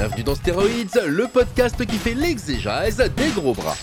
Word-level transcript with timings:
Bienvenue 0.00 0.22
dans 0.22 0.34
Stéroïdes, 0.34 1.02
le 1.08 1.26
podcast 1.26 1.84
qui 1.84 1.98
fait 1.98 2.14
l'exégèse 2.14 2.96
des 3.18 3.28
gros 3.32 3.52
bras. 3.52 3.76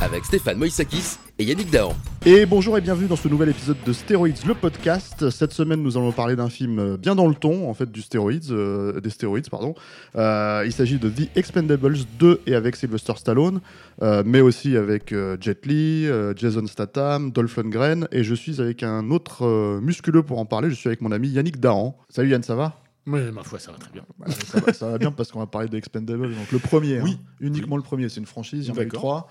Avec 0.00 0.24
Stéphane 0.24 0.56
Moïsakis 0.56 1.18
et 1.40 1.44
Yannick 1.44 1.70
Dahan. 1.70 1.94
Et 2.26 2.46
bonjour 2.46 2.76
et 2.76 2.80
bienvenue 2.80 3.06
dans 3.06 3.14
ce 3.16 3.28
nouvel 3.28 3.48
épisode 3.50 3.76
de 3.86 3.92
Stéroïdes, 3.92 4.44
le 4.46 4.54
podcast. 4.54 5.30
Cette 5.30 5.52
semaine, 5.52 5.82
nous 5.82 5.96
allons 5.96 6.10
parler 6.10 6.34
d'un 6.34 6.48
film 6.48 6.78
euh, 6.80 6.96
bien 6.96 7.14
dans 7.14 7.28
le 7.28 7.34
ton, 7.36 7.70
en 7.70 7.74
fait, 7.74 7.90
du 7.92 8.02
stéroïdes, 8.02 8.50
euh, 8.50 9.00
des 9.00 9.10
stéroïdes, 9.10 9.48
pardon. 9.48 9.74
Euh, 10.16 10.64
il 10.66 10.72
s'agit 10.72 10.98
de 10.98 11.08
The 11.08 11.28
Expendables 11.36 11.96
2 12.18 12.40
et 12.46 12.54
avec 12.56 12.74
Sylvester 12.74 13.12
Stallone, 13.16 13.60
euh, 14.02 14.24
mais 14.26 14.40
aussi 14.40 14.76
avec 14.76 15.12
euh, 15.12 15.36
Jet 15.40 15.64
Li, 15.64 16.06
euh, 16.08 16.34
Jason 16.36 16.66
Statham, 16.66 17.30
Dolph 17.30 17.56
Lundgren, 17.56 18.08
et 18.10 18.24
je 18.24 18.34
suis 18.34 18.60
avec 18.60 18.82
un 18.82 19.08
autre 19.10 19.46
euh, 19.46 19.80
musculeux 19.80 20.24
pour 20.24 20.40
en 20.40 20.44
parler. 20.44 20.70
Je 20.70 20.74
suis 20.74 20.88
avec 20.88 21.00
mon 21.02 21.12
ami 21.12 21.28
Yannick 21.28 21.60
Dahan. 21.60 21.96
Salut 22.08 22.30
Yann, 22.30 22.42
ça 22.42 22.56
va? 22.56 22.80
Oui, 23.06 23.20
ma 23.32 23.42
foi, 23.44 23.58
ça 23.60 23.70
va 23.72 23.78
très 23.78 23.92
bien. 23.92 24.02
Ouais, 24.18 24.30
ça, 24.32 24.60
va, 24.60 24.72
ça 24.72 24.88
va 24.90 24.98
bien 24.98 25.12
parce 25.12 25.30
qu'on 25.30 25.38
va 25.38 25.46
parler 25.46 25.68
des 25.68 25.78
Expendables, 25.78 26.28
donc 26.34 26.50
le 26.52 26.58
premier, 26.58 27.00
Oui. 27.00 27.16
hein. 27.22 27.26
uniquement 27.40 27.76
le 27.76 27.82
premier. 27.82 28.08
C'est 28.08 28.18
une 28.20 28.26
franchise, 28.26 28.66
il 28.66 28.74
y 28.74 28.76
en 28.76 28.80
a 28.80 28.82
eu 28.84 28.88
trois. 28.88 29.28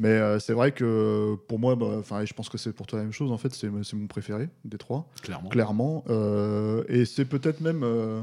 Mais 0.00 0.08
euh, 0.10 0.38
c'est 0.38 0.52
vrai 0.52 0.70
que 0.72 1.34
pour 1.48 1.58
moi, 1.58 1.74
bah, 1.74 1.86
enfin, 1.98 2.20
et 2.20 2.26
je 2.26 2.32
pense 2.32 2.48
que 2.48 2.56
c'est 2.56 2.72
pour 2.72 2.86
toi 2.86 2.98
la 3.00 3.04
même 3.04 3.12
chose. 3.12 3.32
En 3.32 3.36
fait, 3.38 3.52
c'est 3.52 3.68
c'est 3.82 3.96
mon 3.96 4.06
préféré 4.06 4.48
des 4.64 4.78
trois 4.78 5.08
Clairement. 5.22 5.48
clairement. 5.48 6.04
Euh, 6.08 6.84
et 6.88 7.04
c'est 7.04 7.24
peut-être 7.24 7.60
même 7.60 7.82
euh, 7.82 8.20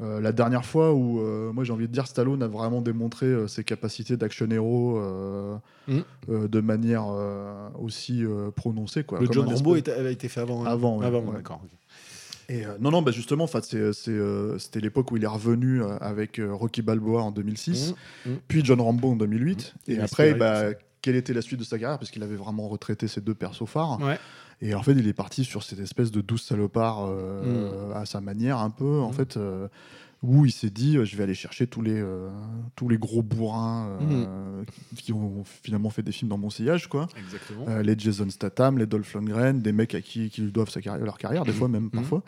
euh, 0.00 0.20
la 0.20 0.32
dernière 0.32 0.64
fois 0.64 0.92
où, 0.94 1.20
euh, 1.20 1.52
moi 1.52 1.62
j'ai 1.64 1.72
envie 1.72 1.86
de 1.88 1.92
dire, 1.92 2.06
Stallone 2.08 2.42
a 2.42 2.48
vraiment 2.48 2.80
démontré 2.82 3.26
euh, 3.26 3.46
ses 3.46 3.62
capacités 3.64 4.16
d'action 4.16 4.48
héros 4.50 4.98
euh, 4.98 5.56
Mm. 5.88 5.98
euh, 6.28 6.48
de 6.48 6.60
manière 6.60 7.04
euh, 7.08 7.68
aussi 7.80 8.22
euh, 8.24 8.50
prononcée. 8.50 9.04
Quoi, 9.04 9.20
Le 9.20 9.26
Comme 9.26 9.34
John 9.34 9.46
Rambo 9.46 9.76
espèce- 9.76 9.94
était- 9.94 10.00
avait 10.00 10.12
été 10.12 10.28
fait 10.28 10.40
avant. 10.40 10.64
hein. 10.64 10.66
Avant, 10.68 10.98
ouais, 10.98 11.06
Avant, 11.06 11.20
ouais. 11.22 11.34
d'accord. 11.36 11.62
Et, 12.50 12.64
euh, 12.66 12.76
non, 12.80 12.90
non, 12.90 13.02
bah 13.02 13.10
justement, 13.12 13.44
en 13.44 13.46
fait, 13.46 13.64
c'est- 13.64 13.92
c'est, 13.92 14.10
euh, 14.10 14.58
c'était 14.58 14.80
l'époque 14.80 15.10
où 15.12 15.16
il 15.16 15.24
est 15.24 15.26
revenu 15.28 15.82
avec 16.00 16.38
euh, 16.38 16.52
Rocky 16.52 16.82
Balboa 16.82 17.22
en 17.22 17.30
2006, 17.30 17.94
Mm, 18.26 18.30
mm. 18.30 18.36
puis 18.48 18.64
John 18.64 18.80
Rambo 18.80 19.10
en 19.12 19.16
2008. 19.16 19.74
Mm. 19.86 19.90
Et 19.90 19.94
Il 19.94 20.00
après, 20.00 20.34
bah. 20.34 20.70
Quelle 21.08 21.16
était 21.16 21.32
la 21.32 21.40
suite 21.40 21.58
de 21.58 21.64
sa 21.64 21.78
carrière 21.78 21.98
Parce 21.98 22.10
qu'il 22.10 22.22
avait 22.22 22.36
vraiment 22.36 22.68
retraité 22.68 23.08
ses 23.08 23.22
deux 23.22 23.34
persos 23.34 23.64
phares. 23.66 23.98
Ouais. 23.98 24.18
Et 24.60 24.74
en 24.74 24.82
fait, 24.82 24.92
il 24.92 25.08
est 25.08 25.14
parti 25.14 25.42
sur 25.42 25.62
cette 25.62 25.78
espèce 25.80 26.10
de 26.10 26.20
douce 26.20 26.42
salopard 26.44 27.06
euh, 27.08 27.94
à 27.94 28.04
sa 28.04 28.20
manière, 28.20 28.58
un 28.58 28.68
peu, 28.68 29.00
en 29.00 29.08
Mm. 29.08 29.14
fait, 29.14 29.36
euh, 29.38 29.68
où 30.22 30.44
il 30.44 30.50
s'est 30.52 30.68
dit 30.68 30.98
euh, 30.98 31.04
je 31.06 31.16
vais 31.16 31.22
aller 31.22 31.32
chercher 31.34 31.66
tous 31.66 31.80
les, 31.80 31.98
euh, 31.98 32.28
tous 32.76 32.88
les 32.90 32.98
gros 32.98 33.22
bourrins 33.22 33.88
euh, 34.02 34.64
qui, 34.96 35.14
ont 35.14 35.44
finalement 35.62 35.88
fait 35.88 36.02
des 36.02 36.12
films 36.12 36.28
dans 36.28 36.36
mon 36.36 36.50
sillage, 36.50 36.88
quoi. 36.88 37.06
Les 37.82 37.94
Jason 37.98 38.28
Statham, 38.28 38.76
les 38.76 38.84
Dolph 38.86 39.14
Lundgren, 39.14 39.62
des 39.62 39.72
mecs 39.72 39.94
à 39.94 40.02
qui, 40.02 40.28
qui 40.28 40.42
lui 40.42 40.52
doivent 40.52 40.68
sa 40.70 40.82
carrière, 40.82 41.06
leur 41.06 41.16
carrière, 41.16 41.44
des 41.44 41.52
fois 41.52 41.68
même 41.68 41.88
parfois. 41.90 42.22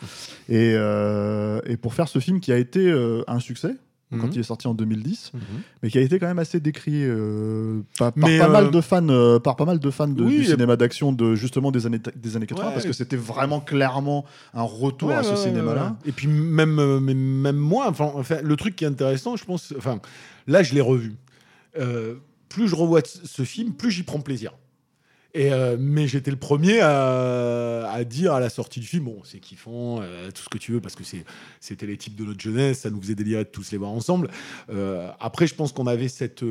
Et, 0.49 0.71
et 0.73 1.77
pour 1.77 1.93
faire 1.93 2.09
ce 2.09 2.19
film 2.19 2.41
qui 2.41 2.51
a 2.51 2.57
été 2.57 2.91
un 3.27 3.41
succès. 3.41 3.75
Quand 4.13 4.17
Mhm. 4.27 4.31
il 4.35 4.41
est 4.41 4.43
sorti 4.43 4.67
en 4.67 4.75
2010, 4.75 5.31
Mhm. 5.35 5.41
mais 5.83 5.89
qui 5.91 5.97
a 5.99 6.01
été 6.01 6.19
quand 6.19 6.27
même 6.27 6.41
assez 6.41 6.59
décrié 6.59 7.05
euh, 7.07 7.83
par, 7.97 8.13
pas 8.13 8.29
euh, 8.29 8.49
mal 8.49 8.71
de 8.73 8.81
fans, 8.81 9.09
euh, 9.09 9.39
par 9.39 9.55
pas 9.55 9.65
mal 9.65 9.79
de 9.79 9.91
fans 9.91 10.09
de- 10.09 10.25
Oui, 10.25 10.39
du 10.39 10.45
cinéma 10.47 10.75
d'action 10.77 11.13
de 11.13 11.37
justement 11.37 11.71
des 11.71 11.87
années 11.87 12.01
des 12.17 12.37
années 12.37 12.47
80, 12.47 12.67
Ouais. 12.69 12.73
parce 12.75 12.87
que 12.87 12.93
c'était 12.93 13.15
vraiment 13.17 13.61
clairement 13.61 14.25
un 14.53 14.63
retour 14.63 15.11
Ouais, 15.11 15.15
à 15.15 15.23
ce 15.23 15.37
cinéma-là. 15.37 15.97
Et 16.07 16.11
puis 16.13 16.27
même, 16.27 16.81
euh, 16.81 16.99
même 16.99 17.57
moi, 17.57 17.87
enfin, 17.89 18.11
enfin, 18.17 18.39
le 18.43 18.57
truc 18.57 18.75
qui 18.75 18.83
est 18.85 18.89
intéressant, 18.89 19.37
je 19.37 19.45
pense, 19.45 19.73
enfin, 19.79 20.01
là, 20.49 20.65
je 20.65 20.75
l'ai 20.75 20.81
revu. 20.81 21.15
Euh, 21.79 22.15
plus 22.49 22.67
je 22.67 22.75
revois 22.75 23.03
ce 23.05 23.43
film, 23.43 23.75
plus 23.75 23.93
j'y 23.93 24.03
prends 24.03 24.19
plaisir. 24.19 24.55
Euh, 25.37 25.77
mais 25.79 26.09
j'étais 26.09 26.31
le 26.31 26.37
premier 26.37 26.81
à, 26.81 28.03
dire 28.05 28.33
à 28.33 28.41
la 28.41 28.51
sortie 28.51 28.81
du 28.81 28.87
film, 28.87 29.05
bon, 29.05 29.19
c'est 29.25 29.39
kiffant, 29.39 30.01
euh, 30.01 30.31
tout 30.31 30.43
ce 30.43 30.49
que 30.49 30.59
tu 30.59 30.73
veux, 30.73 30.81
parce 30.81 30.97
que 30.97 31.05
c'était 31.61 31.87
les 31.87 31.97
types 31.97 32.17
de 32.17 32.25
notre 32.25 32.41
jeunesse, 32.41 32.81
ça 32.81 32.91
nous 32.91 33.01
faisait 33.01 33.15
délirer 33.15 33.45
de 33.45 33.49
tous 33.49 33.71
les 33.71 33.79
voir 33.79 33.91
ensemble. 33.91 34.31
Euh, 34.71 35.11
après, 35.21 35.47
je 35.47 35.55
pense 35.55 35.73
qu'on 35.73 35.87
avait 35.87 36.09
cette, 36.09 36.45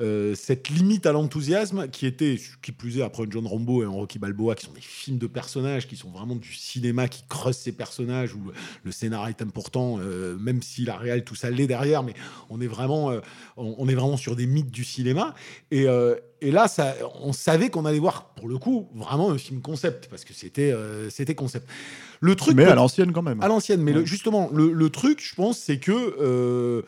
euh, 0.00 0.34
cette 0.34 0.68
limite 0.68 1.04
à 1.06 1.12
l'enthousiasme 1.12 1.88
qui 1.88 2.06
était, 2.06 2.40
qui 2.62 2.72
plus 2.72 2.98
est, 2.98 3.02
après 3.02 3.24
John 3.28 3.46
Rambo 3.46 3.82
et 3.82 3.86
un 3.86 3.90
Rocky 3.90 4.18
Balboa, 4.18 4.54
qui 4.54 4.66
sont 4.66 4.72
des 4.72 4.80
films 4.80 5.18
de 5.18 5.26
personnages, 5.26 5.86
qui 5.86 5.96
sont 5.96 6.10
vraiment 6.10 6.36
du 6.36 6.52
cinéma, 6.52 7.08
qui 7.08 7.24
creusent 7.28 7.58
ces 7.58 7.72
personnages, 7.72 8.34
où 8.34 8.40
le, 8.84 8.92
scénario 8.92 9.28
est 9.30 9.42
important, 9.42 9.98
euh, 10.00 10.36
même 10.38 10.62
si 10.62 10.84
la 10.84 10.96
réelle, 10.96 11.24
tout 11.24 11.34
ça 11.34 11.50
l'est 11.50 11.66
derrière, 11.66 12.02
mais 12.02 12.14
on 12.50 12.60
est 12.60 12.66
vraiment, 12.66 13.10
euh, 13.10 13.20
on, 13.56 13.74
on 13.78 13.88
est 13.88 13.94
vraiment 13.94 14.16
sur 14.16 14.34
des 14.36 14.46
mythes 14.46 14.70
du 14.70 14.84
cinéma. 14.84 15.34
Et, 15.70 15.86
et 16.42 16.50
là, 16.50 16.66
ça, 16.66 16.94
on 17.20 17.32
savait 17.32 17.70
qu'on 17.70 17.84
allait 17.84 18.00
voir, 18.00 18.30
pour 18.34 18.48
le 18.48 18.58
coup, 18.58 18.88
vraiment 18.94 19.30
un 19.30 19.38
film 19.38 19.60
concept, 19.60 20.08
parce 20.08 20.24
que 20.24 20.34
c'était 20.34 20.72
euh, 20.72 21.08
c'était 21.08 21.36
concept. 21.36 21.68
Le 22.20 22.34
truc 22.34 22.56
Mais 22.56 22.64
à 22.64 22.74
l'ancienne 22.74 23.12
quand 23.12 23.22
même. 23.22 23.40
à 23.42 23.48
l'ancienne, 23.48 23.80
mais 23.80 23.92
le- 23.92 24.04
justement, 24.04 24.50
le, 24.52 24.72
le 24.72 24.90
truc, 24.90 25.20
je 25.22 25.34
pense, 25.36 25.58
c'est 25.58 25.78
que 25.78 25.92
euh, 25.92 26.82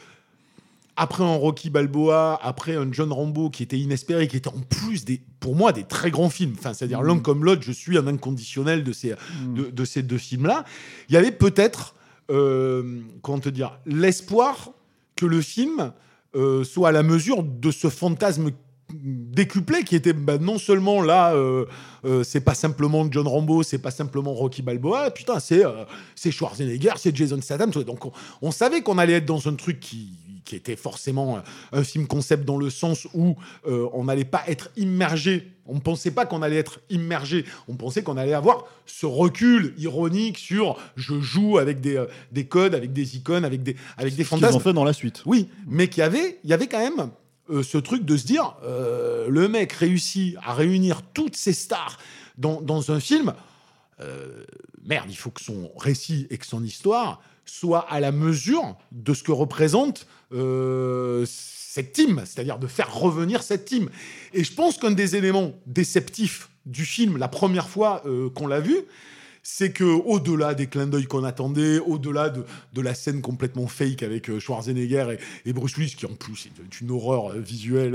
après 0.97 1.25
un 1.25 1.35
Rocky 1.37 1.71
Balboa, 1.71 2.39
après 2.43 2.77
un 2.77 2.87
John 2.93 3.13
Rambo 3.13 3.51
qui 3.51 3.63
était 3.63 3.79
inespéré, 3.79 4.29
qui 4.29 4.37
était 4.37 4.49
en 4.49 4.61
plus 4.61 5.05
des, 5.05 5.21
pour 5.41 5.57
moi, 5.57 5.73
des 5.73 5.85
très 5.85 6.11
grands 6.11 6.31
films. 6.31 6.55
Enfin, 6.59 6.73
c'est-à-dire 6.73 7.01
Mhm. 7.03 7.07
l'un 7.09 7.19
comme 7.19 7.45
l'autre, 7.45 7.63
je 7.63 7.73
suis 7.73 7.99
un 7.99 8.07
inconditionnel 8.07 8.85
de 8.85 8.93
ces, 8.93 9.13
Mm. 9.13 9.55
de, 9.55 9.71
de 9.71 9.85
ces 9.85 10.03
deux 10.03 10.19
films-là. 10.19 10.65
Il 11.09 11.15
y 11.15 11.17
avait 11.19 11.33
peut-être, 11.33 11.95
euh, 12.31 13.01
comment 13.23 13.41
te 13.41 13.49
dire, 13.49 13.79
l'espoir 13.87 14.71
que 15.17 15.27
le 15.27 15.41
film 15.41 15.93
euh, 16.37 16.65
soit 16.65 16.89
à 16.89 16.93
la 16.93 17.03
mesure 17.03 17.43
de 17.45 17.71
ce 17.71 17.89
fantasme 17.89 18.51
décuplé 18.93 19.83
qui 19.83 19.97
était 19.97 20.13
bah, 20.13 20.39
non 20.39 20.59
seulement 20.59 21.03
là 21.03 21.35
euh, 21.35 21.65
euh, 22.05 22.23
c'est 22.23 22.41
pas 22.41 22.55
simplement 22.55 23.07
John 23.11 23.27
Rambo 23.27 23.63
c'est 23.63 23.79
pas 23.79 23.91
simplement 23.91 24.35
Rocky 24.35 24.63
Balboa 24.63 25.11
putain 25.11 25.41
c'est 25.41 25.65
euh, 25.65 25.85
c'est 26.15 26.31
Schwarzenegger 26.31 26.93
c'est 26.97 27.15
Jason 27.17 27.41
Statham 27.41 27.71
donc 27.71 28.05
on, 28.05 28.13
on 28.43 28.51
savait 28.51 28.83
qu'on 28.83 28.99
allait 28.99 29.15
être 29.15 29.25
dans 29.27 29.49
un 29.49 29.55
truc 29.55 29.81
qui 29.81 30.11
qui 30.45 30.57
était 30.57 30.77
forcément 30.77 31.37
euh, 31.37 31.41
un 31.73 31.85
film 31.85 32.07
concept 32.07 32.45
dans 32.45 32.59
le 32.59 32.71
sens 32.71 33.07
où 33.15 33.37
euh, 33.67 33.89
on 33.93 34.05
n'allait 34.05 34.25
pas 34.25 34.43
être 34.47 34.71
immergé 34.77 35.51
on 35.67 35.77
ne 35.77 35.81
pensait 35.81 36.11
pas 36.11 36.27
qu'on 36.27 36.43
allait 36.43 36.57
être 36.57 36.81
immergé 36.91 37.45
on 37.69 37.75
pensait 37.75 38.03
qu'on 38.03 38.17
allait 38.17 38.35
avoir 38.35 38.65
ce 38.87 39.07
recul 39.07 39.75
ironique 39.79 40.39
sur 40.39 40.77
je 40.97 41.21
joue 41.21 41.59
avec 41.59 41.81
des, 41.81 41.97
euh, 41.97 42.07
des 42.33 42.47
codes 42.47 42.75
avec 42.75 42.93
des 42.93 43.17
icônes 43.17 43.45
avec 43.45 43.63
des 43.63 43.77
avec 43.97 44.15
des 44.15 44.25
Ce 44.25 44.29
qu'ils 44.29 44.39
fantasmes 44.39 44.57
ont 44.57 44.61
fait 44.61 44.73
dans 44.73 44.85
la 44.85 44.93
suite. 44.93 45.23
oui, 45.27 45.49
mais 45.67 45.89
qu'il 45.89 46.01
y 46.01 46.05
avait, 46.05 46.39
il 46.45 46.51
y 46.51 46.53
avait 46.53 46.67
quand 46.67 46.79
même 46.79 47.11
euh, 47.51 47.63
ce 47.63 47.79
truc 47.79 48.05
de 48.05 48.17
se 48.17 48.27
dire, 48.27 48.55
le 48.63 49.49
mec 49.49 49.73
réussit 49.73 50.37
à 50.43 50.55
réunir 50.55 51.03
toutes 51.13 51.37
ces 51.37 51.53
stars 51.53 51.99
dans, 52.39 52.61
dans 52.63 52.91
un 52.91 53.01
film. 53.01 53.35
merde, 54.83 55.07
il 55.09 55.17
faut 55.17 55.31
que 55.31 55.43
son 55.43 55.71
récit 55.77 56.27
et 56.31 56.39
que 56.39 56.47
son 56.47 56.65
histoire 56.65 57.21
soient 57.45 57.87
à 57.91 58.01
la 58.01 58.13
mesure 58.13 58.77
de 58.93 59.15
ce 59.15 59.23
que 59.23 59.33
représente 59.33 60.07
euh, 60.33 61.25
cette 61.27 61.93
team, 61.93 62.23
c'est-à-dire 62.25 62.59
de 62.59 62.67
faire 62.67 62.95
revenir 62.95 63.43
cette 63.43 63.65
team. 63.65 63.91
Et 64.33 64.45
je 64.45 64.53
pense 64.53 64.79
qu'un 64.79 64.93
des 64.93 65.17
éléments 65.17 65.53
déceptifs 65.67 66.51
du 66.67 66.85
film, 66.85 67.17
la 67.19 67.29
première 67.29 67.69
fois 67.69 68.03
euh, 68.07 68.31
qu'on 68.31 68.47
l'a 68.47 68.61
vu, 68.61 68.77
c'est 69.47 69.73
que 69.73 69.85
au-delà 69.85 70.55
des 70.55 70.67
clins 70.67 70.87
d'œil 70.87 71.05
qu'on 71.05 71.23
attendait, 71.23 71.79
au-delà 71.79 72.31
de, 72.31 72.45
de 72.73 72.81
la 72.81 72.95
scène 72.95 73.21
complètement 73.21 73.67
fake 73.67 74.03
avec 74.03 74.31
euh, 74.31 74.41
Schwarzenegger 74.41 75.17
et, 75.45 75.51
et 75.51 75.53
Bruce 75.53 75.77
Willis, 75.77 75.95
qui 75.97 76.07
en 76.07 76.15
plus 76.15 76.47
est 76.47 76.81
une 76.81 76.91
horreur 76.91 77.33
euh, 77.33 77.41
visuelle, 77.41 77.95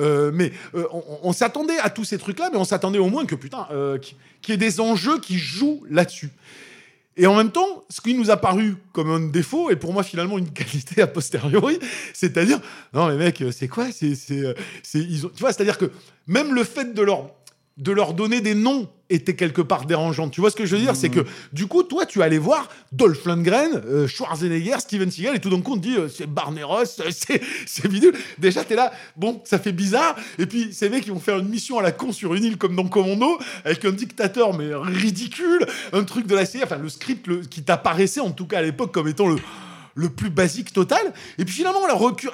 euh, 0.00 0.32
mais 0.32 0.50
on, 0.74 1.02
on 1.22 1.32
s'attendait 1.34 1.78
à 1.78 1.90
tous 1.90 2.04
ces 2.04 2.16
trucs-là, 2.16 2.48
mais 2.50 2.58
on 2.58 2.64
s'attendait 2.64 2.98
au 2.98 3.10
moins 3.10 3.26
que 3.26 3.34
putain, 3.34 3.68
qu'il 4.40 4.52
y 4.52 4.54
ait 4.54 4.56
des 4.56 4.80
enjeux 4.80 5.20
qui 5.20 5.38
jouent 5.38 5.84
là-dessus. 5.90 6.30
Et 7.20 7.26
en 7.26 7.34
même 7.34 7.50
temps, 7.50 7.84
ce 7.90 8.00
qui 8.00 8.14
nous 8.14 8.30
a 8.30 8.36
paru 8.36 8.76
comme 8.92 9.10
un 9.10 9.18
défaut, 9.18 9.70
et 9.70 9.76
pour 9.76 9.92
moi 9.92 10.04
finalement 10.04 10.38
une 10.38 10.50
qualité 10.52 11.02
a 11.02 11.08
posteriori, 11.08 11.78
c'est-à-dire, 12.14 12.60
non 12.94 13.08
mais 13.08 13.16
mec, 13.16 13.42
c'est 13.50 13.68
quoi? 13.68 13.90
C'est, 13.90 14.14
c'est, 14.14 14.40
euh, 14.40 14.54
c'est, 14.84 15.00
ils 15.00 15.26
ont, 15.26 15.30
tu 15.34 15.40
vois, 15.40 15.52
c'est-à-dire 15.52 15.76
que 15.76 15.90
même 16.28 16.54
le 16.54 16.62
fait 16.62 16.94
de 16.94 17.02
leur 17.02 17.30
de 17.78 17.92
leur 17.92 18.12
donner 18.12 18.40
des 18.40 18.54
noms 18.54 18.88
était 19.08 19.36
quelque 19.36 19.62
part 19.62 19.86
dérangeante. 19.86 20.32
Tu 20.32 20.40
vois 20.40 20.50
ce 20.50 20.56
que 20.56 20.66
je 20.66 20.76
veux 20.76 20.82
dire? 20.82 20.94
C'est 20.96 21.08
que 21.08 21.20
du 21.52 21.66
coup, 21.66 21.82
toi, 21.82 22.04
tu 22.04 22.22
allais 22.22 22.36
voir 22.38 22.68
Dolph 22.92 23.24
Lundgren, 23.24 23.70
euh, 23.86 24.06
Schwarzenegger, 24.06 24.80
Steven 24.80 25.10
Seagal, 25.10 25.36
et 25.36 25.38
tout 25.38 25.48
d'un 25.48 25.62
coup, 25.62 25.72
on 25.72 25.76
te 25.76 25.82
dit 25.82 25.96
euh, 25.96 26.08
c'est 26.08 26.26
Barneros, 26.26 26.82
euh, 27.00 27.10
c'est 27.66 27.88
bidule. 27.88 28.14
Déjà, 28.38 28.64
t'es 28.64 28.74
là, 28.74 28.92
bon, 29.16 29.40
ça 29.44 29.58
fait 29.58 29.72
bizarre. 29.72 30.16
Et 30.38 30.46
puis, 30.46 30.74
ces 30.74 30.90
mecs, 30.90 31.06
ils 31.06 31.12
vont 31.12 31.20
faire 31.20 31.38
une 31.38 31.48
mission 31.48 31.78
à 31.78 31.82
la 31.82 31.92
con 31.92 32.12
sur 32.12 32.34
une 32.34 32.44
île 32.44 32.58
comme 32.58 32.76
dans 32.76 32.86
Commando, 32.88 33.38
avec 33.64 33.84
un 33.84 33.92
dictateur, 33.92 34.52
mais 34.52 34.74
ridicule, 34.74 35.64
un 35.92 36.04
truc 36.04 36.26
de 36.26 36.34
la 36.34 36.44
série, 36.44 36.64
enfin, 36.64 36.78
le 36.78 36.88
script 36.88 37.48
qui 37.48 37.62
t'apparaissait, 37.62 38.20
en 38.20 38.32
tout 38.32 38.46
cas 38.46 38.58
à 38.58 38.62
l'époque, 38.62 38.92
comme 38.92 39.08
étant 39.08 39.28
le 39.28 39.36
le 39.94 40.08
plus 40.10 40.30
basique 40.30 40.72
total. 40.72 41.12
Et 41.38 41.44
puis 41.44 41.52
finalement, 41.54 41.80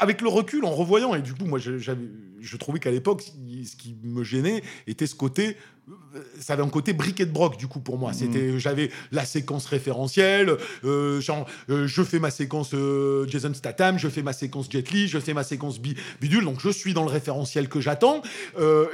avec 0.01 0.21
le 0.21 0.29
recul, 0.29 0.67
en 0.67 0.71
revoyant, 0.71 1.15
et 1.15 1.23
du 1.23 1.33
coup, 1.33 1.47
moi, 1.47 1.59
j'avais- 1.59 1.99
je 2.45 2.57
trouvais 2.57 2.79
qu'à 2.79 2.91
l'époque, 2.91 3.23
ce 3.23 3.77
qui 3.77 3.97
me 4.03 4.23
gênait 4.25 4.63
était 4.87 5.07
ce 5.07 5.15
côté. 5.15 5.57
euh, 5.89 6.21
Ça 6.41 6.55
avait 6.55 6.63
un 6.63 6.69
côté 6.69 6.93
briquet 6.93 7.27
de 7.27 7.31
broc, 7.33 7.57
du 7.59 7.67
coup, 7.67 7.81
pour 7.81 7.99
moi. 7.99 8.13
C'était, 8.13 8.59
j'avais 8.59 8.91
la 9.13 9.25
séquence 9.25 9.67
référentielle, 9.67 10.57
euh, 10.85 11.21
genre, 11.21 11.47
euh, 11.71 11.87
je 11.87 12.03
fais 12.03 12.19
ma 12.19 12.31
séquence 12.31 12.71
euh, 12.75 13.27
Jason 13.29 13.53
Statham, 13.53 13.99
je 13.99 14.09
fais 14.09 14.23
ma 14.23 14.33
séquence 14.33 14.67
Jet 14.71 14.91
Li, 14.93 15.09
je 15.09 15.19
fais 15.19 15.35
ma 15.35 15.45
séquence 15.45 15.79
bi- 15.81 15.97
bidule, 16.21 16.45
donc 16.45 16.61
je 16.61 16.71
suis 16.71 16.95
dans 16.95 17.05
le 17.05 17.11
référentiel 17.11 17.69
que 17.69 17.81
j'attends. 17.81 18.23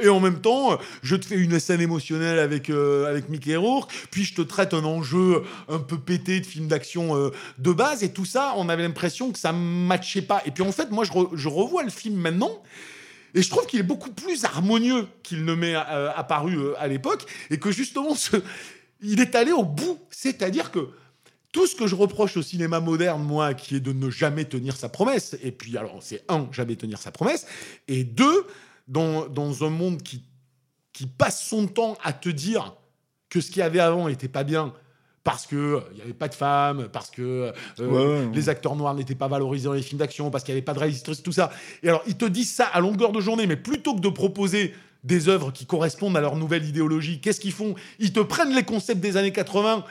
Et 0.02 0.08
en 0.08 0.20
même 0.20 0.41
temps, 0.41 0.79
je 1.02 1.17
te 1.17 1.26
fais 1.26 1.37
une 1.37 1.58
scène 1.61 1.81
émotionnelle 1.81 2.38
avec, 2.38 2.70
avec 2.70 3.29
Mickey 3.29 3.56
Rourke, 3.56 3.93
puis 4.11 4.25
je 4.25 4.35
te 4.35 4.43
traite 4.43 4.75
un 4.75 4.85
enjeu 4.85 5.43
un 5.69 5.79
peu 5.79 5.99
pété 5.99 6.41
de 6.41 6.47
film 6.47 6.67
d'action 6.67 7.31
de 7.58 7.73
base, 7.73 8.02
et 8.02 8.12
tout 8.12 8.25
ça, 8.25 8.55
on 8.56 8.69
avait 8.69 8.82
l'impression 8.82 9.31
que 9.32 9.38
ça 9.38 9.52
matchait 9.52 10.23
pas. 10.23 10.43
Et 10.47 10.50
puis 10.50 10.62
en 10.62 10.73
fait, 10.73 10.91
moi, 10.91 11.05
je, 11.05 11.12
re- 11.12 11.31
je 11.37 11.49
revois 11.49 11.82
le 11.85 11.91
film 11.91 12.17
maintenant. 12.17 12.62
Et 13.35 13.43
je 13.43 13.50
trouve 13.50 13.67
qu'il 13.67 13.81
est 13.81 13.85
beaucoup 13.85 14.11
plus 14.11 14.44
harmonieux 14.44 15.06
qu'il 15.23 15.44
ne 15.44 15.55
m'est 15.55 15.75
euh, 15.75 16.11
apparu 16.12 16.56
euh, 16.56 16.75
à 16.79 16.88
l'époque, 16.88 17.27
et 17.50 17.59
que 17.59 17.71
justement, 17.71 18.15
il 19.00 19.21
est 19.21 19.35
allé 19.35 19.53
au 19.53 19.65
bout. 19.65 19.99
C'est-à-dire 20.11 20.71
que 20.71 20.88
tout 21.53 21.67
ce 21.67 21.75
que 21.75 21.87
je 21.87 21.94
reproche 21.94 22.37
au 22.37 22.43
cinéma 22.43 22.81
moderne, 22.81 23.23
moi, 23.23 23.55
qui 23.55 23.77
est 23.77 23.81
de 23.81 23.93
ne 23.93 24.11
jamais 24.11 24.44
tenir 24.44 24.77
sa 24.77 24.88
promesse, 24.88 25.37
et 25.43 25.53
puis 25.53 25.77
alors, 25.77 25.99
c'est 26.00 26.25
un, 26.29 26.49
jamais 26.53 26.77
tenir 26.77 26.99
sa 26.99 27.11
promesse, 27.11 27.47
et 27.88 28.05
deux, 28.05 28.47
dans, 28.88 29.27
dans 29.27 29.65
un 29.65 29.71
monde 29.71 30.03
qui, 30.03 30.23
qui 30.93 31.06
passe 31.06 31.44
son 31.44 31.67
temps 31.67 31.97
à 32.03 32.12
te 32.12 32.29
dire 32.29 32.75
que 33.29 33.41
ce 33.41 33.50
qu'il 33.50 33.61
y 33.61 33.62
avait 33.62 33.81
avant 33.81 34.09
n'était 34.09 34.29
pas 34.29 34.44
bien, 34.44 34.75
parce 35.22 35.46
que 35.46 35.56
euh, 35.56 35.81
il 35.93 35.96
n'y 35.96 36.02
avait 36.02 36.12
pas 36.14 36.28
de 36.28 36.34
femmes, 36.34 36.88
parce 36.93 37.11
que 37.11 37.22
euh, 37.22 37.52
Ouais, 37.78 37.84
ouais, 37.87 38.06
ouais. 38.26 38.31
les 38.32 38.49
acteurs 38.49 38.75
noirs 38.76 38.94
n'étaient 38.94 39.14
pas 39.14 39.28
valorisés 39.28 39.67
dans 39.67 39.75
les 39.75 39.82
films 39.82 39.99
d'action, 39.99 40.31
parce 40.31 40.44
qu'il 40.44 40.55
n'y 40.55 40.58
avait 40.58 40.64
pas 40.64 40.72
de 40.75 40.78
réalisatrice, 40.78 41.22
tout 41.22 41.32
ça. 41.32 41.50
Et 41.82 41.88
alors, 41.88 42.02
ils 42.06 42.17
te 42.17 42.25
disent 42.25 42.52
ça 42.52 42.67
à 42.67 42.81
longueur 42.81 43.12
de 43.12 43.20
journée, 43.20 43.46
mais 43.46 43.56
plutôt 43.56 43.94
que 43.94 44.00
de 44.00 44.08
proposer 44.08 44.75
des 45.05 45.28
œuvres 45.28 45.50
qui 45.50 45.67
correspondent 45.67 46.17
à 46.17 46.20
leur 46.20 46.37
nouvelle 46.37 46.64
idéologie, 46.64 47.20
qu'est-ce 47.20 47.40
qu'ils 47.40 47.52
font? 47.52 47.75
Ils 47.99 48.12
te 48.12 48.20
prennent 48.20 48.55
les 48.55 48.64
concepts 48.64 49.00
des 49.00 49.17
années 49.17 49.32
80 49.32 49.84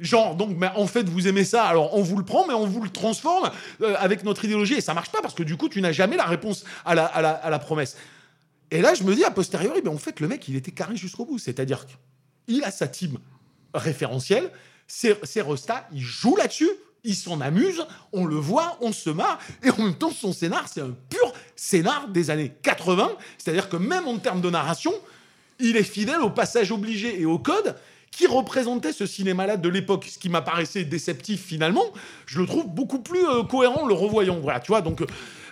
Genre, 0.00 0.34
donc, 0.34 0.50
mais 0.58 0.68
en 0.76 0.86
fait, 0.86 1.08
vous 1.08 1.26
aimez 1.26 1.44
ça, 1.44 1.64
alors 1.64 1.96
on 1.96 2.02
vous 2.02 2.18
le 2.18 2.24
prend, 2.24 2.46
mais 2.46 2.52
on 2.52 2.66
vous 2.66 2.82
le 2.82 2.90
transforme 2.90 3.50
euh, 3.80 3.94
avec 3.98 4.24
notre 4.24 4.44
idéologie, 4.44 4.74
et 4.74 4.80
ça 4.82 4.92
marche 4.92 5.10
pas 5.10 5.22
parce 5.22 5.32
que 5.32 5.42
du 5.42 5.56
coup, 5.56 5.70
tu 5.70 5.80
n'as 5.80 5.92
jamais 5.92 6.16
la 6.16 6.26
réponse 6.26 6.64
à 6.84 6.94
la, 6.94 7.06
à 7.06 7.22
la, 7.22 7.30
à 7.30 7.48
la 7.48 7.58
promesse. 7.58 7.96
Et 8.70 8.82
là, 8.82 8.92
je 8.92 9.04
me 9.04 9.14
dis, 9.14 9.24
a 9.24 9.30
posteriori, 9.30 9.80
ben, 9.80 9.90
en 9.92 9.96
fait, 9.98 10.20
le 10.20 10.28
mec, 10.28 10.46
il 10.48 10.56
était 10.56 10.70
carré 10.70 10.96
jusqu'au 10.96 11.24
bout. 11.24 11.38
C'est-à-dire 11.38 11.86
qu'il 12.46 12.62
a 12.62 12.70
sa 12.70 12.88
team 12.88 13.18
référentielle, 13.74 14.50
ses, 14.86 15.14
ses 15.22 15.42
restats, 15.42 15.86
il 15.92 16.00
joue 16.00 16.36
là-dessus, 16.36 16.70
il 17.04 17.14
s'en 17.14 17.40
amuse, 17.40 17.86
on 18.12 18.26
le 18.26 18.36
voit, 18.36 18.76
on 18.80 18.92
se 18.92 19.10
marre, 19.10 19.38
et 19.62 19.70
en 19.70 19.78
même 19.78 19.94
temps, 19.94 20.10
son 20.10 20.32
scénar, 20.32 20.66
c'est 20.68 20.80
un 20.80 20.94
pur 21.08 21.32
scénar 21.56 22.08
des 22.08 22.30
années 22.30 22.52
80. 22.62 23.12
C'est-à-dire 23.38 23.68
que 23.68 23.76
même 23.76 24.06
en 24.06 24.18
termes 24.18 24.40
de 24.40 24.50
narration, 24.50 24.92
il 25.58 25.76
est 25.76 25.84
fidèle 25.84 26.20
au 26.20 26.30
passage 26.30 26.72
obligé 26.72 27.20
et 27.20 27.26
au 27.26 27.38
code 27.38 27.76
qui 28.10 28.26
représentait 28.26 28.92
ce 28.92 29.06
cinéma-là 29.06 29.56
de 29.56 29.68
l'époque, 29.68 30.06
ce 30.10 30.18
qui 30.18 30.28
m'apparaissait 30.28 30.84
déceptif 30.84 31.44
finalement, 31.44 31.84
je 32.26 32.40
le 32.40 32.46
trouve 32.46 32.66
beaucoup 32.68 32.98
plus 32.98 33.24
euh, 33.24 33.44
cohérent 33.44 33.82
en 33.82 33.86
le 33.86 33.94
revoyant. 33.94 34.38
Voilà, 34.40 34.60
tu 34.60 34.68
vois, 34.68 34.82
donc... 34.82 35.02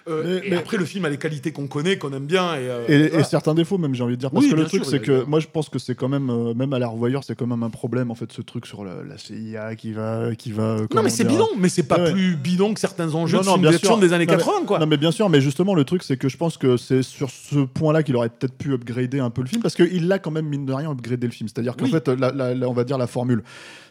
euh, 0.09 0.23
Mais- 0.41 0.47
et 0.47 0.51
mais- 0.51 0.57
après, 0.57 0.77
le 0.77 0.85
film 0.85 1.05
a 1.05 1.09
les 1.11 1.19
qualités 1.19 1.53
qu'on 1.53 1.67
connaît, 1.67 1.99
qu'on 1.99 2.13
aime 2.13 2.27
bien. 2.27 2.55
Et, 2.55 2.59
euh, 2.69 3.19
Et, 3.21 3.23
certains 3.25 3.55
défauts 3.55 3.79
même 3.79 3.95
j'ai 3.95 4.03
envie 4.03 4.15
de 4.15 4.21
dire 4.21 4.31
parce 4.31 4.45
Oui, 4.45 4.51
que 4.51 4.57
le 4.57 4.65
truc 4.65 4.85
c'est 4.85 5.01
que 5.01 5.25
moi 5.25 5.41
je 5.41 5.47
pense 5.47 5.69
que 5.69 5.79
c'est 5.79 5.95
quand 5.95 6.09
même 6.09 6.31
euh, 6.31 6.55
même 6.55 6.73
à 6.73 6.79
la 6.79 6.89
revoyeur 6.89 7.25
c'est 7.25 7.35
quand 7.37 7.47
même 7.47 7.63
un 7.63 7.71
problème 7.71 8.11
en 8.11 8.15
fait 8.15 8.33
ce 8.33 8.43
truc 8.43 8.67
sur 8.67 8.85
la, 8.85 9.03
la 9.07 9.19
CIA 9.19 9.75
qui 9.77 9.93
va 9.93 10.35
qui 10.37 10.53
va 10.53 10.77
Non, 10.95 11.03
mais 11.03 11.11
c'est 11.11 11.25
bidon, 11.25 11.49
mais 11.59 11.69
c'est 11.69 11.83
pas 11.83 11.99
Ouais. 12.03 12.13
plus 12.13 12.37
bidon 12.37 12.75
que 12.75 12.81
certains 12.81 13.15
enjeux 13.15 13.37
Non, 13.37 13.43
de 13.43 13.47
non, 13.47 13.53
films 13.55 13.69
bien 13.71 13.79
sûr. 13.79 13.99
des 13.99 14.13
années 14.13 14.27
Non, 14.27 14.33
mais- 14.33 14.39
80, 14.39 14.65
quoi. 14.67 14.79
Non 14.79 14.87
mais 14.87 14.97
bien 14.97 15.11
sûr, 15.11 15.29
mais 15.29 15.41
justement 15.41 15.75
le 15.75 15.85
truc 15.85 16.03
c'est 16.03 16.17
que 16.17 16.29
je 16.29 16.37
pense 16.37 16.57
que 16.57 16.77
c'est 16.77 17.03
sur 17.03 17.31
ce 17.31 17.61
point-là 17.61 18.03
qu'il 18.03 18.17
aurait 18.17 18.29
peut-être 18.29 18.57
pu 18.57 18.73
upgrader 18.73 19.21
un 19.21 19.31
peu 19.31 19.43
le 19.43 19.49
film 19.49 19.63
parce 19.63 19.75
qu'il 19.75 20.09
l'a 20.09 20.19
quand 20.19 20.31
même 20.31 20.47
mine 20.47 20.65
de 20.67 20.73
rien 20.73 20.91
upgradé 20.91 21.27
le 21.27 21.33
film. 21.33 21.49
C'est-à-dire 21.49 21.77
qu'en 21.77 21.85
Oui. 21.85 21.91
fait 21.91 22.09
la, 22.09 22.31
la- 22.33 22.55
la- 22.55 22.69
on 22.69 22.73
va 22.73 22.85
dire 22.85 22.99
la 22.99 23.07
formule. 23.07 23.43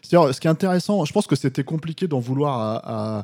C'est-à-dire 0.02 0.34
ce 0.34 0.40
qui 0.40 0.48
est 0.48 0.50
intéressant, 0.52 1.04
je 1.06 1.12
pense 1.14 1.28
que 1.28 1.36
c'était 1.36 1.64
compliqué 1.64 2.08
d'en 2.08 2.20
vouloir 2.20 2.60
à, 2.60 3.18
à- 3.20 3.24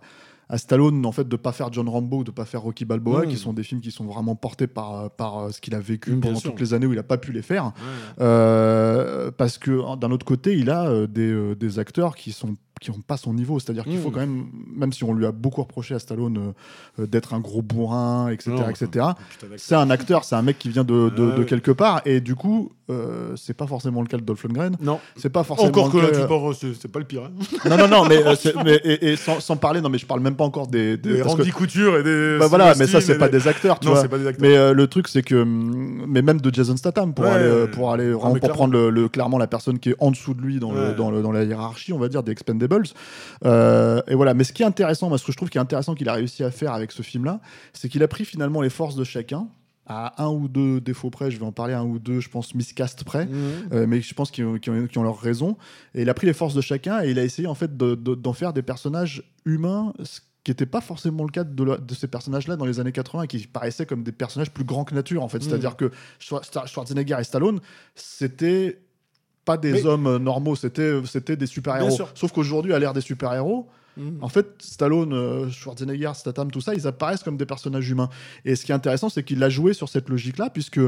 à 0.54 0.58
Stallone 0.60 1.04
en 1.06 1.12
fait 1.12 1.28
de 1.28 1.36
pas 1.36 1.52
faire 1.52 1.72
John 1.74 1.90
Rambo, 1.90 2.24
de 2.24 2.32
pas 2.32 2.46
faire 2.46 2.62
Rocky 2.62 2.86
Balboa, 2.86 3.26
Mm. 3.26 3.30
qui 3.30 3.38
sont 3.38 3.54
des 3.54 3.64
films 3.64 3.82
qui 3.82 3.92
sont 3.92 4.06
vraiment 4.06 4.36
portés 4.36 4.68
par 4.68 5.10
par 5.12 5.32
euh, 5.40 5.50
ce 5.52 5.60
qu'il 5.60 5.74
a 5.74 5.80
vécu 5.80 6.12
Mm, 6.12 6.20
pendant 6.22 6.36
sûr. 6.40 6.52
toutes 6.52 6.60
les 6.60 6.74
années 6.76 6.86
où 6.86 6.94
il 6.94 7.00
a 7.00 7.04
pas 7.04 7.18
pu 7.18 7.32
les 7.32 7.42
faire. 7.42 7.72
Euh, 8.22 9.32
parce 9.36 9.58
que 9.58 9.96
d'un 9.98 10.12
autre 10.12 10.26
côté, 10.26 10.56
il 10.58 10.70
a 10.70 10.86
euh, 10.88 11.08
des, 11.08 11.32
euh, 11.32 11.56
des 11.56 11.80
acteurs 11.80 12.16
qui 12.16 12.32
sont 12.32 12.56
qui 12.82 12.92
n'ont 12.92 13.00
pas 13.00 13.16
son 13.16 13.34
niveau. 13.34 13.60
C'est-à-dire 13.60 13.86
qu'il 13.86 13.98
Mm. 13.98 14.02
faut 14.02 14.12
quand 14.12 14.20
même, 14.20 14.48
même 14.76 14.92
si 14.92 15.06
on 15.06 15.14
lui 15.14 15.26
a 15.26 15.32
beaucoup 15.32 15.62
reproché 15.62 15.96
à 15.96 16.00
Stallone 16.00 16.38
euh, 16.38 17.04
euh, 17.04 17.08
d'être 17.08 17.34
un 17.34 17.40
gros 17.40 17.62
bourrin, 17.62 18.28
etc., 18.28 18.52
Non, 18.58 18.68
etc. 18.70 19.06
C'est 19.56 19.76
un 19.76 19.90
acteur, 19.90 20.26
c'est 20.26 20.36
un 20.36 20.42
mec 20.42 20.60
qui 20.60 20.68
vient 20.68 20.84
de, 20.84 21.08
de, 21.10 21.44
quelque 21.46 21.72
part, 21.72 22.02
et 22.04 22.20
du 22.20 22.36
coup, 22.36 22.74
euh, 22.90 23.38
c'est 23.38 23.54
pas 23.54 23.68
forcément 23.68 24.02
le 24.02 24.08
cas 24.08 24.18
de 24.18 24.24
Dolph 24.24 24.44
Lundgren. 24.44 24.76
Non, 24.82 25.00
C'est 25.16 25.30
pas 25.30 25.46
forcément 25.46 25.70
encore 25.70 25.92
que 25.94 25.98
là, 26.00 26.08
tu 26.12 26.28
parles, 26.28 26.54
c'est 26.78 26.92
pas 26.92 27.00
le 27.00 27.06
pire. 27.06 27.24
Hein. 27.24 27.70
Non, 27.70 27.78
non, 27.78 27.88
non, 27.88 28.06
mais, 28.06 28.18
euh, 28.18 28.36
mais- 28.66 28.82
et, 28.84 29.12
et 29.12 29.16
sans, 29.16 29.40
sans 29.40 29.56
parler, 29.56 29.80
non, 29.80 29.88
mais 29.88 29.98
je 29.98 30.06
parle 30.06 30.20
même 30.20 30.36
pas 30.36 30.43
encore 30.44 30.68
des. 30.68 30.98
des- 30.98 31.14
Des 31.14 31.20
parce 31.22 31.34
que- 31.36 31.40
Randy 31.42 31.52
Couture 31.52 31.98
et 31.98 32.04
des. 32.04 32.38
bah 32.40 32.48
voilà, 32.48 32.74
mais 32.78 32.88
ça 32.88 33.02
c'est 33.02 33.18
pas 33.18 33.30
des 33.30 33.48
acteurs, 33.48 33.80
tu 33.80 33.88
Non, 33.88 33.94
vois. 33.94 34.02
c'est 34.02 34.08
pas 34.08 34.18
des 34.18 34.28
acteurs. 34.28 34.48
Mais 34.50 34.56
euh, 34.58 34.74
le 34.74 34.88
truc, 34.88 35.08
c'est 35.08 35.22
que, 35.24 35.36
hum, 35.42 36.06
mais 36.08 36.22
même 36.22 36.40
de 36.42 36.54
Jason 36.54 36.76
Statham, 36.78 37.14
pour 37.14 37.26
Ouais, 37.26 37.32
aller, 37.32 37.46
euh, 37.46 37.68
pour 37.68 37.92
aller 37.92 38.12
Ah, 38.14 38.18
pour 38.20 38.34
clairement. 38.38 38.54
prendre 38.56 38.74
le, 38.74 38.90
le- 38.90 39.10
clairement 39.10 39.38
la 39.38 39.48
personne 39.48 39.80
qui 39.80 39.90
est 39.92 39.96
en 40.00 40.12
dessous 40.12 40.34
de 40.34 40.42
lui 40.42 40.60
dans, 40.60 40.72
le, 40.72 40.94
dans, 40.94 41.12
le- 41.12 41.22
dans 41.22 41.32
la 41.32 41.44
hiérarchie, 41.44 41.94
on 41.94 42.00
va 42.00 42.10
dire, 42.10 42.24
des 42.24 42.32
Expendables. 42.32 42.88
Euh, 43.46 44.02
et 44.08 44.16
voilà. 44.16 44.34
Mais 44.34 44.44
ce 44.44 44.54
qui 44.54 44.64
est 44.64 44.66
intéressant, 44.66 45.10
moi, 45.10 45.18
ce 45.18 45.26
que 45.26 45.32
je 45.32 45.38
trouve 45.38 45.50
qui 45.50 45.58
est 45.58 45.62
intéressant 45.62 45.96
qu'il 45.96 46.10
a 46.10 46.14
réussi 46.14 46.44
à 46.44 46.52
faire 46.52 46.74
avec 46.74 46.92
ce 46.92 47.02
film-là, 47.02 47.40
c'est 47.74 47.90
qu'il 47.90 48.04
a 48.04 48.08
pris 48.08 48.26
finalement 48.26 48.62
les 48.62 48.70
forces 48.70 48.96
de 48.96 49.04
chacun. 49.04 49.48
À 49.86 50.24
un 50.24 50.30
ou 50.30 50.48
deux 50.48 50.80
défauts 50.80 51.10
près, 51.10 51.30
je 51.30 51.38
vais 51.38 51.46
en 51.46 51.52
parler 51.52 51.74
un 51.74 51.84
ou 51.84 52.00
deux, 52.00 52.22
je 52.22 52.30
pense, 52.30 52.56
miscast 52.56 53.04
près, 53.04 53.26
Mhm. 53.26 53.34
euh, 53.74 53.86
mais 53.86 54.00
je 54.00 54.14
pense 54.14 54.32
qu'ils 54.32 54.46
ont, 54.46 54.58
qu'ils 54.58 54.72
ont- 54.98 55.04
leur 55.04 55.20
raison. 55.20 55.58
Et 55.94 56.04
il 56.04 56.10
a 56.10 56.14
pris 56.14 56.26
les 56.26 56.32
forces 56.32 56.54
de 56.54 56.62
chacun 56.62 57.02
et 57.04 57.12
il 57.12 57.20
a 57.20 57.24
essayé 57.26 57.50
en 57.50 57.54
fait 57.54 57.76
de- 57.76 57.94
de- 57.96 58.16
d'en 58.16 58.32
faire 58.32 58.54
des 58.54 58.62
personnages 58.62 59.24
humains, 59.44 59.92
ce 60.02 60.22
qui 60.44 60.52
n'était 60.52 60.66
pas 60.66 60.82
forcément 60.82 61.24
le 61.24 61.30
cas 61.32 61.44
de, 61.46 61.64
la- 61.64 61.78
de 61.78 61.94
ces 61.94 62.08
personnages-là 62.08 62.56
dans 62.58 62.66
les 62.66 62.80
années 62.80 62.92
80, 62.92 63.28
qui 63.28 63.48
paraissaient 63.48 63.86
comme 63.86 64.04
des 64.04 64.12
personnages 64.12 64.52
plus 64.52 64.66
grands 64.66 64.84
que 64.84 64.94
nature 64.94 65.24
en 65.24 65.28
fait. 65.30 65.38
Mm. 65.40 65.42
C'est-à-dire 65.44 65.76
que 65.78 65.92
Schwarzenegger 66.20 67.18
et 67.20 67.24
Stallone, 67.24 67.60
c'était 67.96 68.80
pas 69.46 69.58
des 69.58 69.72
Mais- 69.74 69.86
hommes 69.86 70.08
euh, 70.08 70.20
normaux, 70.20 70.56
c'était 70.56 70.94
c'était 71.06 71.36
des 71.36 71.46
super-héros. 71.48 71.98
Sauf 72.16 72.32
qu'aujourd'hui, 72.32 72.74
à 72.74 72.80
l'ère 72.80 72.94
des 72.94 73.02
super-héros, 73.02 73.68
Mhm. 73.96 74.18
en 74.22 74.30
fait, 74.30 74.48
Stallone, 74.60 75.14
euh, 75.14 75.50
Schwarzenegger, 75.52 76.12
Statham, 76.16 76.50
tout 76.50 76.62
ça, 76.62 76.74
ils 76.74 76.88
apparaissent 76.88 77.22
comme 77.24 77.38
des 77.38 77.46
personnages 77.46 77.88
humains. 77.90 78.10
Et 78.44 78.56
ce 78.56 78.66
qui 78.66 78.72
est 78.72 78.76
intéressant, 78.76 79.08
c'est 79.10 79.24
qu'il 79.24 79.44
a 79.44 79.50
joué 79.50 79.74
sur 79.74 79.88
cette 79.88 80.10
logique-là, 80.10 80.50
puisque 80.50 80.80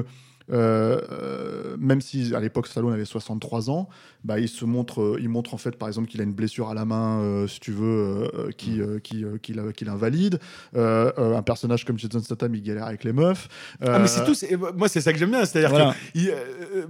euh, 0.51 0.99
euh, 1.11 1.75
même 1.79 2.01
si 2.01 2.33
à 2.35 2.39
l'époque 2.39 2.67
Stallone 2.67 2.93
avait 2.93 3.05
63 3.05 3.69
ans, 3.69 3.89
bah, 4.23 4.39
il 4.39 4.47
se 4.49 4.65
montre, 4.65 5.01
euh, 5.01 5.17
il 5.21 5.29
montre 5.29 5.53
en 5.53 5.57
fait 5.57 5.75
par 5.75 5.87
exemple 5.87 6.07
qu'il 6.07 6.19
a 6.21 6.23
une 6.23 6.33
blessure 6.33 6.69
à 6.69 6.73
la 6.73 6.85
main, 6.85 7.19
euh, 7.21 7.47
si 7.47 7.59
tu 7.59 7.71
veux, 7.71 8.29
euh, 8.33 8.51
qui, 8.57 8.79
qui, 9.03 9.23
qui 9.41 9.85
l'invalide. 9.85 10.39
Un 10.75 11.41
personnage 11.43 11.85
comme 11.85 11.97
Jason 11.99 12.19
Statham, 12.21 12.53
il 12.55 12.61
galère 12.63 12.85
avec 12.85 13.03
les 13.03 13.13
meufs. 13.13 13.47
Ah, 13.81 13.99
mais 13.99 14.07
c'est 14.07 14.23
tout. 14.25 14.33
c'est- 14.33 14.55
Moi, 14.75 14.87
c'est 14.87 15.01
ça 15.01 15.13
que 15.13 15.19
j'aime 15.19 15.31
bien. 15.31 15.45
C'est-à-dire 15.45 15.69
Voilà. 15.69 15.93
que, 16.13 16.19
il- 16.19 16.33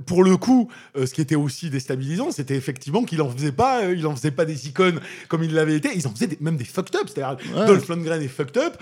pour 0.05 0.23
le 0.23 0.37
coup, 0.37 0.69
ce 0.95 1.11
qui 1.13 1.21
était 1.21 1.35
aussi 1.35 1.69
déstabilisant, 1.69 2.31
c'était 2.31 2.55
effectivement 2.55 3.03
qu'il 3.03 3.21
en 3.21 3.29
faisait 3.29 3.51
pas, 3.51 3.83
il 3.91 4.05
en 4.07 4.15
faisait 4.15 4.31
pas 4.31 4.45
des 4.45 4.67
icônes 4.67 4.99
comme 5.27 5.43
il 5.43 5.53
l'avait 5.53 5.75
été. 5.75 5.89
Ils 5.95 6.07
en 6.07 6.11
faisaient 6.11 6.27
des- 6.27 6.37
même 6.41 6.57
des 6.57 6.63
fucked 6.65 6.95
up. 6.95 7.07
C'est-à-dire, 7.07 7.37
Ouais. 7.55 7.65
Dolph 7.65 7.87
Lundgren 7.89 8.21
est 8.21 8.27
fucked 8.27 8.57
up, 8.57 8.77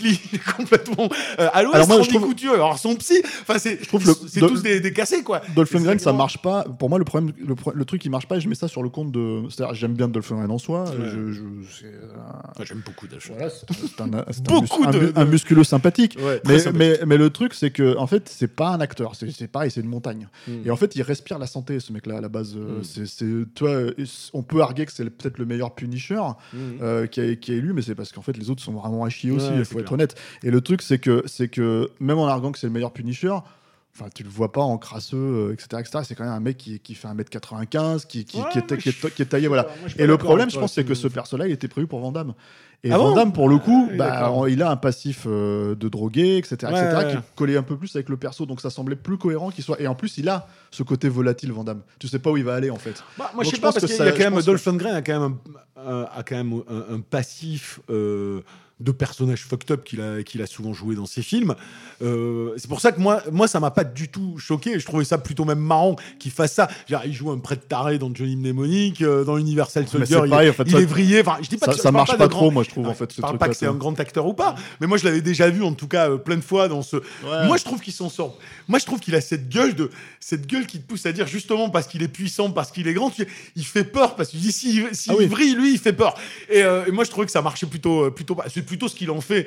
Li 0.00 0.20
est 0.32 0.56
complètement 0.56 1.08
à 1.38 1.62
l'ouest. 1.62 1.90
Randy 1.90 2.08
trouve- 2.08 2.22
Couture, 2.28 2.54
alors 2.54 2.78
son 2.78 2.94
psy. 2.96 3.22
Enfin, 3.42 3.58
c'est, 3.58 3.78
trouve 3.88 4.28
c'est 4.28 4.40
tous 4.40 4.62
des, 4.62 4.80
des 4.80 4.92
cassés, 4.92 5.22
quoi. 5.22 5.40
Dolph 5.54 5.68
Et 5.68 5.72
c'est 5.72 5.78
Lundgren, 5.78 5.98
ça 5.98 6.04
vraiment- 6.10 6.18
marche 6.18 6.38
pas. 6.42 6.64
Pour 6.64 6.88
moi, 6.88 6.98
le 6.98 7.04
problème, 7.04 7.32
le, 7.38 7.54
pro- 7.54 7.72
le 7.74 7.84
truc 7.84 8.00
qui 8.00 8.10
marche 8.10 8.26
pas, 8.28 8.36
et 8.36 8.40
je 8.40 8.48
mets 8.48 8.54
ça 8.54 8.68
sur 8.68 8.82
le 8.82 8.88
compte 8.88 9.12
de. 9.12 9.42
C'est-à-dire, 9.50 9.74
j'aime 9.74 9.94
bien 9.94 10.08
Dolph 10.08 10.30
Lundgren 10.30 10.50
en 10.50 10.58
soi. 10.58 10.84
Ouais. 10.84 10.96
Je, 11.04 11.32
je- 11.32 11.42
c'est 11.80 11.86
un- 11.86 12.42
Ah, 12.58 12.64
J'aime 12.64 12.82
beaucoup 12.84 13.06
Dolph 13.08 13.28
Voilà, 13.30 13.50
c'est 13.50 13.70
un, 13.70 13.74
c'est 13.74 14.00
un 14.00 14.42
Beaucoup 14.60 14.82
mus- 14.82 14.88
un, 14.88 14.90
de- 14.90 14.98
mu- 15.00 15.12
un 15.16 15.24
de- 15.24 15.30
musculeux 15.30 15.64
sympathique. 15.64 16.16
Ouais, 16.20 16.40
Mais, 16.46 16.58
sympathique. 16.58 16.78
mais, 17.00 17.06
mais 17.06 17.16
le 17.16 17.30
truc, 17.30 17.54
c'est 17.54 17.70
que 17.70 17.96
en 17.96 18.06
fait, 18.06 18.28
c'est 18.28 18.48
pas 18.54 18.68
un 18.70 18.80
acteur. 18.80 19.14
C'est 19.14 19.30
c'est 19.30 19.48
pareil, 19.48 19.70
c'est 19.70 19.80
une 19.80 19.88
montagne. 19.88 20.28
Mm. 20.46 20.52
Et 20.66 20.70
en 20.70 20.76
fait, 20.76 20.94
il 20.96 21.02
respire 21.02 21.38
la 21.38 21.46
santé, 21.46 21.80
ce 21.80 21.92
mec-là, 21.92 22.18
à 22.18 22.20
la 22.20 22.28
base. 22.28 22.54
Euh, 22.56 22.80
Mm. 22.80 22.84
c'est- 23.06 23.24
euh, 23.62 23.94
on 24.32 24.42
peut 24.42 24.60
arguer 24.62 24.86
que 24.86 24.92
c'est 24.92 25.04
peut-être 25.08 25.38
le 25.38 25.46
meilleur 25.46 25.74
Punisher 25.74 26.20
Mhm. 26.52 26.60
euh, 26.82 27.06
qui, 27.06 27.20
a, 27.20 27.34
qui 27.36 27.52
a 27.52 27.54
élu, 27.54 27.72
mais 27.72 27.82
c'est 27.82 27.94
parce 27.94 28.12
qu'en 28.12 28.22
fait, 28.22 28.36
les 28.36 28.50
autres 28.50 28.62
sont 28.62 28.72
vraiment 28.72 29.04
à 29.04 29.08
chier 29.08 29.30
aussi, 29.30 29.46
il 29.56 29.64
faut 29.64 29.78
être 29.78 29.86
clair. 29.86 29.92
honnête. 29.94 30.14
Et 30.42 30.50
le 30.50 30.60
truc, 30.60 30.82
c'est 30.82 30.98
que, 30.98 31.22
c'est 31.26 31.48
que 31.48 31.90
même 32.00 32.18
en 32.18 32.26
arguant 32.26 32.52
que 32.52 32.58
c'est 32.58 32.66
le 32.66 32.72
meilleur 32.72 32.92
Punisher, 32.92 33.34
Enfin, 34.00 34.10
tu 34.14 34.22
le 34.22 34.28
vois 34.28 34.52
pas 34.52 34.60
en 34.60 34.78
crasseux, 34.78 35.16
euh, 35.16 35.52
etc., 35.52 35.66
etc. 35.80 35.98
C'est 36.04 36.14
quand 36.14 36.24
même 36.24 36.32
un 36.32 36.40
mec 36.40 36.56
qui, 36.56 36.78
qui 36.78 36.94
fait 36.94 37.08
1m95, 37.08 38.06
qui, 38.06 38.24
qui, 38.24 38.38
Ouais, 38.38 38.44
qui 38.52 38.58
est, 38.58 38.76
qui 38.76 39.10
qui 39.10 39.26
taillé, 39.26 39.48
voilà. 39.48 39.64
Moi, 39.80 39.90
Et 39.98 40.06
le 40.06 40.16
problème, 40.18 40.50
je 40.50 40.58
pense, 40.58 40.74
c'est 40.74 40.84
que 40.84 40.94
ce 40.94 41.08
perso-là, 41.08 41.46
il 41.46 41.52
était 41.52 41.68
prévu 41.68 41.86
pour 41.86 42.00
Van 42.00 42.12
Damme. 42.12 42.34
Et 42.84 42.92
Ah 42.92 42.98
bon 42.98 43.30
pour 43.32 43.48
le 43.48 43.58
coup, 43.58 43.88
Ah, 43.90 43.96
bah, 43.96 44.10
d'accord. 44.10 44.48
il 44.48 44.62
a 44.62 44.70
un 44.70 44.76
passif 44.76 45.24
euh, 45.26 45.74
de 45.74 45.88
drogué, 45.88 46.36
etc., 46.36 46.54
etc., 46.54 46.70
Ouais, 46.96 47.08
qui 47.10 47.16
ouais. 47.16 47.22
collait 47.34 47.56
un 47.56 47.64
peu 47.64 47.76
plus 47.76 47.94
avec 47.96 48.08
le 48.08 48.16
perso, 48.16 48.46
donc 48.46 48.60
ça 48.60 48.70
semblait 48.70 48.94
plus 48.94 49.18
cohérent 49.18 49.50
qu'il 49.50 49.64
soit. 49.64 49.80
Et 49.80 49.88
en 49.88 49.96
plus, 49.96 50.16
il 50.18 50.28
a 50.28 50.46
ce 50.70 50.84
côté 50.84 51.08
volatile, 51.08 51.50
Van 51.50 51.64
Damme. 51.64 51.82
Tu 51.98 52.06
sais 52.06 52.20
pas 52.20 52.30
où 52.30 52.36
il 52.36 52.44
va 52.44 52.54
aller, 52.54 52.70
en 52.70 52.76
fait. 52.78 53.02
Bah, 53.18 53.32
moi, 53.34 53.42
Donc, 53.42 53.50
je 53.50 53.56
sais 53.56 53.60
pas, 53.60 53.68
pense 53.72 53.80
parce 53.80 53.86
que 53.92 53.96
qu'il 53.96 54.04
y 54.06 54.08
a 54.08 54.12
quand 54.12 54.18
même, 54.20 54.34
pense 54.34 54.44
Dolph 54.44 54.64
Lundgren 54.64 54.94
a 54.94 55.02
quand 55.02 55.20
même 55.20 55.36
un, 55.76 55.90
un- 56.02 56.08
a 56.14 56.22
quand 56.22 56.36
même 56.36 56.52
un, 56.70 56.94
un 56.94 57.00
passif 57.00 57.80
euh, 57.90 58.42
de 58.80 58.92
personnage 58.92 59.42
fucked 59.44 59.70
up 59.72 59.82
qu'il 59.84 60.00
a, 60.00 60.22
qu'il 60.22 60.40
a 60.40 60.46
souvent 60.46 60.72
joué 60.72 60.94
dans 60.94 61.06
ses 61.06 61.22
films. 61.22 61.54
Euh, 62.02 62.52
c'est 62.56 62.68
pour 62.68 62.80
ça 62.80 62.92
que 62.92 63.00
moi, 63.00 63.22
moi 63.32 63.48
ça 63.48 63.58
m'a 63.60 63.70
pas 63.70 63.84
du 63.84 64.08
tout 64.08 64.38
choqué. 64.38 64.78
Je 64.78 64.84
trouvais 64.86 65.04
ça 65.04 65.18
plutôt 65.18 65.44
même 65.44 65.58
marrant 65.58 65.96
qu'il 66.18 66.30
fasse 66.30 66.52
ça. 66.54 66.68
Il 67.04 67.12
joue 67.12 67.30
un 67.30 67.38
prêtre 67.38 67.66
taré 67.66 67.98
dans 67.98 68.14
Johnny 68.14 68.36
Mnemonic, 68.36 69.02
euh, 69.02 69.24
dans 69.24 69.36
Universal 69.36 69.88
Soldier. 69.88 70.18
il, 70.24 70.30
pareil, 70.30 70.50
en 70.50 70.52
fait, 70.52 70.62
il 70.66 70.72
ça- 70.72 70.80
est 70.80 70.84
vrillé. 70.86 71.20
Enfin, 71.20 71.38
je 71.42 71.48
dis 71.48 71.56
pas 71.56 71.66
Ça, 71.66 71.72
que- 71.72 71.80
ça 71.80 71.90
marche 71.90 72.10
pas 72.16 72.28
grand- 72.28 72.38
trop, 72.38 72.50
moi, 72.50 72.62
je 72.62 72.70
trouve, 72.70 72.86
en 72.88 72.94
fait. 72.94 73.10
Je 73.10 73.16
ce 73.16 73.20
parle 73.20 73.38
pas 73.38 73.48
que 73.48 73.56
c'est 73.56 73.66
un 73.66 73.74
grand 73.74 73.98
acteur 73.98 74.26
ou 74.26 74.34
pas, 74.34 74.54
mais 74.80 74.86
moi 74.86 74.96
je 74.96 75.04
l'avais 75.04 75.20
déjà 75.22 75.50
vu 75.50 75.62
en 75.64 75.72
tout 75.72 75.88
cas 75.88 76.10
euh, 76.10 76.16
plein 76.16 76.36
de 76.36 76.40
fois 76.42 76.68
dans 76.68 76.82
ce. 76.82 76.96
Ouais. 76.96 77.46
Moi 77.46 77.56
je 77.56 77.64
trouve 77.64 77.80
qu'il 77.80 77.92
s'en 77.92 78.08
sort. 78.08 78.38
Moi 78.68 78.78
je 78.78 78.84
trouve 78.86 79.00
qu'il 79.00 79.14
a 79.14 79.20
cette 79.20 79.48
gueule 79.48 79.74
de 79.74 79.90
cette 80.20 80.46
gueule 80.46 80.66
qui 80.66 80.78
te 80.78 80.86
pousse 80.86 81.04
à 81.06 81.12
dire 81.12 81.26
justement 81.26 81.68
parce 81.70 81.86
qu'il 81.88 82.02
est 82.02 82.08
puissant, 82.08 82.50
parce 82.50 82.70
qu'il 82.70 82.86
est 82.86 82.94
grand, 82.94 83.10
tu- 83.10 83.26
il 83.56 83.64
fait 83.64 83.84
peur 83.84 84.14
parce 84.14 84.28
que 84.28 84.36
tu 84.36 84.38
dis 84.42 84.52
si 84.52 84.82
si 84.92 85.10
Ah 85.10 85.14
oui. 85.18 85.24
il 85.24 85.28
vrille 85.30 85.54
lui 85.54 85.72
il 85.72 85.78
fait 85.78 85.92
peur. 85.92 86.14
Et, 86.50 86.60
et 86.60 86.90
moi 86.92 87.04
je 87.04 87.10
trouvais 87.10 87.26
que 87.26 87.32
ça 87.32 87.42
marchait 87.42 87.66
plutôt 87.66 88.10
plutôt. 88.10 88.36
C'est 88.52 88.62
plutôt 88.68 88.86
ce 88.88 88.94
qu'il 88.94 89.10
en 89.10 89.20
fait 89.20 89.46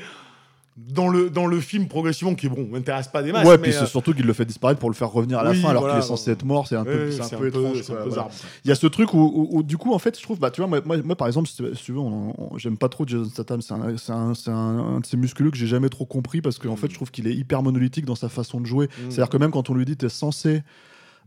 dans 0.78 1.10
le 1.10 1.30
dans 1.30 1.48
le 1.48 1.60
film 1.60 1.88
progressivement 1.90 2.34
qui 2.34 2.48
bon 2.48 2.66
m'intéresse 2.72 3.10
pas 3.10 3.22
des 3.22 3.34
masses. 3.34 3.46
ouais, 3.46 3.58
mais, 3.58 3.64
puis 3.64 3.72
euh, 3.74 3.80
c'est 3.82 3.86
surtout 3.88 4.14
qu'il 4.14 4.26
le 4.26 4.32
fait 4.32 4.46
disparaître 4.46 4.80
pour 4.80 4.90
le 4.90 4.96
faire 4.96 5.10
revenir 5.12 5.38
à 5.40 5.44
la 5.44 5.52
oui, 5.52 5.62
fin 5.62 5.68
alors 5.70 5.82
voilà, 5.84 5.96
qu'il 6.00 6.04
est 6.06 6.08
censé 6.08 6.32
être 6.32 6.46
mort. 6.46 6.66
C'est 6.66 6.78
un 6.78 6.86
peu, 6.86 7.08
ouais, 7.08 7.12
c'est 7.12 7.36
un 7.36 7.38
peu 7.38 7.48
étrange. 7.50 7.82
c'est 7.84 7.92
un 7.92 7.96
quoi, 7.96 8.04
peu 8.04 8.10
voilà. 8.10 8.24
zarbe. 8.24 8.32
Il 8.64 8.70
y 8.70 8.72
a 8.72 8.76
ce 8.76 8.88
truc 8.88 9.14
où, 9.14 9.20
où- 9.20 9.50
où, 9.58 9.64
du 9.64 9.78
coup, 9.78 9.94
en 9.94 10.00
fait, 10.00 10.18
je 10.18 10.24
trouve, 10.24 10.40
bah, 10.40 10.50
tu 10.50 10.62
vois, 10.62 10.68
moi, 10.70 10.80
moi, 10.86 10.98
moi, 11.04 11.16
par 11.18 11.28
exemple, 11.28 11.50
si 11.50 11.58
tu 11.58 11.76
si 11.76 11.84
tu 11.84 11.92
veux, 11.92 12.00
on- 12.00 12.34
on- 12.54 12.58
j'aime 12.58 12.78
pas 12.78 12.88
trop 12.88 13.06
Jason 13.06 13.26
Statham. 13.30 13.62
C'est 13.62 13.74
un, 13.74 13.98
c'est 13.98 14.12
un, 14.14 14.34
c'est 14.34 14.50
un- 14.50 15.02
de 15.02 15.06
ces 15.06 15.18
musculeux 15.18 15.52
que 15.52 15.58
j'ai 15.58 15.68
jamais 15.68 15.90
trop 15.90 16.06
compris 16.06 16.42
parce 16.42 16.58
qu'en 16.58 16.74
Mm. 16.74 16.78
fait, 16.78 16.90
je 16.90 16.96
trouve 16.96 17.12
qu'il 17.12 17.28
est 17.28 17.36
hyper 17.36 17.62
monolithique 17.64 18.06
dans 18.06 18.16
sa 18.16 18.30
façon 18.30 18.62
de 18.62 18.66
jouer. 18.66 18.86
Mm. 18.88 19.12
C'est-à-dire 19.12 19.30
que 19.30 19.38
même 19.38 19.52
quand 19.52 19.70
on 19.70 19.74
lui 19.74 19.86
dit, 19.86 19.98
t'es 19.98 20.10
censé. 20.10 20.64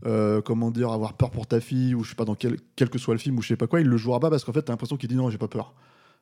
euh, 0.07 0.43
comment 0.43 0.71
dire, 0.71 0.91
avoir 0.91 1.13
peur 1.15 1.31
pour 1.31 1.47
ta 1.47 1.61
fille, 1.61 1.95
ou 1.95 2.03
je 2.03 2.11
sais 2.11 2.15
pas, 2.17 2.25
dans 2.25 2.35
quel, 2.35 2.57
quel 2.77 2.91
que 2.91 2.99
soit 2.99 3.15
le 3.15 3.21
film, 3.21 3.39
ou 3.39 3.43
je 3.43 3.49
sais 3.49 3.57
pas 3.57 3.69
quoi, 3.69 3.81
il 3.81 3.87
le 3.87 3.97
jouera 3.97 4.21
pas 4.21 4.29
parce 4.29 4.45
qu'en 4.45 4.53
fait, 4.53 4.61
t'as 4.63 4.73
l'impression 4.73 4.97
qu'il 4.97 5.09
dit 5.09 5.15
non, 5.15 5.31
j'ai 5.31 5.39
pas 5.39 5.49
peur. 5.49 5.73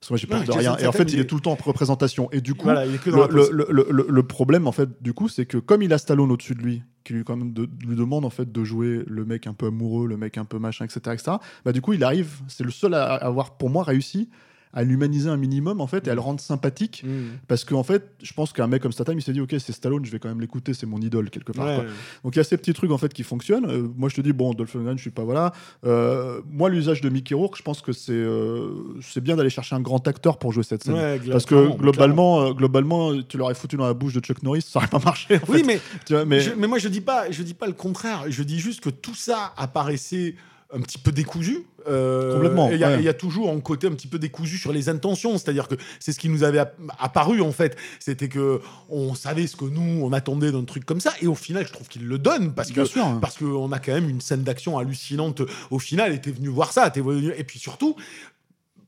Parce 0.02 0.08
que 0.08 0.12
moi, 0.14 0.18
j'ai 0.18 0.26
peur 0.26 0.40
de 0.40 0.46
Jason 0.46 0.58
rien. 0.74 0.76
Et 0.78 0.86
en 0.88 0.92
fait, 0.92 1.12
il 1.12 1.20
est 1.20 1.26
tout 1.26 1.36
le 1.36 1.40
temps 1.40 1.52
en 1.52 1.54
représentation. 1.54 2.28
Et 2.32 2.40
du 2.40 2.54
coup, 2.54 2.64
Voilà, 2.64 2.84
il 2.86 2.94
est 2.96 2.98
que 2.98 3.10
dans 3.10 3.18
le, 3.18 3.22
la 3.22 3.28
pose. 3.28 3.50
le- 3.52 3.66
le- 3.70 3.86
le- 3.88 4.06
le 4.08 4.22
problème, 4.24 4.66
en 4.66 4.72
fait, 4.72 4.88
du 5.00 5.12
coup, 5.12 5.28
c'est 5.28 5.46
que 5.46 5.58
comme 5.58 5.80
il 5.80 5.92
a 5.92 5.98
Stallone 5.98 6.32
au-dessus 6.32 6.56
de 6.56 6.60
lui, 6.62 6.82
qui 7.04 7.12
lui, 7.12 7.22
quand 7.22 7.36
même 7.36 7.52
de- 7.52 7.68
lui 7.86 7.94
demande 7.94 8.24
en 8.24 8.30
fait 8.30 8.50
de 8.50 8.64
jouer 8.64 9.04
le 9.06 9.24
mec 9.24 9.46
un 9.46 9.54
peu 9.54 9.66
amoureux, 9.66 10.08
le 10.08 10.16
mec 10.16 10.38
un 10.38 10.44
peu 10.44 10.58
machin, 10.58 10.84
etc., 10.86 11.00
etc., 11.12 11.36
bah, 11.64 11.70
du 11.72 11.80
coup, 11.80 11.92
il 11.92 12.02
arrive, 12.02 12.40
c'est 12.48 12.64
le 12.64 12.70
seul 12.72 12.94
à 12.94 13.14
avoir, 13.14 13.56
pour 13.56 13.70
moi, 13.70 13.84
réussi 13.84 14.28
à 14.72 14.82
l'humaniser 14.84 15.28
un 15.28 15.36
minimum, 15.36 15.80
en 15.80 15.86
fait, 15.86 16.06
et 16.06 16.10
à 16.10 16.14
le 16.14 16.20
rendre 16.20 16.40
sympathique. 16.40 17.02
Mm. 17.06 17.38
Parce 17.48 17.64
qu'en 17.64 17.82
fait, 17.82 18.08
je 18.22 18.32
pense 18.32 18.52
qu'un 18.52 18.66
mec 18.66 18.82
comme 18.82 18.92
Statham, 18.92 19.18
il 19.18 19.22
s'est 19.22 19.32
dit, 19.32 19.40
ok, 19.40 19.54
c'est 19.58 19.72
Stallone, 19.72 20.04
je 20.04 20.10
vais 20.10 20.18
quand 20.18 20.28
même 20.28 20.40
l'écouter, 20.40 20.74
c'est 20.74 20.86
mon 20.86 20.98
idole, 20.98 21.30
quelque 21.30 21.52
part. 21.52 21.66
Ouais. 21.66 21.74
quoi. 21.76 21.84
Donc 22.24 22.34
il 22.36 22.38
y 22.38 22.40
a 22.40 22.44
ces 22.44 22.56
petits 22.56 22.72
trucs 22.72 22.90
en 22.90 22.98
fait 22.98 23.12
qui 23.12 23.22
fonctionnent. 23.22 23.66
Euh, 23.68 23.88
moi 23.96 24.08
je 24.08 24.16
te 24.16 24.20
dis 24.20 24.32
bon 24.32 24.52
Dolph 24.54 24.74
Lundgren 24.74 24.96
je 24.96 25.02
suis 25.02 25.10
pas 25.10 25.24
voilà. 25.24 25.52
Euh, 25.84 26.40
moi 26.50 26.68
l'usage 26.70 27.00
de 27.00 27.08
Mickey 27.08 27.34
Rourke 27.34 27.56
je 27.56 27.62
pense 27.62 27.80
que 27.82 27.92
c'est 27.92 28.12
euh, 28.12 28.70
c'est 29.00 29.20
bien 29.20 29.36
d'aller 29.36 29.50
chercher 29.50 29.74
un 29.76 29.80
grand 29.80 30.06
acteur 30.08 30.38
pour 30.38 30.52
jouer 30.52 30.62
cette 30.62 30.84
scène. 30.84 30.94
Ouais, 30.94 31.20
Parce 31.30 31.44
que 31.46 31.76
globalement, 31.76 32.52
globalement, 32.52 33.20
tu 33.22 33.36
l'aurais 33.38 33.54
foutu 33.54 33.76
dans 33.76 33.86
la 33.86 33.94
bouche 33.94 34.14
de 34.14 34.20
Chuck 34.20 34.42
Norris, 34.42 34.62
ça 34.62 34.78
aurait 34.78 34.88
pas 34.88 34.98
marché. 34.98 35.36
en 35.36 35.40
Oui, 35.52 35.58
fait. 35.58 35.64
mais 35.66 35.80
Tu 36.06 36.12
vois, 36.14 36.24
mais 36.24 36.40
Je- 36.40 36.54
mais 36.54 36.66
moi 36.66 36.78
je 36.78 36.88
dis 36.88 37.00
pas, 37.00 37.30
je 37.30 37.42
dis 37.42 37.54
pas 37.54 37.66
le 37.66 37.72
contraire. 37.74 38.24
Je 38.28 38.42
dis 38.42 38.58
juste 38.58 38.80
que 38.80 38.90
tout 38.90 39.14
ça 39.14 39.52
apparaissait 39.56 40.34
un 40.74 40.80
petit 40.80 40.98
peu 40.98 41.12
décousu. 41.12 41.64
Euh, 41.88 42.34
Complètement, 42.34 42.70
Il 42.70 42.78
y, 42.78 42.84
a- 42.84 42.88
ouais. 42.90 42.98
il 42.98 43.04
y 43.04 43.08
a 43.08 43.12
toujours 43.14 43.50
un 43.50 43.58
côté 43.60 43.88
un 43.88 43.90
petit 43.90 44.06
peu 44.06 44.18
décousu 44.18 44.56
sur 44.56 44.72
les 44.72 44.88
intentions, 44.88 45.32
c'est-à-dire 45.36 45.66
que 45.66 45.74
c'est 45.98 46.12
ce 46.12 46.18
qui 46.20 46.28
nous 46.28 46.44
avait 46.44 46.60
app- 46.60 46.76
apparu 47.00 47.40
en 47.40 47.50
fait. 47.50 47.76
C'était 47.98 48.28
que 48.28 48.60
on 48.88 49.14
savait 49.16 49.46
ce 49.48 49.56
que 49.56 49.64
nous 49.64 50.00
on 50.04 50.12
attendait 50.12 50.52
d'un 50.52 50.62
truc 50.64 50.84
comme 50.84 51.00
ça, 51.00 51.12
et 51.20 51.26
au 51.26 51.34
final, 51.34 51.66
je 51.66 51.72
trouve 51.72 51.88
qu'il 51.88 52.06
le 52.06 52.18
donne 52.18 52.52
parce 52.54 52.70
que 52.70 52.84
sûr. 52.84 53.04
hein. 53.04 53.18
parce 53.20 53.36
qu'on 53.36 53.72
a 53.72 53.78
quand 53.80 53.92
même 53.92 54.08
une 54.08 54.20
scène 54.20 54.44
d'action 54.44 54.78
hallucinante 54.78 55.42
au 55.70 55.78
final. 55.80 56.12
Et 56.12 56.20
t'es 56.20 56.30
venu 56.30 56.48
voir 56.48 56.72
ça, 56.72 56.88
t'es 56.90 57.00
venu... 57.00 57.32
et 57.36 57.44
puis 57.44 57.58
surtout. 57.58 57.96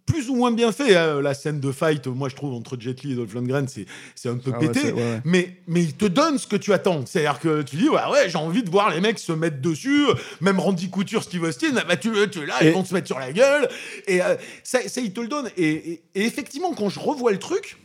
Plus 0.06 0.28
ou 0.28 0.34
moins 0.36 0.52
bien 0.52 0.70
fait, 0.70 0.94
hein, 0.96 1.20
la 1.22 1.32
scène 1.32 1.60
de 1.60 1.72
fight, 1.72 2.06
moi 2.08 2.28
je 2.28 2.36
trouve, 2.36 2.52
entre 2.52 2.78
Jet 2.78 3.02
Li 3.02 3.12
et 3.12 3.14
Dolph 3.16 3.32
Lundgren, 3.34 3.66
c'est 3.68 4.28
un 4.28 4.36
peu 4.36 4.52
Ah 4.54 4.58
pété. 4.58 4.80
c'est- 4.80 4.92
ouais, 4.92 5.02
ouais. 5.02 5.20
Mais, 5.24 5.56
mais 5.66 5.82
il 5.82 5.94
te 5.94 6.04
donne 6.04 6.38
ce 6.38 6.46
que 6.46 6.56
tu 6.56 6.72
attends. 6.74 7.06
C'est-à-dire 7.06 7.40
que 7.40 7.62
tu 7.62 7.76
dis, 7.76 7.88
ouais, 7.88 8.00
ouais 8.12 8.28
j'ai 8.28 8.36
envie 8.36 8.62
de 8.62 8.70
voir 8.70 8.90
les 8.90 9.00
mecs 9.00 9.18
se 9.18 9.32
mettre 9.32 9.60
dessus. 9.62 10.04
Même 10.42 10.60
Randy 10.60 10.90
Couture, 10.90 11.22
Steve 11.22 11.42
Austin, 11.44 11.72
ah 11.78 11.84
bah, 11.88 11.96
tu, 11.96 12.10
tu 12.30 12.40
es 12.40 12.46
là, 12.46 12.62
Et- 12.62 12.68
ils 12.68 12.74
vont 12.74 12.84
se 12.84 12.92
mettre 12.92 13.06
sur 13.06 13.18
la 13.18 13.32
gueule. 13.32 13.66
Et 14.06 14.22
euh, 14.22 14.36
ça, 14.62 14.86
ça, 14.88 15.00
il 15.00 15.12
te 15.12 15.20
le 15.20 15.28
donne. 15.28 15.48
Et, 15.56 15.70
et- 15.92 16.02
et 16.14 16.24
effectivement, 16.26 16.74
quand 16.74 16.90
je 16.90 17.00
revois 17.00 17.32
le 17.32 17.38
truc, 17.38 17.78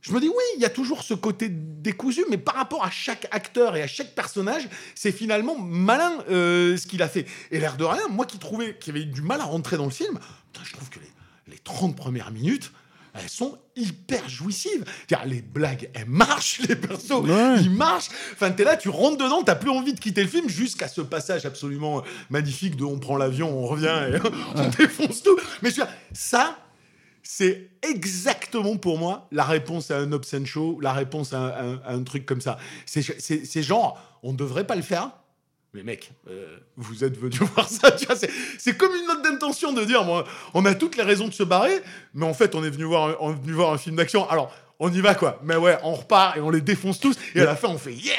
je 0.00 0.12
me 0.12 0.20
dis, 0.20 0.28
oui, 0.28 0.34
il 0.56 0.62
y 0.62 0.64
a 0.64 0.70
toujours 0.70 1.02
ce 1.02 1.12
côté 1.12 1.48
décousu, 1.50 2.24
mais 2.30 2.38
par 2.38 2.54
rapport 2.54 2.84
à 2.84 2.90
chaque 2.90 3.26
acteur 3.32 3.74
et 3.74 3.82
à 3.82 3.88
chaque 3.88 4.14
personnage, 4.14 4.68
c'est 4.94 5.10
finalement 5.10 5.58
malin 5.58 6.12
euh, 6.30 6.76
ce 6.76 6.86
qu'il 6.86 7.02
a 7.02 7.08
fait. 7.08 7.26
Et 7.50 7.58
l'air 7.58 7.76
de 7.76 7.84
rien, 7.84 8.06
moi 8.08 8.24
qui 8.24 8.38
trouvais 8.38 8.76
qu'il 8.78 8.94
y 8.94 8.96
avait 9.00 9.06
du 9.06 9.22
mal 9.22 9.40
à 9.40 9.44
rentrer 9.44 9.76
dans 9.76 9.84
le 9.86 9.90
film, 9.90 10.20
putain, 10.52 10.64
je 10.64 10.72
trouve 10.72 10.88
que 10.88 11.00
les, 11.00 11.06
les 11.50 11.58
30 11.58 11.96
premières 11.96 12.30
minutes, 12.30 12.70
elles 13.14 13.28
sont 13.28 13.58
hyper 13.74 14.28
jouissives. 14.28 14.84
Les 15.26 15.42
blagues, 15.42 15.90
elles 15.94 16.06
marchent, 16.08 16.60
les 16.68 16.76
persos, 16.76 17.10
Ouais. 17.10 17.56
ils 17.60 17.70
marchent. 17.70 18.10
Enfin, 18.32 18.50
t'es 18.52 18.64
là, 18.64 18.76
tu 18.76 18.88
rentres 18.90 19.16
dedans, 19.18 19.42
t'as 19.42 19.56
plus 19.56 19.70
envie 19.70 19.92
de 19.94 19.98
quitter 20.00 20.22
le 20.22 20.28
film 20.28 20.48
jusqu'à 20.48 20.86
ce 20.88 21.00
passage 21.00 21.44
absolument 21.46 22.02
magnifique 22.30 22.76
de 22.76 22.84
on 22.84 22.98
prend 22.98 23.16
l'avion, 23.16 23.50
on 23.58 23.66
revient 23.66 23.98
et 24.14 24.18
on 24.54 24.68
défonce 24.68 25.22
tout. 25.22 25.36
Mais 25.62 25.70
je 25.70 25.76
veux 25.76 25.84
dire, 25.84 25.92
ça, 26.12 26.58
c'est 27.22 27.70
exactement 27.82 28.76
pour 28.76 28.98
moi 28.98 29.26
la 29.32 29.44
réponse 29.44 29.90
à 29.90 29.98
un 29.98 30.12
obscene 30.12 30.46
show, 30.46 30.78
la 30.80 30.92
réponse 30.92 31.32
à 31.32 31.38
un, 31.40 31.48
à 31.48 31.62
un- 31.62 31.80
à 31.84 31.92
un 31.94 32.02
truc 32.04 32.24
comme 32.24 32.40
ça. 32.40 32.58
C'est 32.86 33.62
genre, 33.62 34.00
on 34.22 34.32
devrait 34.32 34.66
pas 34.66 34.76
le 34.76 34.82
faire. 34.82 35.10
Mais 35.78 35.84
mec, 35.84 36.10
euh, 36.28 36.56
vous 36.76 37.04
êtes 37.04 37.16
venu 37.16 37.36
voir 37.54 37.68
ça, 37.68 37.92
tu 37.92 38.04
vois, 38.06 38.16
c'est- 38.16 38.76
comme 38.76 38.92
une 38.96 39.06
note 39.06 39.22
d'intention 39.22 39.72
de 39.72 39.84
dire, 39.84 40.02
moi, 40.02 40.24
on 40.54 40.64
a 40.64 40.74
toutes 40.74 40.96
les 40.96 41.04
raisons 41.04 41.28
de 41.28 41.32
se 41.32 41.44
barrer, 41.44 41.80
mais 42.14 42.26
en 42.26 42.34
fait, 42.34 42.56
on 42.56 42.64
est 42.64 42.70
venu 42.70 42.82
voir, 42.84 43.10
un- 43.10 43.16
on 43.20 43.30
est 43.32 43.40
venu 43.40 43.52
voir 43.52 43.72
un 43.72 43.78
film 43.78 43.94
d'action. 43.94 44.28
Alors, 44.28 44.52
on 44.80 44.92
y 44.92 45.00
va 45.00 45.14
quoi. 45.14 45.40
Mais 45.44 45.56
ouais, 45.56 45.76
on 45.82 45.94
repart 45.94 46.36
et 46.36 46.40
on 46.40 46.50
les 46.50 46.60
défonce 46.60 47.00
tous. 47.00 47.16
Et 47.34 47.40
à 47.40 47.44
la 47.44 47.56
fin, 47.56 47.68
on 47.68 47.78
fait 47.78 47.94
yeah. 47.94 48.14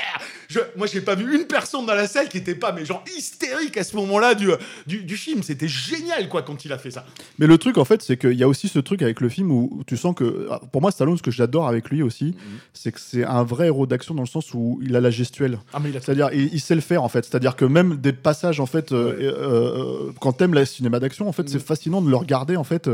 Je, 0.50 0.60
moi, 0.76 0.88
j'ai 0.88 1.02
pas 1.02 1.14
vu 1.14 1.36
une 1.40 1.46
personne 1.46 1.86
dans 1.86 1.94
la 1.94 2.08
salle 2.08 2.28
qui 2.28 2.38
était 2.40 2.56
pas 2.56 2.72
mais 2.72 2.84
genre 2.84 3.04
hystérique 3.16 3.78
à 3.78 3.84
ce 3.84 3.96
moment-là 3.98 4.34
du, 4.34 4.50
du, 4.88 5.04
du 5.04 5.16
film. 5.16 5.44
C'était 5.44 5.68
génial 5.68 6.28
quoi 6.28 6.42
quand 6.42 6.66
il 6.66 6.74
a 6.74 6.80
fait 6.80 6.90
ça. 6.90 7.06
Mais 7.38 7.46
le 7.46 7.58
truc, 7.60 7.78
en 7.78 7.86
fait, 7.86 8.02
c'est 8.02 8.18
qu'il 8.18 8.34
y 8.34 8.42
a 8.42 8.48
aussi 8.48 8.68
ce 8.68 8.80
truc 8.80 9.04
avec 9.04 9.22
le 9.22 9.30
film 9.30 9.52
où, 9.52 9.84
tu 9.86 9.96
sens 9.96 10.16
que. 10.16 10.48
ah, 10.50 10.60
Pour 10.72 10.82
moi, 10.82 10.90
Stallone, 10.90 11.18
ce 11.18 11.22
que 11.22 11.30
j'adore 11.30 11.68
avec 11.68 11.90
lui 11.92 12.02
aussi, 12.02 12.36
c'est 12.74 12.92
que 12.92 13.00
c'est 13.00 13.24
un 13.24 13.44
vrai 13.44 13.68
héros 13.68 13.86
d'action 13.86 14.16
dans 14.16 14.24
le 14.24 14.28
sens 14.28 14.52
où 14.56 14.80
il 14.82 14.96
a 14.96 15.02
la 15.02 15.12
gestuelle. 15.12 15.60
Ah 15.72 15.80
mais 15.80 15.90
il 15.92 15.98
a 15.98 16.02
C'est-à-dire, 16.02 16.30
il, 16.34 16.52
il 16.52 16.60
sait 16.60 16.74
le 16.76 16.82
faire 16.82 17.04
en 17.04 17.10
fait. 17.10 17.26
C'est-à-dire 17.26 17.56
que 17.56 17.66
même 17.66 17.98
des 17.98 18.12
passages 18.14 18.60
en 18.60 18.66
fait, 18.66 18.92
euh, 18.92 19.14
euh, 19.22 20.12
quand 20.20 20.34
t'aimes 20.34 20.56
la 20.56 20.66
cinéma 20.66 21.00
d'action, 21.00 21.28
en 21.30 21.32
fait, 21.32 21.44
Mm. 21.44 21.48
c'est 21.48 21.60
fascinant 21.64 22.02
de 22.02 22.10
le 22.10 22.16
regarder 22.16 22.56
en 22.56 22.64
fait. 22.64 22.90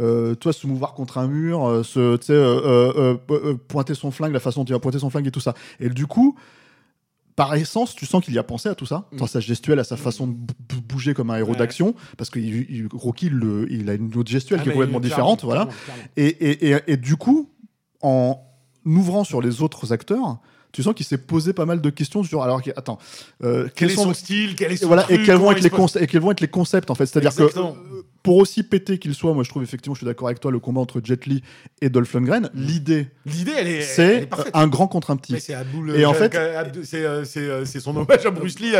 Euh, 0.00 0.34
toi, 0.34 0.52
se 0.52 0.66
mouvoir 0.66 0.94
contre 0.94 1.18
un 1.18 1.26
mur, 1.28 1.66
euh, 1.68 1.82
se, 1.82 2.00
euh, 2.30 3.16
euh, 3.30 3.54
pointer 3.68 3.94
son 3.94 4.10
flingue, 4.10 4.32
la 4.32 4.40
façon 4.40 4.60
dont 4.62 4.66
il 4.66 4.72
va 4.72 4.78
pointer 4.80 4.98
son 4.98 5.10
flingue 5.10 5.26
et 5.26 5.30
tout 5.30 5.40
ça. 5.40 5.54
Et 5.78 5.88
du 5.88 6.06
coup. 6.06 6.36
Par 7.36 7.54
essence, 7.54 7.94
tu 7.94 8.04
sens 8.04 8.22
qu'il 8.22 8.34
y 8.34 8.38
a 8.38 8.42
pensé 8.42 8.68
à 8.68 8.74
tout 8.74 8.84
ça, 8.84 9.06
dans 9.16 9.26
sa 9.26 9.40
gestuelle, 9.40 9.78
à 9.78 9.84
sa 9.84 9.96
façon 9.96 10.26
de 10.26 10.32
bou- 10.32 10.52
bou- 10.68 10.80
bouger 10.86 11.14
comme 11.14 11.30
un 11.30 11.36
héros 11.38 11.50
Mm. 11.50 11.52
Ouais. 11.52 11.58
d'action, 11.58 11.94
parce 12.18 12.28
que 12.28 12.38
il- 12.38 12.86
Rocky, 12.92 13.26
il, 13.26 13.32
le- 13.34 13.66
il 13.72 13.88
a 13.88 13.94
une 13.94 14.14
autre 14.16 14.30
gestuelle 14.30 14.58
Ah, 14.60 14.64
qui 14.64 14.68
est 14.68 14.72
complètement 14.72 15.00
différente, 15.00 15.42
voilà. 15.44 15.66
Et, 16.18 16.26
et, 16.26 16.70
et, 16.72 16.76
et 16.88 16.96
du 16.98 17.16
coup, 17.16 17.48
en 18.02 18.38
ouvrant 18.84 19.24
sur 19.24 19.40
les 19.40 19.62
autres 19.62 19.90
acteurs, 19.90 20.38
tu 20.72 20.82
sens 20.82 20.92
qu'il 20.92 21.06
s'est 21.06 21.16
posé 21.18 21.54
pas 21.54 21.64
mal 21.64 21.80
de 21.80 21.88
questions 21.88 22.22
sur. 22.24 22.42
Alors, 22.42 22.60
attends, 22.76 22.98
euh, 23.42 23.68
Quel 23.74 23.90
est 23.90 23.94
son 23.94 24.12
style? 24.12 24.54
Quel 24.54 24.72
est 24.72 24.74
et 24.74 24.76
son 24.78 24.88
voilà, 24.88 25.04
truc? 25.04 25.20
et 25.20 25.22
quels 25.22 25.36
vont 25.36 25.50
être 25.52 25.58
les 25.58 25.62
se 25.62 25.68
pose- 25.68 25.78
conce- 25.94 25.96
et 26.02 26.06
quels 26.06 26.20
vont 26.20 26.32
être 26.32 26.40
les 26.42 26.48
concepts 26.48 26.90
en 26.90 26.94
fait? 26.94 27.06
C'est-à-dire 27.06 27.34
que 27.34 27.42
Exactement. 27.44 27.74
euh, 27.94 28.02
pour 28.22 28.36
aussi 28.36 28.62
pété 28.62 28.98
qu'il 28.98 29.14
soit, 29.14 29.32
moi 29.32 29.44
je 29.44 29.48
trouve 29.48 29.62
effectivement, 29.62 29.94
je 29.94 30.00
suis 30.00 30.06
d'accord 30.06 30.28
avec 30.28 30.40
toi, 30.40 30.50
le 30.50 30.58
combat 30.58 30.80
entre 30.80 31.00
Jet 31.02 31.24
Li 31.26 31.42
et 31.80 31.88
Dolph 31.88 32.12
Lundgren, 32.12 32.50
l'idée 32.54 33.08
L'idée, 33.26 33.52
elle 33.56 33.68
est, 33.68 33.80
c'est 33.82 34.28
un 34.52 34.66
grand 34.68 34.88
contre 34.88 35.10
un 35.10 35.16
petit. 35.16 35.32
Mais 35.32 35.40
c'est 35.40 35.54
Aboul- 35.54 35.94
Et 35.96 36.04
en 36.04 36.12
euh, 36.12 36.14
fait- 36.14 36.32
c'est 36.84 37.04
euh, 37.04 37.24
c'est, 37.24 37.38
euh, 37.40 37.64
c'est 37.64 37.80
son 37.80 37.96
hommage 37.96 38.26
à 38.26 38.30
Bruce 38.30 38.58
Lee 38.60 38.72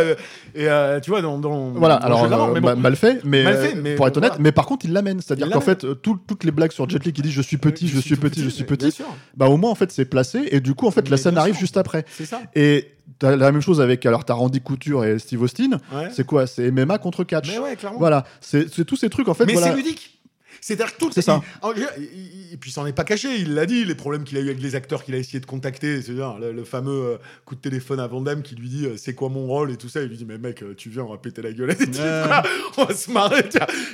et 0.55 0.67
tu 1.03 1.11
vois 1.11 1.23
dans, 1.23 1.39
dans 1.39 1.71
Voilà, 1.71 1.97
dans 1.99 2.05
alors 2.07 2.29
mort, 2.29 2.53
mais 2.53 2.61
bon. 2.61 2.77
mal 2.77 2.97
fait, 2.97 3.21
mais, 3.25 3.43
Mal 3.45 3.57
fait, 3.57 3.75
mais 3.75 3.95
pour 3.95 4.07
être 4.07 4.17
honnête, 4.19 4.31
voilà. 4.31 4.43
mais 4.43 4.53
par 4.53 4.67
contre 4.67 4.85
il 4.87 4.93
l'amène, 4.93 5.21
c'est-à-dire 5.21 5.49
qu'en 5.51 5.61
fait 5.61 5.87
tout- 6.03 6.19
toutes 6.27 6.45
les 6.45 6.51
blagues 6.51 6.73
sur 6.73 6.89
Jet 6.89 7.05
Li 7.05 7.13
qui 7.13 7.23
dit 7.23 7.33
je 7.33 7.43
suis 7.43 7.57
petit, 7.57 7.89
je, 7.89 7.99
suis 8.01 8.17
petit, 8.17 8.43
je 8.43 8.49
suis 8.49 8.65
petit, 8.65 8.97
bah 9.37 9.47
au 9.49 9.57
moins 9.57 9.71
en 9.71 9.75
fait 9.75 9.91
c'est 9.93 10.05
placé 10.05 10.49
et 10.51 10.61
du 10.61 10.75
coup 10.75 10.87
en 10.87 10.91
fait 10.91 11.09
la 11.09 11.17
scène 11.17 11.39
arrive 11.39 11.57
juste 11.59 11.77
après. 11.77 12.05
C'est 12.11 12.27
ça. 12.27 12.41
Et 12.55 12.89
t'as 13.19 13.37
la 13.37 13.53
même 13.53 13.61
chose 13.61 13.81
avec 13.81 14.05
alors 14.07 14.25
t'as 14.25 14.35
Randy 14.35 14.61
Couture 14.61 15.05
et 15.05 15.19
Steve 15.19 15.43
Austin, 15.43 15.79
Ouais. 15.93 16.09
c'est 16.13 16.25
quoi? 16.27 16.47
C'est 16.47 16.71
MMA 16.71 16.99
contre 16.99 17.25
catch. 17.25 17.49
Mais 17.49 17.59
ouais, 17.59 17.77
clairement. 17.77 17.99
Voilà, 17.99 18.25
c'est 18.41 18.85
tous 18.87 18.97
ces 18.97 19.11
trucs 19.11 19.29
en 19.29 19.35
fait. 19.35 19.47
mais 19.47 19.53
voilà. 19.55 19.69
c'est 19.71 19.77
ludique. 19.77 20.20
C'est-à-dire 20.61 20.95
que 20.95 20.99
tout 21.01 21.11
C'est 21.13 21.23
ça. 21.23 21.41
il- 21.77 22.53
Et 22.53 22.57
puis, 22.57 22.71
s'en 22.73 22.85
est 22.87 22.93
pas 22.93 23.05
caché. 23.05 23.29
Il 23.39 23.55
l'a 23.55 23.65
dit, 23.67 23.85
les 23.85 23.95
problèmes 23.95 24.25
qu'il 24.25 24.37
a 24.37 24.41
eu 24.41 24.47
avec 24.51 24.61
les 24.61 24.75
acteurs 24.75 25.05
qu'il 25.05 25.15
a 25.15 25.19
essayé 25.19 25.39
de 25.41 25.47
contacter. 25.47 26.03
C'est-à-dire 26.03 26.37
le, 26.39 26.53
le 26.53 26.65
fameux 26.65 26.91
euh, 27.13 27.17
coup 27.45 27.55
de 27.55 27.61
téléphone 27.61 28.01
à 28.01 28.07
Van 28.09 28.21
Damme 28.21 28.43
qui 28.43 28.57
lui 28.57 28.69
dit 28.69 28.87
euh, 28.87 28.97
C'est 28.97 29.15
quoi 29.15 29.29
mon 29.29 29.47
rôle 29.47 29.71
et 29.71 29.77
tout 29.77 29.89
ça. 29.89 30.03
Il 30.03 30.09
lui 30.09 30.17
dit 30.17 30.25
Mais 30.25 30.37
mec, 30.39 30.63
euh, 30.63 30.75
tu 30.77 30.91
viens, 30.91 31.05
on 31.05 31.11
va 31.11 31.19
péter 31.19 31.43
la 31.43 31.53
gueule. 31.53 31.75
on 32.77 32.85
va 32.85 32.95
se 32.95 33.11
marrer. 33.11 33.45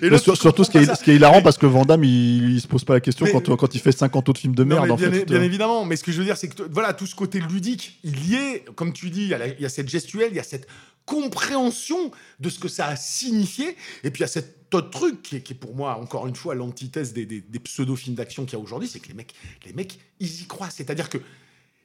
Et 0.02 0.08
là, 0.08 0.18
sur- 0.18 0.36
surtout, 0.36 0.64
ce 0.64 0.70
qui, 0.70 0.78
est, 0.78 0.86
pas 0.86 0.94
ce 0.94 1.04
qui 1.04 1.10
est 1.12 1.16
hilarant, 1.16 1.42
parce 1.42 1.58
que 1.58 1.66
Van 1.66 1.84
Damme, 1.84 2.04
il, 2.04 2.54
il 2.54 2.60
se 2.60 2.66
pose 2.66 2.84
pas 2.84 2.94
la 2.94 3.00
question 3.00 3.26
Mais- 3.26 3.32
quand, 3.32 3.54
quand 3.56 3.74
il 3.74 3.80
fait 3.80 3.92
50 3.92 4.28
autres 4.28 4.40
films 4.40 4.54
de 4.54 4.64
merde. 4.64 4.90
en 4.90 4.96
bien, 4.96 5.10
fait. 5.10 5.24
bien 5.26 5.42
évidemment, 5.42 5.84
mais 5.84 5.96
ce 5.96 6.04
que 6.04 6.12
je 6.12 6.18
veux 6.18 6.24
dire, 6.24 6.36
c'est 6.36 6.48
que 6.48 6.62
voilà, 6.70 6.92
tout 6.94 7.06
ce 7.06 7.14
côté 7.14 7.40
ludique, 7.40 7.98
il 8.04 8.30
y 8.30 8.34
est, 8.34 8.64
comme 8.74 8.92
tu 8.92 9.10
dis, 9.10 9.22
il 9.22 9.28
y 9.28 9.34
a, 9.34 9.38
la- 9.38 9.48
il 9.48 9.60
y 9.60 9.66
a 9.66 9.68
cette 9.68 9.88
gestuelle, 9.88 10.28
il 10.30 10.36
y 10.36 10.40
a 10.40 10.44
cette 10.44 10.66
compréhension 11.06 12.10
de 12.40 12.50
ce 12.50 12.58
que 12.58 12.68
ça 12.68 12.88
a 12.88 12.96
signifié, 12.96 13.76
et 14.04 14.10
puis 14.10 14.20
il 14.20 14.22
y 14.22 14.24
a 14.24 14.28
cet 14.28 14.74
autre 14.74 14.90
truc 14.90 15.22
qui 15.22 15.36
est, 15.36 15.54
pour 15.54 15.74
moi, 15.74 15.96
encore 15.98 16.26
une 16.26 16.34
fois, 16.34 16.54
l'antithèse 16.54 17.12
des, 17.14 17.42
pseudo-films 17.64 18.16
d'action 18.16 18.44
qu'il 18.44 18.58
y 18.58 18.60
a 18.60 18.62
aujourd'hui, 18.62 18.88
c'est 18.88 19.00
que 19.00 19.08
les 19.08 19.14
mecs, 19.14 19.34
les 19.64 19.72
mecs, 19.72 19.98
ils 20.20 20.42
y 20.42 20.46
croient. 20.46 20.70
C'est-à-dire 20.70 21.08
que 21.08 21.18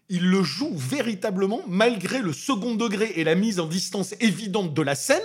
le 0.10 0.44
jouent 0.44 0.76
véritablement, 0.76 1.62
malgré 1.68 2.22
le 2.22 2.34
second 2.34 2.76
degré 2.76 3.14
et 3.16 3.24
la 3.24 3.36
mise 3.36 3.60
en 3.60 3.68
distance 3.68 4.14
évidente 4.20 4.74
de 4.74 4.82
la 4.82 4.96
scène, 4.96 5.24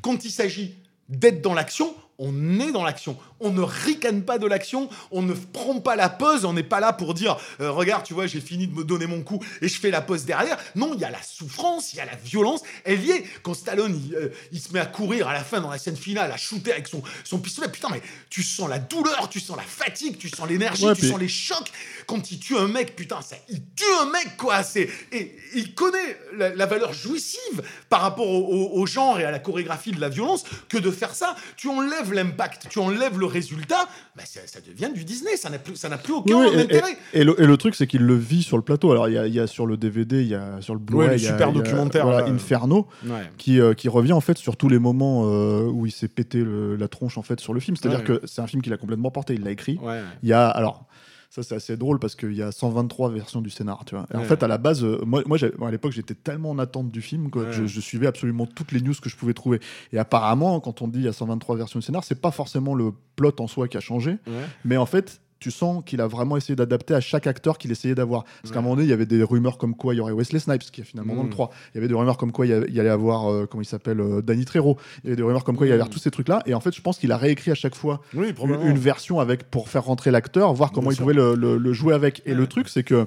quand 0.00 0.24
il 0.24 0.30
s'agit 0.30 0.74
d'être 1.08 1.40
dans 1.40 1.54
l'action, 1.54 1.94
on 2.18 2.58
est 2.60 2.72
dans 2.72 2.82
l'action. 2.84 3.16
On 3.40 3.50
ne 3.50 3.60
ricane 3.62 4.22
pas 4.22 4.38
de 4.38 4.46
l'action, 4.46 4.90
on 5.12 5.22
ne 5.22 5.32
prend 5.32 5.78
pas 5.80 5.94
la 5.94 6.08
pause, 6.08 6.44
on 6.44 6.52
n'est 6.52 6.64
pas 6.64 6.80
là 6.80 6.92
pour 6.92 7.14
dire 7.14 7.36
euh, 7.60 7.70
regarde, 7.70 8.04
tu 8.04 8.12
vois, 8.14 8.26
j'ai 8.26 8.40
fini 8.40 8.66
de 8.66 8.74
me 8.74 8.82
donner 8.82 9.06
mon 9.06 9.22
coup 9.22 9.38
et 9.62 9.68
je 9.68 9.78
fais 9.78 9.90
la 9.90 10.00
pause 10.00 10.24
derrière. 10.24 10.58
Non, 10.74 10.92
il 10.94 11.00
y 11.00 11.04
a 11.04 11.10
la 11.10 11.22
souffrance, 11.22 11.92
il 11.92 11.98
y 11.98 12.00
a 12.00 12.04
la 12.04 12.16
violence. 12.16 12.62
Elle 12.84 13.04
y 13.04 13.12
est. 13.12 13.24
Quand 13.42 13.54
Stallone, 13.54 14.00
il, 14.08 14.14
euh, 14.16 14.28
il 14.50 14.60
se 14.60 14.72
met 14.72 14.80
à 14.80 14.86
courir 14.86 15.28
à 15.28 15.32
la 15.32 15.44
fin 15.44 15.60
dans 15.60 15.70
la 15.70 15.78
scène 15.78 15.96
finale, 15.96 16.32
à 16.32 16.36
shooter 16.36 16.72
avec 16.72 16.88
son, 16.88 17.02
son 17.22 17.38
pistolet, 17.38 17.68
putain, 17.68 17.88
mais 17.92 18.02
tu 18.28 18.42
sens 18.42 18.68
la 18.68 18.80
douleur, 18.80 19.28
tu 19.28 19.38
sens 19.38 19.56
la 19.56 19.62
fatigue, 19.62 20.18
tu 20.18 20.28
sens 20.28 20.48
l'énergie, 20.48 20.84
Ouais, 20.84 20.94
tu 20.94 21.02
puis- 21.02 21.10
sens 21.10 21.20
les 21.20 21.28
chocs. 21.28 21.70
Quand 22.08 22.30
il 22.32 22.40
tue 22.40 22.56
un 22.58 22.66
mec, 22.68 22.96
putain, 22.96 23.20
ça, 23.22 23.36
il 23.48 23.62
tue 23.76 23.84
un 24.00 24.06
mec, 24.10 24.36
quoi. 24.36 24.64
C'est, 24.64 24.88
et 25.12 25.36
il 25.54 25.74
connaît 25.74 26.18
la, 26.36 26.48
la 26.54 26.66
valeur 26.66 26.92
jouissive 26.92 27.62
par 27.88 28.00
rapport 28.00 28.26
au, 28.28 28.40
au- 28.74 28.80
au 28.80 28.86
genre 28.86 29.20
et 29.20 29.24
à 29.24 29.30
la 29.30 29.38
chorégraphie 29.38 29.92
de 29.92 30.00
la 30.00 30.08
violence 30.08 30.42
que 30.68 30.78
de 30.78 30.90
faire 30.90 31.14
ça. 31.14 31.36
Tu 31.56 31.68
enlèves 31.68 32.07
l'impact, 32.14 32.66
tu 32.70 32.78
enlèves 32.78 33.18
le 33.18 33.26
résultat, 33.26 33.88
bah, 34.16 34.22
ça, 34.26 34.40
ça 34.46 34.60
devient 34.60 34.92
du 34.94 35.04
Disney. 35.04 35.36
Ça 35.36 35.50
n'a 35.50 35.58
plus, 35.58 35.76
ça 35.76 35.88
n'a 35.88 35.98
plus 35.98 36.12
aucun 36.14 36.34
Oui, 36.34 36.48
et- 36.54 36.60
intérêt. 36.60 36.96
Et, 37.12 37.20
et 37.20 37.24
le, 37.24 37.40
et 37.40 37.46
le 37.46 37.56
truc, 37.56 37.74
c'est 37.74 37.86
qu'il 37.86 38.02
le 38.02 38.14
vit 38.16 38.42
sur 38.42 38.56
le 38.56 38.62
plateau. 38.62 38.90
Alors, 38.90 39.08
il 39.08 39.14
y 39.14 39.18
a, 39.18 39.26
y 39.26 39.40
a 39.40 39.46
sur 39.46 39.66
le 39.66 39.76
DVD, 39.76 40.20
il 40.22 40.28
y 40.28 40.34
a 40.34 40.60
sur 40.60 40.74
le 40.74 40.80
Blu-ray, 40.80 41.08
Ouais, 41.08 41.14
le 41.16 41.20
y 41.22 41.26
a- 41.26 41.30
super 41.30 41.48
y 41.48 41.50
a, 41.50 41.54
documentaire, 41.54 42.04
voilà, 42.06 42.22
là. 42.26 42.32
Inferno, 42.32 42.86
Ouais. 43.06 43.30
qui, 43.38 43.60
euh, 43.60 43.74
qui 43.74 43.88
revient 43.88 44.12
en 44.12 44.20
fait 44.20 44.38
sur 44.38 44.56
tous 44.56 44.68
les 44.68 44.78
moments 44.78 45.24
euh, 45.26 45.64
où 45.64 45.86
il 45.86 45.92
s'est 45.92 46.08
pété 46.08 46.38
le- 46.44 46.76
la 46.76 46.88
tronche 46.88 47.18
en 47.18 47.22
fait 47.22 47.40
sur 47.40 47.54
le 47.54 47.60
film. 47.60 47.76
C'est-à-dire 47.76 48.00
Ouais. 48.00 48.18
que 48.20 48.20
c'est 48.26 48.40
un 48.40 48.46
film 48.46 48.62
qu'il 48.62 48.72
a 48.72 48.76
complètement 48.76 49.10
porté. 49.10 49.34
Il 49.34 49.44
l'a 49.44 49.50
écrit. 49.50 49.78
Il 50.22 50.28
y 50.28 50.32
a 50.32 50.48
alors. 50.48 50.86
Ça, 51.30 51.42
c'est 51.42 51.54
assez 51.54 51.76
drôle 51.76 51.98
parce 51.98 52.14
qu'il 52.16 52.32
y 52.32 52.40
a 52.42 52.50
123 52.50 53.10
versions 53.10 53.42
du 53.42 53.50
scénar, 53.50 53.84
tu 53.84 53.94
vois. 53.94 54.06
Et 54.14 54.16
En 54.16 54.24
fait, 54.24 54.42
à 54.42 54.48
la 54.48 54.56
base, 54.56 54.82
euh, 54.82 54.98
moi, 55.04 55.22
à 55.60 55.70
l'époque, 55.70 55.92
j'étais 55.92 56.14
tellement 56.14 56.50
en 56.50 56.58
attente 56.58 56.90
du 56.90 57.02
film 57.02 57.30
que 57.30 57.38
Ouais. 57.40 57.52
je, 57.52 57.66
je 57.66 57.80
suivais 57.80 58.06
absolument 58.06 58.46
toutes 58.46 58.72
les 58.72 58.80
news 58.80 58.94
que 59.02 59.10
je 59.10 59.16
pouvais 59.16 59.34
trouver. 59.34 59.60
Et 59.92 59.98
apparemment, 59.98 60.58
quand 60.60 60.80
on 60.80 60.88
dit 60.88 61.00
il 61.00 61.04
y 61.04 61.08
a 61.08 61.12
123 61.12 61.56
versions 61.56 61.78
du 61.80 61.84
scénar, 61.84 62.02
c'est 62.02 62.20
pas 62.20 62.30
forcément 62.30 62.74
le 62.74 62.92
plot 63.16 63.34
en 63.40 63.46
soi 63.46 63.68
qui 63.68 63.76
a 63.76 63.80
changé, 63.80 64.12
Ouais. 64.26 64.44
mais 64.64 64.78
en 64.78 64.86
fait, 64.86 65.20
tu 65.40 65.50
sens 65.50 65.82
qu'il 65.86 66.00
a 66.00 66.06
vraiment 66.06 66.36
essayé 66.36 66.56
d'adapter 66.56 66.94
à 66.94 67.00
chaque 67.00 67.26
acteur 67.26 67.58
qu'il 67.58 67.70
essayait 67.70 67.94
d'avoir. 67.94 68.24
Parce 68.42 68.52
qu'à 68.52 68.58
un 68.58 68.62
moment 68.62 68.74
donné, 68.74 68.86
il 68.86 68.90
y 68.90 68.92
avait 68.92 69.06
des 69.06 69.22
rumeurs 69.22 69.56
comme 69.58 69.74
quoi 69.76 69.94
il 69.94 69.98
y 69.98 70.00
aurait 70.00 70.12
Wesley 70.12 70.40
Snipes, 70.40 70.62
qui 70.70 70.80
est 70.80 70.84
finalement 70.84 71.14
dans 71.14 71.22
le 71.22 71.28
Mm. 71.28 71.32
3. 71.32 71.50
Il 71.72 71.76
y 71.76 71.78
avait 71.78 71.88
des 71.88 71.94
rumeurs 71.94 72.16
comme 72.16 72.32
quoi 72.32 72.46
il 72.46 72.48
y 72.70 72.72
y 72.74 72.80
allait 72.80 72.88
avoir, 72.88 73.30
euh, 73.30 73.46
comment 73.50 73.62
il 73.62 73.66
s'appelle, 73.66 74.00
euh, 74.00 74.20
Danny 74.22 74.44
Trejo. 74.44 74.76
Il 75.02 75.06
y 75.06 75.06
avait 75.08 75.16
des 75.16 75.22
rumeurs 75.22 75.44
comme 75.44 75.56
quoi 75.56 75.66
il 75.66 75.70
y 75.70 75.72
allait 75.72 75.80
avoir 75.80 75.88
Mm. 75.90 75.92
tous 75.92 75.98
ces 76.00 76.10
trucs-là. 76.10 76.42
Et 76.46 76.54
en 76.54 76.60
fait, 76.60 76.74
je 76.74 76.80
pense 76.82 76.98
qu'il 76.98 77.12
a 77.12 77.16
réécrit 77.16 77.50
à 77.50 77.54
chaque 77.54 77.74
fois 77.74 78.00
Oui, 78.14 78.34
une, 78.64 78.78
version 78.78 79.20
avec 79.20 79.44
pour 79.50 79.68
faire 79.68 79.84
rentrer 79.84 80.10
l'acteur, 80.10 80.52
voir 80.54 80.72
comment 80.72 80.88
Bien 80.88 80.92
il 80.92 80.96
sûr. 80.96 81.04
pouvait 81.04 81.14
le, 81.14 81.34
le- 81.34 81.56
le 81.58 81.72
jouer 81.72 81.94
avec. 81.94 82.22
Et 82.26 82.30
Ouais. 82.30 82.36
le 82.36 82.46
truc, 82.46 82.68
c'est 82.68 82.82
que 82.82 83.06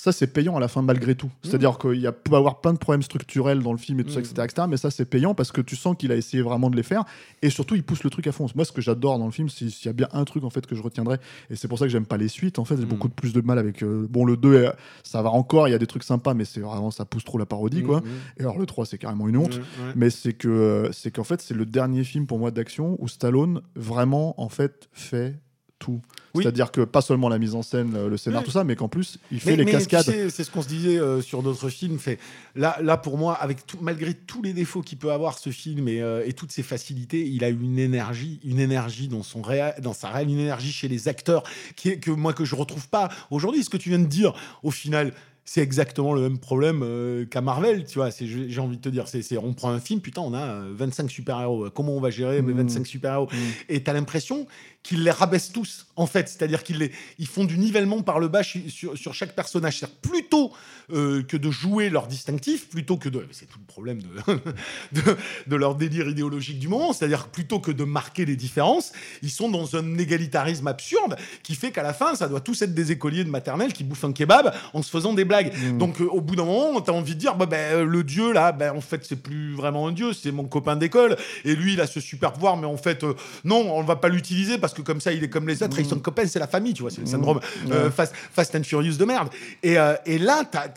ça, 0.00 0.12
c'est 0.12 0.28
payant 0.28 0.56
à 0.56 0.60
la 0.60 0.68
fin 0.68 0.80
malgré 0.80 1.14
tout. 1.16 1.28
C'est-à-dire 1.42 1.76
qu'il 1.78 1.98
y 2.00 2.06
a, 2.06 2.12
peut 2.12 2.36
avoir 2.36 2.60
plein 2.60 2.72
de 2.72 2.78
problèmes 2.78 3.02
structurels 3.02 3.62
dans 3.62 3.72
le 3.72 3.78
film 3.78 3.98
et 3.98 4.04
tout 4.04 4.10
ça, 4.12 4.20
etc., 4.20 4.34
etc., 4.44 4.66
Mais 4.70 4.76
ça, 4.76 4.90
c'est 4.90 5.04
payant 5.04 5.34
parce 5.34 5.50
que 5.50 5.60
tu 5.60 5.74
sens 5.74 5.96
qu'il 5.98 6.12
a 6.12 6.16
essayé 6.16 6.40
vraiment 6.42 6.70
de 6.70 6.76
les 6.76 6.82
faire. 6.84 7.04
Et 7.42 7.50
surtout, 7.50 7.74
il 7.74 7.82
pousse 7.82 8.04
le 8.04 8.10
truc 8.10 8.26
à 8.28 8.32
fond. 8.32 8.46
Moi, 8.54 8.64
ce 8.64 8.70
que 8.72 8.80
j'adore 8.80 9.18
dans 9.18 9.26
le 9.26 9.32
film, 9.32 9.48
s'il 9.48 9.72
y 9.84 9.88
a 9.88 9.92
bien 9.92 10.08
un 10.12 10.24
truc 10.24 10.44
en 10.44 10.50
fait 10.50 10.66
que 10.66 10.76
je 10.76 10.82
retiendrai, 10.82 11.16
et 11.50 11.56
c'est 11.56 11.66
pour 11.68 11.78
ça 11.78 11.84
que 11.86 11.90
j'aime 11.90 12.06
pas 12.06 12.16
les 12.16 12.28
suites. 12.28 12.58
En 12.60 12.64
fait, 12.64 12.76
j'ai 12.76 12.84
Mm. 12.84 12.88
beaucoup 12.88 13.08
de 13.08 13.12
plus 13.14 13.32
de 13.32 13.40
mal 13.40 13.58
avec. 13.58 13.82
euh, 13.82 14.06
bon, 14.08 14.24
le 14.24 14.36
2, 14.36 14.54
euh, 14.54 14.70
ça 15.02 15.20
va 15.22 15.30
encore, 15.30 15.66
il 15.68 15.72
y 15.72 15.74
a 15.74 15.78
des 15.78 15.86
trucs 15.86 16.04
sympas, 16.04 16.32
mais 16.34 16.44
c'est 16.44 16.60
vraiment, 16.60 16.90
ça 16.92 17.04
pousse 17.04 17.24
trop 17.24 17.38
la 17.38 17.46
parodie, 17.46 17.82
quoi. 17.82 18.00
Et 18.38 18.42
alors, 18.42 18.56
le 18.58 18.66
3, 18.66 18.86
c'est 18.86 18.98
carrément 18.98 19.26
une 19.28 19.36
honte. 19.36 19.56
Ouais. 19.56 19.92
Mais 19.96 20.10
c'est 20.10 20.32
que 20.32 20.48
euh, 20.48 20.92
c'est 20.92 21.10
qu'en 21.10 21.24
fait 21.24 21.40
c'est 21.40 21.54
le 21.54 21.66
dernier 21.66 22.04
film 22.04 22.26
pour 22.26 22.38
moi 22.38 22.50
d'action 22.50 22.96
où 23.00 23.08
Stallone 23.08 23.62
vraiment 23.74 24.40
en 24.40 24.48
fait 24.48 24.88
fait 24.92 25.38
tout. 25.78 26.00
Oui. 26.34 26.42
C'est-à-dire 26.42 26.70
que 26.70 26.82
pas 26.82 27.00
seulement 27.00 27.28
la 27.28 27.38
mise 27.38 27.54
en 27.54 27.62
scène, 27.62 27.94
euh, 27.96 28.08
le 28.08 28.16
scénar, 28.16 28.40
Oui. 28.40 28.44
tout 28.46 28.50
ça, 28.50 28.64
mais 28.64 28.76
qu'en 28.76 28.88
plus 28.88 29.18
il 29.32 29.40
fait 29.40 29.50
Mais- 29.52 29.56
les 29.58 29.64
mais 29.64 29.70
cascades. 29.72 30.04
tu 30.04 30.10
sais, 30.12 30.30
C'est 30.30 30.44
ce 30.44 30.50
qu'on 30.50 30.62
se 30.62 30.68
disait 30.68 30.98
euh, 30.98 31.20
sur 31.22 31.42
d'autres 31.42 31.68
films. 31.70 31.98
Fait 31.98 32.18
là, 32.54 32.76
là 32.82 32.96
pour 32.96 33.16
moi, 33.18 33.34
avec 33.34 33.66
tout, 33.66 33.78
malgré 33.80 34.12
tous 34.14 34.42
les 34.42 34.52
défauts 34.52 34.82
qu'il 34.82 34.98
peut 34.98 35.10
avoir 35.12 35.38
ce 35.38 35.50
film 35.50 35.88
et, 35.88 36.02
euh, 36.02 36.22
et 36.26 36.32
toutes 36.32 36.52
ses 36.52 36.62
facilités, 36.62 37.26
il 37.26 37.44
a 37.44 37.48
une 37.48 37.78
énergie, 37.78 38.40
une 38.44 38.60
énergie 38.60 39.08
dans 39.08 39.22
son 39.22 39.40
réel, 39.42 39.74
dans 39.82 39.94
sa 39.94 40.10
réelle, 40.10 40.28
une 40.28 40.38
énergie 40.40 40.72
chez 40.72 40.88
les 40.88 41.08
acteurs 41.08 41.42
qui 41.76 41.88
est 41.90 41.98
que 41.98 42.10
moi 42.10 42.32
que 42.32 42.44
je 42.44 42.54
retrouve 42.54 42.88
pas 42.88 43.08
aujourd'hui. 43.30 43.64
Ce 43.64 43.70
que 43.70 43.76
tu 43.78 43.88
viens 43.88 43.98
de 43.98 44.06
dire, 44.06 44.34
au 44.62 44.70
final. 44.70 45.12
C'est 45.50 45.62
exactement 45.62 46.12
le 46.12 46.20
même 46.20 46.36
problème 46.36 46.82
euh, 46.82 47.24
qu'à 47.24 47.40
Marvel, 47.40 47.86
tu 47.86 47.94
vois. 47.98 48.10
J'ai 48.10 48.60
envie 48.60 48.76
de 48.76 48.82
te 48.82 48.90
dire, 48.90 49.08
c'est 49.08 49.38
on 49.38 49.54
prend 49.54 49.70
un 49.70 49.80
film, 49.80 50.02
putain, 50.02 50.20
on 50.20 50.34
a 50.34 50.42
euh, 50.42 50.74
25 50.76 51.10
super-héros. 51.10 51.70
Comment 51.70 51.92
on 51.96 52.00
va 52.02 52.10
gérer 52.10 52.42
mes 52.42 52.52
Mm. 52.52 52.56
25 52.68 52.86
super-héros? 52.86 53.28
Mm. 53.32 53.36
Et 53.70 53.82
t'as 53.82 53.94
l'impression 53.94 54.46
qu'ils 54.82 55.02
les 55.02 55.10
rabaissent 55.10 55.52
tous, 55.52 55.86
en 55.96 56.06
fait. 56.06 56.28
C'est-à-dire 56.28 56.62
qu'ils 56.62 56.78
les, 56.78 56.92
ils 57.18 57.26
font 57.26 57.44
du 57.44 57.58
nivellement 57.58 58.02
par 58.02 58.18
le 58.20 58.28
bas 58.28 58.42
sur, 58.42 58.96
sur 58.96 59.14
chaque 59.14 59.34
personnage. 59.34 59.78
C'est-à-dire 59.78 59.96
plutôt 59.96 60.52
euh, 60.90 61.22
que 61.22 61.36
de 61.36 61.50
jouer 61.50 61.90
leur 61.90 62.06
distinctif, 62.06 62.68
plutôt 62.68 62.96
que 62.96 63.08
de. 63.08 63.26
C'est 63.32 63.46
tout 63.46 63.58
le 63.58 63.66
problème 63.66 64.00
de, 64.02 64.08
de, 64.92 65.16
de 65.46 65.56
leur 65.56 65.74
délire 65.74 66.08
idéologique 66.08 66.58
du 66.58 66.68
moment. 66.68 66.92
C'est-à-dire 66.92 67.28
plutôt 67.28 67.60
que 67.60 67.70
de 67.70 67.84
marquer 67.84 68.24
les 68.24 68.36
différences, 68.36 68.92
ils 69.22 69.30
sont 69.30 69.50
dans 69.50 69.76
un 69.76 69.98
égalitarisme 69.98 70.66
absurde 70.66 71.16
qui 71.42 71.54
fait 71.54 71.70
qu'à 71.70 71.82
la 71.82 71.92
fin, 71.92 72.14
ça 72.14 72.28
doit 72.28 72.40
tous 72.40 72.62
être 72.62 72.74
des 72.74 72.92
écoliers 72.92 73.24
de 73.24 73.30
maternelle 73.30 73.72
qui 73.72 73.84
bouffent 73.84 74.04
un 74.04 74.12
kebab 74.12 74.54
en 74.72 74.82
se 74.82 74.90
faisant 74.90 75.12
des 75.12 75.24
blagues. 75.24 75.52
Mm. 75.54 75.78
Donc, 75.78 76.00
euh, 76.00 76.06
au 76.06 76.20
bout 76.20 76.36
d'un 76.36 76.44
moment, 76.44 76.80
t'as 76.80 76.92
envie 76.92 77.14
de 77.14 77.20
dire, 77.20 77.34
bah, 77.34 77.46
euh, 77.52 77.84
le 77.84 78.04
dieu, 78.04 78.32
là, 78.32 78.52
ben, 78.52 78.74
en 78.74 78.80
fait, 78.80 79.04
c'est 79.04 79.22
plus 79.22 79.54
vraiment 79.54 79.88
un 79.88 79.92
dieu, 79.92 80.12
c'est 80.12 80.32
mon 80.32 80.44
copain 80.44 80.76
d'école. 80.76 81.16
Et 81.44 81.54
lui, 81.54 81.74
il 81.74 81.80
a 81.80 81.86
ce 81.86 82.00
super 82.00 82.32
pouvoir, 82.32 82.56
mais 82.56 82.66
en 82.66 82.76
fait, 82.76 83.04
euh, 83.04 83.14
non, 83.44 83.74
on 83.74 83.82
va 83.82 83.96
pas 83.96 84.08
l'utiliser 84.08 84.58
parce 84.58 84.67
que 84.74 84.82
comme 84.82 85.00
ça, 85.00 85.12
il 85.12 85.22
est 85.24 85.28
comme 85.30 85.46
les 85.48 85.62
autres, 85.62 85.76
Mm. 85.76 85.80
ils 85.80 85.88
sont 85.88 85.98
copains, 86.00 86.26
c'est 86.26 86.38
la 86.38 86.46
famille, 86.48 86.74
tu 86.74 86.82
vois, 86.82 86.90
c'est 86.90 86.98
le 87.00 87.04
Mm. 87.04 87.10
syndrome 87.10 87.40
euh, 87.70 87.84
Ouais. 87.86 87.90
fast, 87.90 88.14
fast 88.32 88.54
and 88.54 88.64
Furious 88.64 88.96
de 88.96 89.04
merde. 89.04 89.28
Et, 89.62 89.78
euh, 89.78 89.94
et 90.06 90.18
là, 90.18 90.44
t'as 90.50 90.68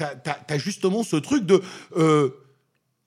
as, 0.47 0.57
justement 0.57 1.03
ce 1.03 1.15
truc 1.17 1.45
de. 1.45 1.61
euh, 1.97 2.29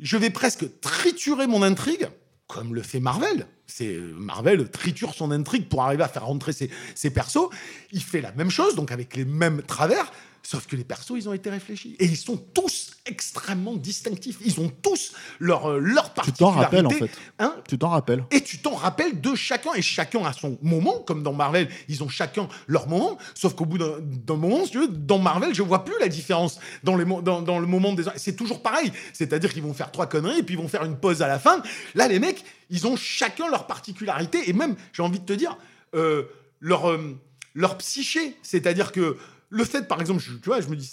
je 0.01 0.17
vais 0.17 0.31
presque 0.31 0.67
triturer 0.81 1.47
mon 1.47 1.63
intrigue, 1.63 2.09
comme 2.49 2.75
le 2.75 2.83
fait 2.83 3.01
Marvel. 3.01 3.47
C'est 3.67 3.95
euh, 3.95 4.13
Marvel 4.17 4.69
triture 4.71 5.15
son 5.15 5.31
intrigue 5.31 5.69
pour 5.69 5.83
arriver 5.85 6.03
à 6.03 6.09
faire 6.09 6.27
rentrer 6.27 6.53
ses, 6.53 6.69
ses 6.95 7.11
persos. 7.11 7.49
Il 7.93 8.03
fait 8.03 8.21
la 8.21 8.33
même 8.33 8.51
chose, 8.51 8.75
donc 8.75 8.91
avec 8.93 9.17
les 9.17 9.25
mêmes 9.25 9.63
travers. 9.63 10.13
Sauf 10.47 10.67
que 10.67 10.77
les 10.77 10.85
persos, 10.85 11.13
ils 11.17 11.27
ont 11.27 11.33
été 11.33 11.49
réfléchis. 11.49 11.97
Et 11.99 12.05
ils 12.05 12.19
sont 12.19 12.37
tous 12.37 12.93
extrêmement 13.07 13.75
distinctifs. 13.77 14.37
Ils 14.45 14.61
ont 14.61 14.69
tous 14.83 15.15
leur, 15.41 15.71
euh, 15.71 15.79
leur 15.79 16.13
Tu 16.13 16.33
t'en 16.33 16.53
particularité. 16.53 16.65
rappelles 16.65 16.87
en 16.87 16.91
fait. 16.91 17.11
Hein 17.39 17.57
Tu 17.67 17.79
t'en 17.79 17.89
rappelles. 17.89 18.25
et 18.31 18.43
tu 18.43 18.59
t'en 18.59 18.75
rappelles 18.75 19.21
de 19.23 19.35
chacun, 19.35 19.73
et 19.75 19.81
chacun 19.81 20.23
a 20.25 20.35
son 20.35 20.59
moment, 20.61 20.99
comme 21.01 21.23
dans 21.23 21.33
Marvel, 21.33 21.69
ils 21.89 22.03
ont 22.03 22.11
chacun 22.11 22.47
leur 22.67 22.89
moment, 22.89 23.17
sauf 23.35 23.55
qu'au 23.55 23.65
bout 23.65 23.79
d'un 23.79 24.37
moment, 24.37 24.67
si 24.67 24.73
tu 24.73 24.81
veux, 24.81 24.89
dans 24.89 25.19
Marvel, 25.19 25.55
je 25.55 25.63
vois 25.63 25.83
plus 25.85 25.95
la 25.99 26.09
différence 26.09 26.59
dans, 26.83 26.97
les 26.97 27.07
dans, 27.07 27.41
dans 27.41 27.59
le 27.59 27.67
moment 27.67 27.95
des... 27.95 28.05
C'est 28.17 28.37
toujours 28.37 28.61
pareil, 28.63 28.93
c'est-à-dire 29.15 29.51
qu'ils 29.53 29.63
vont 29.63 29.75
faire 29.75 29.91
trois 29.93 30.07
conneries, 30.07 30.41
et 30.41 30.43
puis 30.43 30.57
ils 30.57 30.61
vont 30.61 30.69
faire 30.69 30.85
une 30.85 30.97
pause 30.99 31.23
à 31.23 31.27
la 31.27 31.39
fin. 31.39 31.63
Là, 31.95 32.07
les 32.07 32.19
mecs, 32.19 32.45
ils 32.69 32.87
ont 32.87 32.97
chacun 32.97 33.49
leur 33.51 33.67
particularité, 33.67 34.49
et 34.49 34.53
même, 34.53 34.77
j'ai 34.93 35.03
envie 35.03 35.21
de 35.21 35.25
te 35.25 35.33
dire, 35.33 35.57
euh, 35.95 36.25
leur, 36.61 36.91
euh, 36.91 37.19
leur 37.55 37.79
psyché, 37.79 38.37
c'est-à-dire 38.43 38.93
que 38.93 39.17
le 39.55 39.65
fait, 39.65 39.87
par 39.89 40.01
exemple, 40.01 40.21
je- 40.21 40.35
tu 40.35 40.47
vois, 40.49 40.61
je 40.61 40.69
me 40.69 40.77
dis, 40.77 40.91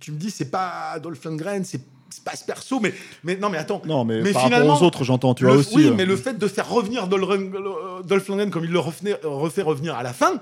tu 0.00 0.12
me 0.12 0.16
dis, 0.18 0.30
c'est 0.30 0.50
pas 0.50 0.98
Dolph 1.00 1.22
Lundgren, 1.24 1.64
c'est 1.64 1.80
pas 2.24 2.36
ce 2.36 2.44
perso, 2.44 2.78
mais, 2.80 2.92
mais 3.24 3.36
non, 3.36 3.48
mais 3.48 3.58
attends, 3.58 3.80
Non, 3.86 4.04
mais, 4.04 4.20
Mais 4.22 4.32
par 4.32 4.42
finalement, 4.44 4.72
rapport 4.72 4.82
aux 4.82 4.86
autres, 4.86 5.04
j'entends. 5.04 5.34
Tu 5.34 5.44
vois 5.44 5.54
aussi. 5.54 5.74
Oui, 5.76 5.86
euh, 5.86 5.94
mais 5.96 6.04
le 6.04 6.16
fait 6.16 6.38
de 6.38 6.46
faire 6.48 6.68
revenir 6.68 7.08
Dolph 7.08 7.28
Dolph 8.06 8.28
Lundgren 8.28 8.50
comme 8.50 8.64
il 8.64 8.70
le 8.70 8.78
refait, 8.78 9.18
refait 9.24 9.62
revenir 9.62 9.94
à 9.94 10.02
la 10.02 10.12
fin, 10.12 10.40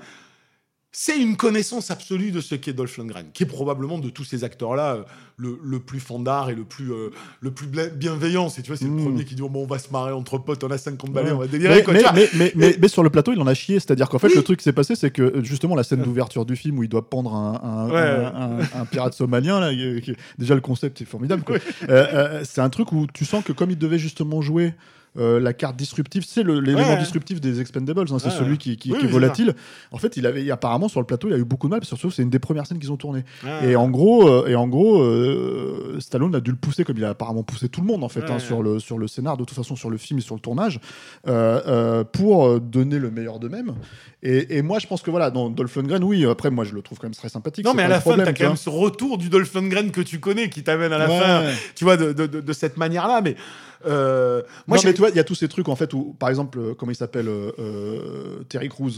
c'est 0.93 1.17
une 1.17 1.37
connaissance 1.37 1.89
absolue 1.89 2.31
de 2.31 2.41
ce 2.41 2.55
qu'est 2.55 2.73
Dolph 2.73 2.97
Lundgren, 2.97 3.27
qui 3.33 3.43
est 3.43 3.45
probablement 3.45 3.97
de 3.97 4.09
tous 4.09 4.25
ces 4.25 4.43
acteurs-là 4.43 4.95
euh, 4.95 5.03
le, 5.37 5.57
le 5.63 5.79
plus 5.79 6.01
fandard 6.01 6.49
et 6.49 6.55
le 6.55 6.65
plus, 6.65 6.91
euh, 6.91 7.11
le 7.39 7.51
plus 7.51 7.67
bienveillant. 7.95 8.49
C'est, 8.49 8.61
tu 8.61 8.67
vois, 8.71 8.77
c'est 8.77 8.85
Mm. 8.85 8.97
le 8.97 9.03
premier 9.03 9.23
qui 9.25 9.35
dit 9.35 9.41
oh, 9.41 9.47
bon, 9.49 9.63
on 9.63 9.67
va 9.67 9.79
se 9.79 9.89
marrer 9.91 10.11
entre 10.11 10.37
potes, 10.37 10.63
on 10.65 10.69
a 10.69 10.77
50 10.77 11.11
balais, 11.11 11.29
Ouais. 11.29 11.35
on 11.35 11.39
va 11.39 11.47
délirer. 11.47 11.75
mais, 11.75 11.83
quoi, 11.83 11.93
mais, 11.93 12.01
mais, 12.13 12.29
mais, 12.35 12.51
mais- 12.55 12.69
Et- 12.71 12.77
mais 12.77 12.87
sur 12.89 13.03
le 13.03 13.09
plateau, 13.09 13.31
il 13.31 13.39
en 13.39 13.47
a 13.47 13.53
chié. 13.53 13.79
C'est-à-dire 13.79 14.09
qu'en 14.09 14.19
fait, 14.19 14.27
Oui. 14.27 14.33
le 14.35 14.43
truc 14.43 14.59
qui 14.59 14.63
s'est 14.65 14.73
passé, 14.73 14.95
c'est 14.95 15.11
que 15.11 15.21
euh, 15.21 15.43
justement, 15.43 15.75
la 15.75 15.83
scène 15.83 16.01
d'ouverture 16.01 16.45
du 16.45 16.55
film 16.57 16.77
où 16.79 16.83
il 16.83 16.89
doit 16.89 17.09
pendre 17.09 17.33
un, 17.35 17.61
un, 17.63 17.89
Ouais. 17.89 18.25
un- 18.25 18.59
un- 18.59 18.81
un 18.81 18.85
pirate 18.85 19.13
somalien, 19.13 19.59
là, 19.61 19.71
qui- 19.73 20.01
qui- 20.01 20.15
déjà 20.37 20.55
le 20.55 20.61
concept 20.61 21.01
est 21.01 21.05
formidable. 21.05 21.43
quoi. 21.43 21.55
Euh, 21.89 22.05
euh, 22.13 22.41
c'est 22.43 22.61
un 22.61 22.69
truc 22.69 22.91
où 22.91 23.07
tu 23.13 23.23
sens 23.25 23.43
que 23.45 23.53
comme 23.53 23.71
il 23.71 23.77
devait 23.77 23.97
justement 23.97 24.41
jouer 24.41 24.73
euh, 25.17 25.39
la 25.39 25.53
carte 25.53 25.75
disruptive, 25.75 26.23
c'est 26.25 26.43
l'élément 26.43 26.79
Ouais. 26.87 26.97
disruptif 26.97 27.41
des 27.41 27.59
Expendables, 27.59 28.01
hein, 28.11 28.17
c'est 28.19 28.27
Ouais, 28.27 28.31
celui 28.31 28.57
qui, 28.57 28.77
qui- 28.77 28.91
Oui, 28.91 28.97
qui 28.99 29.03
est 29.03 29.07
oui, 29.07 29.11
volatile. 29.13 29.55
En 29.91 29.97
fait, 29.97 30.15
il 30.17 30.25
avait 30.25 30.49
apparemment 30.51 30.87
sur 30.87 30.99
le 31.01 31.05
plateau, 31.05 31.27
il 31.27 31.33
a 31.33 31.37
eu 31.37 31.43
beaucoup 31.43 31.67
de 31.67 31.71
mal, 31.71 31.83
surtout 31.83 32.11
c'est 32.11 32.21
une 32.23 32.29
des 32.29 32.39
premières 32.39 32.65
scènes 32.65 32.79
qu'ils 32.79 32.91
ont 32.91 32.97
tournées. 32.97 33.23
Et 33.63 33.75
en 33.75 33.89
gros, 33.89 34.27
euh, 34.27 34.47
et 34.47 34.55
en 34.55 34.67
gros, 34.67 35.01
euh, 35.01 35.97
Stallone 35.99 36.33
a 36.35 36.39
dû 36.39 36.51
le 36.51 36.57
pousser 36.57 36.83
comme 36.83 36.97
il 36.97 37.03
a 37.05 37.09
apparemment 37.09 37.43
poussé 37.43 37.67
tout 37.69 37.81
le 37.81 37.87
monde 37.87 38.03
en 38.03 38.09
fait 38.09 38.23
hein, 38.29 38.39
sur 38.39 38.63
le 38.63 38.79
sur 38.79 38.97
le 38.97 39.07
scénar, 39.07 39.35
de 39.37 39.43
toute 39.43 39.55
façon 39.55 39.75
sur 39.75 39.89
le 39.89 39.97
film 39.97 40.19
et 40.19 40.21
sur 40.21 40.35
le 40.35 40.41
tournage, 40.41 40.79
pour 42.11 42.59
donner 42.59 42.99
le 42.99 43.11
meilleur 43.11 43.39
d'eux-mêmes. 43.39 43.73
Et, 44.23 44.57
et 44.57 44.61
moi, 44.61 44.79
je 44.79 44.87
pense 44.87 45.01
que 45.01 45.09
voilà, 45.11 45.31
dans 45.31 45.49
Dolph 45.49 45.75
Lundgren, 45.75 46.03
oui, 46.03 46.25
après 46.25 46.51
moi 46.51 46.63
je 46.63 46.73
le 46.75 46.81
trouve 46.81 46.99
quand 46.99 47.07
même 47.07 47.15
très 47.15 47.29
sympathique. 47.29 47.65
Non, 47.65 47.73
mais 47.73 47.83
à 47.83 47.87
la 47.87 47.99
fin, 48.01 48.15
t'as 48.17 48.33
quand 48.33 48.47
même 48.47 48.55
ce 48.55 48.69
retour 48.69 49.17
du 49.17 49.29
Dolph 49.29 49.53
Lundgren 49.53 49.91
que 49.91 50.01
tu 50.01 50.19
connais 50.19 50.49
qui 50.49 50.63
t'amène 50.63 50.93
à 50.93 50.97
la 50.97 51.07
fin, 51.07 51.43
tu 51.75 51.83
vois, 51.83 51.97
de, 51.97 52.13
de- 52.13 52.27
de- 52.27 52.41
de 52.41 52.53
cette 52.53 52.77
manière-là. 52.77 53.21
Mais 53.21 53.35
euh, 53.85 54.41
moi, 54.67 54.77
non, 54.77 54.83
mais 54.85 54.93
tu 54.93 54.99
vois, 54.99 55.09
il 55.09 55.15
y 55.15 55.19
a 55.19 55.23
tous 55.23 55.35
ces 55.35 55.47
trucs 55.47 55.69
en 55.69 55.75
fait 55.75 55.93
où, 55.93 56.15
par 56.19 56.29
exemple, 56.29 56.59
euh, 56.59 56.73
comment 56.73 56.91
il 56.91 56.95
s'appelle 56.95 57.27
euh, 57.27 57.51
euh, 57.59 58.43
Terry 58.49 58.69
Crews. 58.69 58.91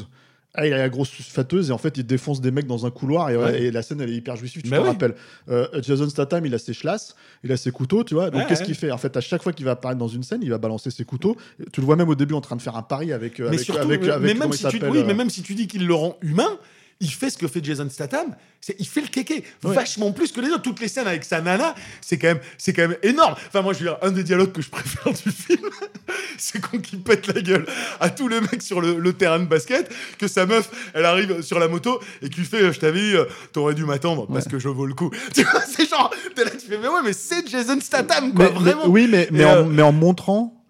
Ah, 0.56 0.68
il 0.68 0.74
a 0.74 0.78
la 0.78 0.90
grosse 0.90 1.10
fâteuse 1.10 1.72
et 1.72 1.74
en 1.74 1.80
fait 1.80 1.98
il 1.98 2.06
défonce 2.06 2.40
des 2.40 2.52
mecs 2.52 2.68
dans 2.68 2.86
un 2.86 2.92
couloir 2.92 3.32
et, 3.32 3.38
Ouais. 3.38 3.60
et 3.64 3.72
la 3.72 3.82
scène 3.82 4.02
elle 4.02 4.12
est 4.12 4.16
hyper 4.16 4.36
jouissive. 4.36 4.62
Tu 4.62 4.70
Bah 4.70 4.78
te 4.78 4.82
oui. 4.84 4.88
rappelles 4.88 5.16
Euh, 5.50 5.66
Jason 5.82 6.08
Statham 6.08 6.46
il 6.46 6.54
a 6.54 6.60
ses 6.60 6.74
chlasses, 6.76 7.16
il 7.44 7.52
a 7.52 7.58
ses 7.58 7.72
couteaux, 7.72 8.04
tu 8.04 8.14
vois. 8.14 8.30
Donc 8.30 8.42
Ouais, 8.42 8.46
qu'est-ce 8.48 8.60
ouais. 8.60 8.66
qu'il 8.68 8.76
fait? 8.76 8.92
En 8.92 9.00
fait 9.00 9.18
à 9.18 9.22
chaque 9.22 9.42
fois 9.42 9.52
qu'il 9.52 9.66
va 9.66 9.72
apparaître 9.72 9.98
dans 9.98 10.08
une 10.08 10.22
scène, 10.22 10.42
il 10.44 10.52
va 10.52 10.60
balancer 10.60 10.92
ses 10.92 11.06
couteaux. 11.06 11.36
Tu 11.72 11.80
le 11.82 11.86
vois 11.88 11.96
même 11.96 12.08
au 12.10 12.14
début 12.14 12.36
en 12.36 12.42
train 12.42 12.56
de 12.56 12.62
faire 12.62 12.76
un 12.78 12.84
pari 12.84 13.12
avec 13.14 13.40
mais 13.40 13.48
avec, 13.48 13.60
surtout, 13.62 13.82
avec, 13.82 14.02
mais, 14.04 14.10
avec- 14.12 14.28
même 14.28 14.38
comment 14.38 14.54
il 14.54 14.58
si 14.58 14.66
tu, 14.68 14.78
s'appelle, 14.78 14.92
oui, 14.92 15.04
mais 15.08 15.16
même 15.16 15.32
si 15.32 15.42
tu 15.42 15.56
dis 15.56 15.66
qu'il 15.66 15.88
le 15.88 15.94
rend 15.96 16.18
humain, 16.22 16.60
il 17.00 17.10
fait 17.12 17.30
ce 17.30 17.38
que 17.38 17.48
fait 17.48 17.64
Jason 17.64 17.90
Statham. 17.90 18.36
C'est, 18.62 18.76
il 18.80 18.88
fait 18.88 19.02
le 19.02 19.08
kéké 19.08 19.44
Ouais. 19.64 19.76
vachement 19.76 20.12
plus 20.14 20.32
que 20.32 20.40
les 20.40 20.50
autres. 20.50 20.62
Toutes 20.62 20.80
les 20.80 20.88
scènes 20.88 21.08
avec 21.08 21.26
sa 21.26 21.42
nana, 21.42 21.76
c'est 22.00 22.18
quand 22.18 22.28
même, 22.30 22.40
c'est 22.58 22.72
quand 22.72 22.88
même 22.88 22.98
énorme. 23.04 23.36
Enfin, 23.48 23.62
moi, 23.62 23.74
je 23.74 23.80
veux 23.80 23.86
dire, 23.86 23.98
un 24.02 24.12
des 24.12 24.24
dialogues 24.24 24.54
que 24.54 24.62
je 24.62 24.70
préfère 24.70 25.12
du 25.12 25.32
film, 25.32 25.70
c'est 26.38 26.62
quand 26.62 26.78
il 26.94 27.02
pète 27.02 27.28
la 27.28 27.42
gueule 27.42 27.66
à 28.00 28.10
tous 28.10 28.28
les 28.30 28.40
mecs 28.40 28.62
sur 28.62 28.80
le, 28.80 28.98
le 29.00 29.14
terrain 29.14 29.40
de 29.40 29.46
basket, 29.46 29.92
que 30.18 30.28
sa 30.30 30.46
meuf, 30.46 30.70
elle 30.94 31.04
arrive 31.06 31.42
sur 31.42 31.60
la 31.60 31.68
moto 31.68 32.00
et 32.22 32.30
qu'il 32.30 32.46
fait, 32.46 32.72
je 32.72 32.80
t'avais 32.80 33.00
dit, 33.02 33.16
euh, 33.18 33.26
t'aurais 33.52 33.74
dû 33.74 33.84
m'attendre 33.84 34.28
parce 34.32 34.48
que 34.48 34.58
je 34.60 34.70
vaux 34.70 34.86
le 34.86 34.94
coup. 34.94 35.12
Tu 35.34 35.44
vois, 35.44 35.62
c'est 35.62 35.90
genre, 35.90 36.14
t'es 36.36 36.46
là, 36.46 36.52
tu 36.52 36.60
fais, 36.68 36.78
mais 36.78 36.88
ouais, 36.88 37.02
mais 37.04 37.14
c'est 37.14 37.46
Jason 37.50 37.80
Statham, 37.82 38.34
quoi, 38.34 38.46
mais- 38.46 38.52
mais- 38.52 38.60
vraiment. 38.60 38.88
oui, 38.88 39.08
mais, 39.12 39.28
mais, 39.32 39.44
en, 39.44 39.50
euh, 39.58 39.64
mais 39.66 39.82
en 39.82 39.92
montrant, 39.92 40.63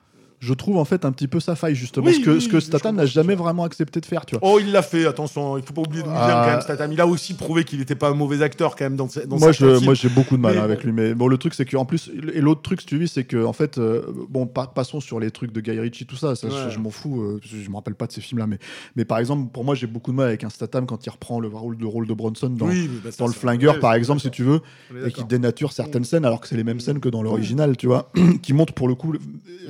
je 0.46 0.54
trouve 0.54 0.78
en 0.78 0.84
fait 0.86 1.06
un 1.06 1.12
petit 1.14 1.28
peu 1.30 1.40
sa 1.40 1.56
faille 1.56 1.74
justement, 1.76 2.06
Oui, 2.08 2.16
ce 2.16 2.20
que, 2.20 2.30
oui, 2.32 2.42
ce 2.42 2.50
que 2.50 2.60
Statham 2.60 2.96
n'a 2.98 3.06
jamais 3.06 3.34
vraiment 3.36 3.64
accepté 3.64 4.02
de 4.02 4.06
faire, 4.06 4.26
tu 4.26 4.36
vois. 4.36 4.48
Oh, 4.50 4.60
il 4.60 4.72
l'a 4.74 4.82
fait, 4.82 5.06
attention, 5.06 5.58
il 5.58 5.64
faut 5.64 5.74
pas 5.74 5.82
oublier 5.84 6.04
Ah. 6.08 6.44
quand 6.46 6.52
même, 6.52 6.62
Statham. 6.62 6.92
Il 6.92 7.00
a 7.00 7.08
aussi 7.08 7.34
prouvé 7.34 7.64
qu'il 7.64 7.80
n'était 7.80 7.96
pas 7.96 8.10
un 8.10 8.14
mauvais 8.14 8.42
acteur 8.42 8.76
quand 8.76 8.84
même 8.86 8.98
dans, 8.98 9.08
dans 9.28 9.38
moi, 9.40 9.52
je, 9.54 9.66
films. 9.76 9.86
moi, 9.86 9.94
j'ai 9.94 10.10
beaucoup 10.10 10.36
de 10.36 10.42
mal 10.42 10.56
Mais 10.56 10.60
hein, 10.60 10.64
avec 10.64 10.84
lui. 10.84 10.92
Mais 10.92 11.14
bon, 11.14 11.28
le 11.28 11.38
truc, 11.38 11.54
c'est 11.54 11.66
qu'en 11.66 11.86
plus, 11.86 12.12
et 12.34 12.42
l'autre 12.42 12.62
truc, 12.62 12.82
si 12.82 12.88
tu 12.88 12.98
vis, 12.98 13.08
c'est 13.08 13.24
que 13.24 13.44
en 13.46 13.54
fait, 13.54 13.78
euh, 13.78 14.02
bon, 14.30 14.46
pa- 14.46 14.68
passons 14.68 15.00
sur 15.00 15.20
les 15.20 15.32
trucs 15.32 15.54
de 15.54 15.62
Guy 15.62 15.80
Ritchie, 15.80 16.06
tout 16.06 16.16
ça. 16.18 16.36
ça 16.36 16.50
je- 16.50 16.54
Ouais. 16.54 16.72
je, 16.72 16.80
m'en 16.80 16.90
fous. 16.90 17.22
euh, 17.22 17.40
je 17.44 17.70
me 17.70 17.76
rappelle 17.76 17.96
pas 17.96 18.08
de 18.08 18.12
ces 18.12 18.22
films-là, 18.22 18.46
mais, 18.48 18.60
mais 18.98 19.06
par 19.06 19.20
exemple, 19.20 19.50
pour 19.54 19.64
moi, 19.64 19.76
j'ai 19.76 19.88
beaucoup 19.88 20.12
de 20.12 20.18
mal 20.18 20.28
avec 20.28 20.44
un 20.44 20.50
Statham 20.50 20.86
quand 20.86 21.06
il 21.06 21.10
reprend 21.10 21.40
le 21.40 21.48
rôle 21.48 21.78
de 21.78 21.86
rôle 21.86 22.06
de 22.08 22.14
Bronson 22.14 22.50
dans, 22.50 22.68
Oui, 22.68 22.90
bah, 23.04 23.12
ça, 23.12 23.18
dans 23.20 23.28
le 23.28 23.34
flingueur, 23.34 23.80
par 23.80 23.94
exemple, 23.94 24.20
si 24.22 24.30
tu 24.30 24.44
veux, 24.44 24.60
et 25.06 25.12
qui 25.12 25.24
dénature 25.24 25.72
certaines 25.72 26.04
scènes, 26.04 26.26
alors 26.26 26.42
que 26.42 26.48
c'est 26.50 26.58
les 26.58 26.64
mêmes 26.66 26.80
scènes 26.82 27.00
que 27.00 27.10
dans 27.10 27.24
l'original, 27.24 27.78
tu 27.78 27.88
vois, 27.88 28.12
qui 28.42 28.54
montre 28.54 28.74
pour 28.74 28.88
le 28.88 28.96
coup 28.96 29.14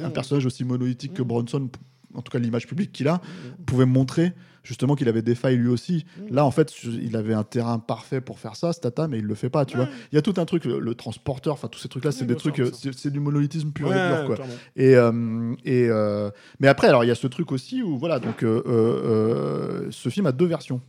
un 0.03 0.09
personnage 0.09 0.45
aussi 0.45 0.62
monolithique 0.63 1.13
que 1.13 1.23
Bronson, 1.23 1.69
en 2.15 2.21
tout 2.21 2.32
cas 2.32 2.39
l'image 2.39 2.67
publique 2.67 2.91
qu'il 2.91 3.08
a, 3.08 3.21
pouvait 3.65 3.86
montrer 3.86 4.34
justement 4.63 4.95
qu'il 4.95 5.10
avait 5.10 5.21
des 5.21 5.36
failles 5.36 5.58
lui 5.58 5.67
aussi. 5.67 6.06
Là, 6.30 6.45
en 6.45 6.52
fait, 6.52 6.71
il 6.86 7.17
avait 7.17 7.34
un 7.34 7.43
terrain 7.43 7.80
parfait 7.80 8.21
pour 8.21 8.39
faire 8.39 8.56
ça, 8.56 8.71
Statham, 8.71 9.12
mais 9.12 9.19
il 9.19 9.26
le 9.26 9.36
fait 9.36 9.49
pas, 9.49 9.65
tu 9.65 9.76
vois. 9.76 9.89
Il 10.12 10.15
y 10.15 10.17
a 10.17 10.21
tout 10.21 10.36
un 10.38 10.45
truc, 10.45 10.63
le, 10.63 10.80
le 10.80 10.95
transporteur, 10.95 11.54
enfin 11.56 11.67
tous 11.67 11.80
ces 11.80 11.89
trucs-là, 11.89 12.13
c'est 12.13 12.21
Oui, 12.21 12.28
des 12.28 12.36
trucs, 12.36 12.60
euh, 12.60 12.71
c'est 12.95 13.12
du 13.12 13.19
monolithisme 13.19 13.71
pur 13.71 13.89
Ouais, 13.89 13.97
et 13.97 14.08
dur, 14.15 14.26
quoi. 14.26 14.36
clairement. 14.36 14.54
Et, 14.78 14.95
euh, 14.95 15.54
et 15.65 15.88
euh, 15.89 16.30
mais 16.62 16.69
après, 16.69 16.88
alors 16.88 17.04
il 17.04 17.08
y 17.08 17.12
a 17.12 17.15
ce 17.15 17.28
truc 17.28 17.52
aussi 17.52 17.84
où 17.84 17.97
voilà, 17.97 18.19
donc 18.19 18.41
euh, 18.43 19.88
ce 19.91 20.08
film 20.10 20.28
a 20.28 20.32
deux 20.32 20.45
versions. 20.45 20.80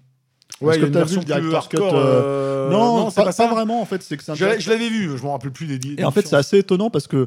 Ouais, 0.60 0.76
Est-ce 0.76 0.86
que 0.86 0.90
t'as 0.90 1.04
vu 1.04 1.16
le 1.16 1.22
cut, 1.68 1.76
non, 2.70 3.10
pas, 3.10 3.24
pas 3.24 3.32
ça. 3.32 3.48
pas 3.48 3.54
vraiment 3.54 3.82
en 3.82 3.84
fait. 3.86 4.02
C'est 4.02 4.16
que 4.16 4.22
Je 4.34 4.70
l'avais 4.70 4.88
vu, 4.88 5.16
je 5.16 5.22
me 5.22 5.28
rappelle 5.28 5.50
plus 5.50 5.66
des 5.66 5.94
et 5.98 6.04
en 6.04 6.10
fait, 6.12 6.26
c'est 6.26 6.36
assez 6.36 6.58
étonnant 6.58 6.90
parce 6.90 7.08
que 7.08 7.26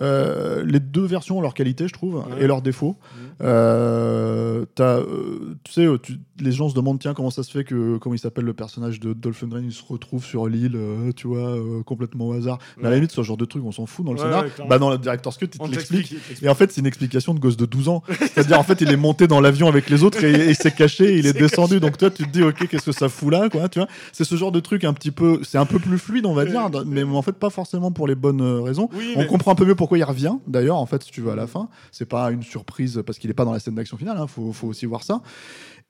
euh, 0.00 0.64
les 0.64 0.80
deux 0.80 1.04
versions 1.04 1.38
ont 1.38 1.40
leur 1.42 1.54
qualité, 1.54 1.86
je 1.88 1.92
trouve, 1.92 2.16
Ouais. 2.16 2.42
et 2.42 2.46
leurs 2.46 2.62
défauts. 2.62 2.96
Euh, 3.42 4.64
t'as, 4.74 4.98
euh, 4.98 5.56
tu 5.64 5.72
sais, 5.72 5.84
euh, 5.86 5.98
tu- 5.98 6.18
les 6.42 6.52
gens 6.52 6.68
se 6.68 6.74
demandent 6.74 6.98
tiens 6.98 7.14
comment 7.14 7.30
ça 7.30 7.42
se 7.42 7.50
fait 7.50 7.64
que 7.64 7.96
comment 7.98 8.14
il 8.14 8.18
s'appelle 8.18 8.44
le 8.44 8.52
personnage 8.52 9.00
de 9.00 9.12
Dolph 9.12 9.40
Lundgren, 9.42 9.64
il 9.64 9.72
se 9.72 9.82
retrouve 9.86 10.24
sur 10.24 10.46
l'île, 10.48 10.72
euh, 10.76 11.12
tu 11.14 11.26
vois, 11.26 11.50
euh, 11.56 11.82
complètement 11.82 12.28
au 12.28 12.32
hasard. 12.32 12.58
Mais 12.76 12.86
à 12.88 12.90
la 12.90 12.96
limite, 12.96 13.12
ce 13.12 13.22
genre 13.22 13.36
de 13.36 13.44
truc, 13.44 13.64
on 13.64 13.72
s'en 13.72 13.86
fout 13.86 14.04
dans 14.04 14.12
le 14.12 14.18
Ouais, 14.18 14.24
scénar. 14.24 14.44
ouais, 14.44 14.50
bah 14.68 14.78
dans 14.78 14.90
le 14.90 14.98
director's 14.98 15.36
cut, 15.38 15.46
il 15.54 15.58
te 15.58 15.66
l'explique. 15.70 16.14
Et 16.42 16.48
en 16.48 16.54
fait, 16.54 16.70
c'est 16.72 16.80
une 16.80 16.86
explication 16.86 17.34
de 17.34 17.40
gosse 17.40 17.56
de 17.56 17.66
12 17.66 17.88
ans. 17.88 18.02
C'est-à-dire, 18.18 18.58
en 18.58 18.62
fait, 18.64 18.80
il 18.80 18.90
est 18.90 18.96
monté 18.96 19.26
dans 19.26 19.40
l'avion 19.40 19.68
avec 19.68 19.88
les 19.88 20.02
autres 20.02 20.22
et, 20.24 20.32
et 20.32 20.48
il 20.50 20.56
s'est 20.56 20.72
caché, 20.72 21.18
il 21.18 21.26
est 21.26 21.32
descendu. 21.32 21.80
Donc, 21.80 21.96
toi, 21.98 22.10
tu 22.10 22.24
te 22.24 22.30
dis, 22.30 22.42
OK, 22.42 22.66
qu'est-ce 22.68 22.86
que 22.86 22.92
ça 22.92 23.08
fout 23.08 23.30
là, 23.32 23.48
quoi, 23.48 23.68
tu 23.68 23.78
vois. 23.78 23.88
C'est 24.12 24.24
ce 24.24 24.34
genre 24.36 24.52
de 24.52 24.60
truc 24.60 24.84
un 24.84 24.92
petit 24.92 25.10
peu, 25.10 25.40
c'est 25.44 25.58
un 25.58 25.66
peu 25.66 25.78
plus 25.78 25.98
fluide, 25.98 26.26
on 26.26 26.34
va 26.34 26.44
dire, 26.44 26.68
mais 26.86 27.02
en 27.02 27.22
fait, 27.22 27.32
pas 27.32 27.50
forcément 27.50 27.90
pour 27.92 28.06
les 28.06 28.14
bonnes 28.14 28.40
euh, 28.40 28.60
raisons. 28.60 28.88
Oui, 28.94 29.12
On 29.16 29.20
mais- 29.20 29.26
comprend 29.26 29.52
un 29.52 29.54
peu 29.54 29.64
mieux 29.64 29.74
pourquoi 29.74 29.98
il 29.98 30.04
revient, 30.04 30.34
d'ailleurs, 30.46 30.76
en 30.78 30.86
fait, 30.86 31.02
si 31.04 31.10
tu 31.10 31.20
veux, 31.20 31.30
à 31.30 31.36
la 31.36 31.46
fin. 31.46 31.68
C'est 31.90 32.04
pas 32.08 32.30
une 32.30 32.42
surprise 32.42 33.02
parce 33.06 33.18
qu'il 33.18 33.30
est 33.30 33.34
pas 33.34 33.44
dans 33.44 33.52
la 33.52 33.60
scène 33.60 33.74
d'action 33.74 33.96
finale, 33.96 34.16
hein, 34.18 34.26
faut, 34.26 34.52
faut 34.52 34.66
aussi 34.68 34.86
voir 34.86 35.02
ça. 35.02 35.20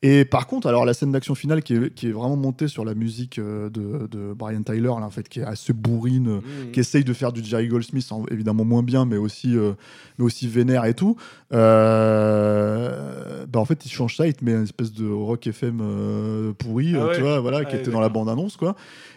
Et 0.05 0.25
par 0.25 0.49
contre, 0.49 0.67
alors 0.67 0.85
la 0.85 0.95
scène 0.95 1.13
d'action 1.13 1.37
finale 1.37 1.63
qui 1.63 1.75
est, 1.75 1.95
qui 1.95 2.09
est 2.09 2.13
vraiment 2.13 2.37
montée 2.37 2.67
sur 2.67 2.85
la 2.85 2.95
musique 2.95 3.39
euh, 3.39 3.71
de, 3.71 4.09
de 4.11 4.33
Brian 4.35 4.63
Tyler, 4.63 4.81
là, 4.89 5.03
en 5.05 5.11
fait, 5.11 5.29
qui 5.29 5.39
est 5.39 5.45
assez 5.45 5.73
bourrine, 5.73 6.27
euh, 6.29 6.41
Mhm. 6.41 6.73
qui 6.73 6.81
essaye 6.81 7.05
de 7.05 7.13
faire 7.13 7.33
du 7.33 7.43
Jerry 7.45 7.69
Goldsmith, 7.69 8.09
en- 8.11 8.27
évidemment 8.27 8.65
moins 8.65 8.83
bien, 8.83 9.05
mais 9.05 9.17
aussi, 9.17 9.57
euh, 9.57 9.75
mais 10.19 10.25
aussi 10.25 10.49
vénère 10.49 10.85
et 10.87 10.95
tout. 10.95 11.17
Euh, 12.13 13.47
bah 13.47 13.61
en 13.61 13.65
fait, 13.65 13.85
il 13.87 13.91
change 13.91 14.17
ça, 14.17 14.27
il 14.27 14.35
te 14.35 14.45
met 14.45 14.53
une 14.53 14.63
espèce 14.65 14.93
de 14.93 15.09
rock 15.09 15.47
FM 15.47 15.81
pourri, 16.59 16.95
Ah 16.97 17.07
ouais. 17.07 17.15
tu 17.15 17.21
vois, 17.21 17.41
voilà, 17.41 17.59
Ah 17.59 17.65
qui 17.65 17.75
ouais, 17.77 17.81
était 17.83 17.91
dans 17.91 18.01
la 18.01 18.09
bande-annonce, 18.09 18.57
quoi. 18.57 18.75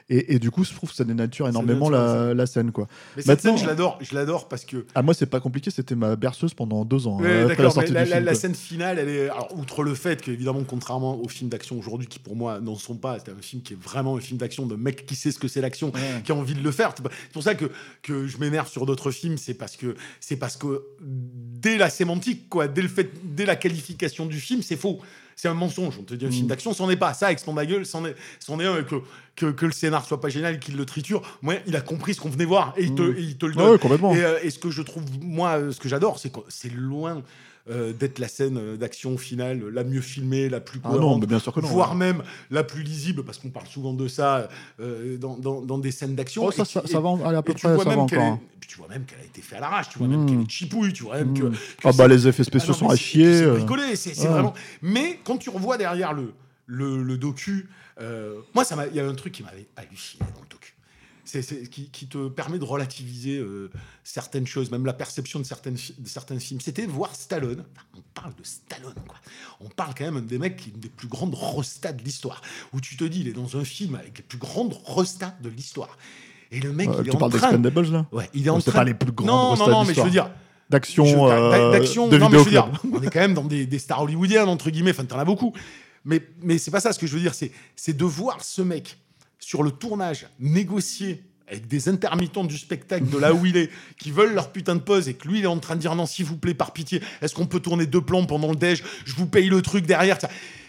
Et, 0.08 0.36
et 0.36 0.40
du 0.40 0.52
coup, 0.52 0.64
je 0.64 0.72
trouve 0.72 0.92
que 0.92 0.96
ça 0.96 1.04
dénature 1.04 1.48
énormément 1.48 1.90
la, 1.90 2.36
la 2.36 2.46
scène, 2.46 2.72
quoi. 2.72 2.88
Mais 3.16 3.24
cette 3.24 3.28
Maintenant- 3.44 3.58
scène, 3.58 3.64
je 3.66 3.70
l'adore, 3.70 3.98
je 4.02 4.14
l'adore 4.14 4.48
parce 4.48 4.64
que 4.64 4.86
Ah, 4.94 5.02
moi, 5.02 5.16
c'est 5.16 5.26
pas 5.26 5.40
compliqué, 5.40 5.72
c'était 5.72 5.96
ma 5.96 6.16
berceuse 6.16 6.54
pendant 6.54 6.86
deux 6.86 7.08
ans, 7.08 7.20
Ouais, 7.20 7.26
euh, 7.28 7.30
après 7.46 7.50
la 7.50 7.56
d'accord, 7.56 7.72
sortie 7.74 7.92
mais 7.92 8.00
la, 8.00 8.04
du 8.06 8.10
la- 8.12 8.16
film. 8.18 8.26
la 8.26 8.32
quoi. 8.34 8.40
scène 8.40 8.54
finale, 8.56 9.00
elle 9.00 9.10
est. 9.10 9.30
Alors, 9.30 9.58
outre 9.58 9.82
le 9.84 9.96
fait 9.96 10.22
qu'évidemment, 10.22 10.64
contrairement 10.64 11.20
aux 11.20 11.28
films 11.28 11.50
d'action 11.50 11.80
aujourd'hui, 11.80 12.08
qui 12.08 12.20
pour 12.20 12.36
moi 12.36 12.60
n'en 12.60 12.76
sont 12.76 12.98
pas, 12.98 13.18
c'est 13.18 13.32
un 13.32 13.42
film 13.42 13.64
qui 13.64 13.74
est 13.74 13.82
vraiment 13.82 14.16
un 14.16 14.22
film 14.22 14.38
d'action 14.38 14.68
de 14.68 14.76
mec 14.76 15.08
qui 15.08 15.16
sait 15.16 15.32
ce 15.32 15.40
que 15.40 15.48
c'est 15.48 15.62
l'action, 15.62 15.92
Ouais. 15.92 16.22
qui 16.24 16.32
a 16.32 16.36
envie 16.36 16.54
de 16.54 16.62
le 16.62 16.72
faire. 16.72 16.94
C'est 16.96 17.04
pour 17.34 17.42
ça 17.42 17.56
que, 17.56 17.66
que 18.04 18.28
je 18.28 18.38
m'énerve 18.38 18.70
sur 18.70 18.86
d'autres 18.86 19.10
films, 19.10 19.38
c'est 19.40 19.56
parce 19.56 19.76
que 19.76 19.96
c'est 20.20 20.38
parce 20.38 20.56
que 20.56 20.84
dès 21.02 21.78
la 21.80 21.90
sémantique, 21.90 22.48
quoi, 22.48 22.68
dès 22.68 22.84
le 22.84 22.90
fait, 22.90 23.10
dès 23.24 23.46
la 23.48 23.56
qualification 23.56 24.28
du 24.28 24.40
film, 24.40 24.62
c'est 24.62 24.78
faux. 24.78 25.00
C'est 25.36 25.48
un 25.50 25.54
mensonge. 25.54 25.98
On 26.00 26.04
te 26.04 26.14
dit 26.14 26.26
un 26.26 26.32
film 26.32 26.46
Mm. 26.46 26.48
d'action, 26.48 26.74
c'en 26.74 26.90
est 26.90 26.96
pas. 26.96 27.14
Ça, 27.14 27.30
gueule, 27.66 27.86
c'en 27.86 28.06
est, 28.06 28.16
c'en 28.40 28.60
est 28.60 28.66
un. 28.66 28.84
Que, 28.84 28.96
que, 29.36 29.48
que 29.48 29.66
le 29.66 29.72
scénar 29.74 30.06
soit 30.06 30.22
pas 30.22 30.30
génial, 30.30 30.60
qu'il 30.60 30.78
le 30.78 30.86
triture. 30.86 31.22
Moi, 31.42 31.56
il 31.68 31.76
a 31.76 31.82
compris 31.82 32.14
ce 32.14 32.22
qu'on 32.22 32.30
venait 32.30 32.46
voir 32.46 32.74
et 32.78 32.84
il 32.86 32.96
te, 32.96 33.02
Mm. 33.02 33.18
et 33.18 33.22
il 33.22 33.38
te 33.38 33.46
le 33.46 33.54
Ah 33.56 33.60
donne. 33.60 33.72
ouais, 33.72 33.80
complètement. 33.80 34.16
Et, 34.16 34.24
euh, 34.24 34.40
et 34.42 34.50
ce 34.50 34.60
que 34.60 34.70
je 34.72 34.82
trouve, 34.82 35.04
moi, 35.22 35.58
euh, 35.60 35.72
ce 35.74 35.80
que 35.80 35.90
j'adore, 35.90 36.20
c'est 36.20 36.32
que 36.32 36.40
c'est 36.48 36.72
loin 36.72 37.22
euh, 37.70 37.94
d'être 37.94 38.20
la 38.20 38.28
scène 38.28 38.58
euh, 38.58 38.78
d'action 38.78 39.18
finale 39.18 39.68
la 39.70 39.84
mieux 39.84 40.02
filmée, 40.02 40.50
la 40.50 40.60
plus 40.60 40.80
Ah 40.84 40.88
non, 40.90 40.94
cohérente, 40.94 41.22
mais 41.22 41.28
bien 41.28 41.40
sûr 41.40 41.52
que 41.54 41.62
non. 41.62 41.68
voire 41.68 41.96
même 41.96 42.22
la 42.52 42.64
plus 42.64 42.84
lisible, 42.84 43.24
parce 43.24 43.38
qu'on 43.40 43.50
parle 43.50 43.68
souvent 43.68 43.94
de 43.94 44.08
ça 44.08 44.50
euh, 44.80 45.18
dans, 45.18 45.36
dans- 45.38 45.62
dans 45.62 45.78
des 45.80 45.92
scènes 45.92 46.16
d'action. 46.16 46.44
Oh, 46.46 46.52
ça, 46.52 46.62
Et 46.62 46.66
ça, 46.66 46.82
tu- 46.82 46.88
ça 46.90 47.00
va 47.00 47.10
aller 47.26 47.38
à 47.38 47.42
peu 47.42 47.54
près, 47.54 47.62
ça 47.62 47.84
va 47.84 47.98
encore. 47.98 48.20
est- 48.20 48.22
hein. 48.22 48.40
tu 48.68 48.78
vois 48.78 48.88
même 48.88 49.06
qu'elle 49.06 49.20
a 49.20 49.24
été 49.26 49.42
faite 49.42 49.58
à 49.58 49.62
l'arrache, 49.62 49.90
tu 49.90 49.98
vois 50.00 50.08
même 50.08 50.26
qu'elle 50.28 50.42
est 50.42 50.50
chipouille, 50.50 50.94
tu 50.94 51.04
vois 51.04 51.18
même 51.18 51.34
que, 51.34 51.46
Mm. 51.46 51.52
que 51.54 51.88
Ah 51.88 51.92
bah 51.94 52.08
les 52.08 52.28
effets 52.28 52.42
ah 52.46 52.50
spéciaux 52.50 52.74
non, 52.74 52.80
sont 52.80 52.90
à 52.90 52.96
chier. 52.96 53.40
C'est 53.40 53.48
bricolé, 53.52 53.96
c'est 53.96 54.18
Ouais. 54.20 54.28
vraiment. 54.28 54.54
Mais 54.82 55.20
quand 55.24 55.38
tu 55.38 55.50
revois 55.50 55.78
derrière 55.78 56.14
le, 56.14 56.34
le, 56.68 57.02
le 57.04 57.18
docu, 57.18 57.68
euh, 58.02 58.36
moi, 58.54 58.64
il 58.92 58.96
y 58.96 59.00
a 59.00 59.08
un 59.08 59.14
truc 59.16 59.34
qui 59.34 59.44
m'avait 59.44 59.68
halluciné 59.78 60.24
dans 60.36 60.42
le 60.42 60.48
docu. 60.50 60.65
C'est, 61.28 61.68
qui, 61.70 61.90
qui 61.90 62.06
te 62.08 62.28
permet 62.30 62.60
de 62.60 62.64
relativiser 62.64 63.38
euh, 63.38 63.72
certaines 64.04 64.46
choses, 64.46 64.70
même 64.70 64.86
la 64.86 64.94
perception 64.94 65.40
de, 65.40 65.44
certaines, 65.44 65.74
de 65.74 66.08
certains 66.08 66.38
films. 66.38 66.62
C'était 66.62 66.86
voir 66.86 67.16
Stallone. 67.16 67.64
Enfin, 67.76 67.86
on 67.98 68.02
parle 68.14 68.36
de 68.36 68.44
Stallone, 68.44 68.94
quoi. 69.08 69.18
On 69.60 69.68
parle 69.70 69.96
quand 69.98 70.06
même 70.12 70.24
des 70.28 70.38
mecs 70.38 70.56
qui 70.58 70.70
une 70.70 70.80
des 70.80 70.88
plus 70.90 71.08
grandes 71.08 71.36
restats 71.36 71.94
de 71.94 72.04
l'histoire. 72.04 72.42
Où 72.74 72.80
tu 72.80 72.96
te 72.96 73.04
dis, 73.04 73.22
il 73.22 73.28
est 73.28 73.34
dans 73.34 73.58
un 73.58 73.64
film 73.66 73.96
avec 73.96 74.18
les 74.20 74.24
plus 74.24 74.38
grandes 74.38 74.78
restats 74.86 75.36
de 75.42 75.50
l'histoire. 75.50 75.98
Et 76.52 76.60
le 76.60 76.72
mec, 76.72 76.90
Euh, 76.90 77.02
il 77.02 77.08
est 77.08 77.10
tu 77.10 77.16
en 77.16 77.20
parles 77.20 77.32
train. 77.32 77.40
d'Expendables 77.58 77.92
là 77.92 78.06
Ouais, 78.12 78.30
il 78.36 78.46
est 78.46 78.50
en 78.52 78.60
train. 78.62 78.72
pas 78.72 78.84
les 78.84 78.94
plus 78.94 79.12
grandes 79.12 79.28
non, 79.28 79.56
non, 79.58 79.68
non, 79.68 79.84
mais 79.84 79.96
je 79.96 80.02
veux 80.02 80.10
dire, 80.12 80.30
D'action, 80.70 81.28
euh, 81.30 81.72
d'action, 81.72 82.08
de 82.08 82.18
non, 82.18 82.30
mais 82.30 82.38
je 82.40 82.44
veux 82.44 82.50
dire, 82.52 82.70
on 82.92 83.02
est 83.02 83.10
quand 83.10 83.20
même 83.20 83.34
dans 83.34 83.44
des, 83.46 83.66
des 83.66 83.80
stars 83.80 84.02
hollywoodiennes 84.04 84.48
entre 84.48 84.70
guillemets. 84.70 84.92
Enfin, 84.92 85.06
t'en 85.06 85.18
as 85.20 85.26
beaucoup. 85.26 85.54
Mais 86.06 86.22
mais 86.42 86.60
c'est 86.60 86.70
pas 86.72 86.80
ça. 86.80 86.94
Ce 86.94 87.00
que 87.00 87.08
je 87.08 87.14
veux 87.16 87.20
dire, 87.20 87.34
c'est 87.34 87.52
c'est 87.76 87.98
de 87.98 88.06
voir 88.06 88.44
ce 88.44 88.62
mec 88.62 88.98
sur 89.40 89.64
le 89.64 89.72
tournage 89.72 90.28
négocier 90.40 91.24
avec 91.48 91.68
des 91.68 91.90
intermittents 91.90 92.44
du 92.44 92.58
spectacle 92.58 93.08
de 93.08 93.18
là 93.18 93.34
où 93.34 93.46
il 93.46 93.56
est, 93.58 93.70
qui 94.00 94.12
veulent 94.12 94.34
leur 94.34 94.52
putain 94.52 94.76
de 94.76 94.80
pause 94.80 95.08
et 95.08 95.14
que 95.14 95.28
lui 95.28 95.40
il 95.40 95.44
est 95.44 95.48
en 95.48 95.60
train 95.60 95.76
de 95.76 95.82
dire 95.82 95.96
non 95.96 96.06
s'il 96.06 96.26
vous 96.26 96.38
plaît 96.38 96.56
par 96.56 96.74
pitié, 96.74 97.02
est-ce 97.22 97.36
qu'on 97.36 97.46
peut 97.46 97.60
tourner 97.60 97.86
deux 97.86 98.02
plans 98.02 98.26
pendant 98.26 98.50
le 98.50 98.56
déj? 98.56 98.84
Je 99.06 99.14
vous 99.14 99.28
paye 99.28 99.48
le 99.48 99.62
truc 99.62 99.86
derrière. 99.86 100.18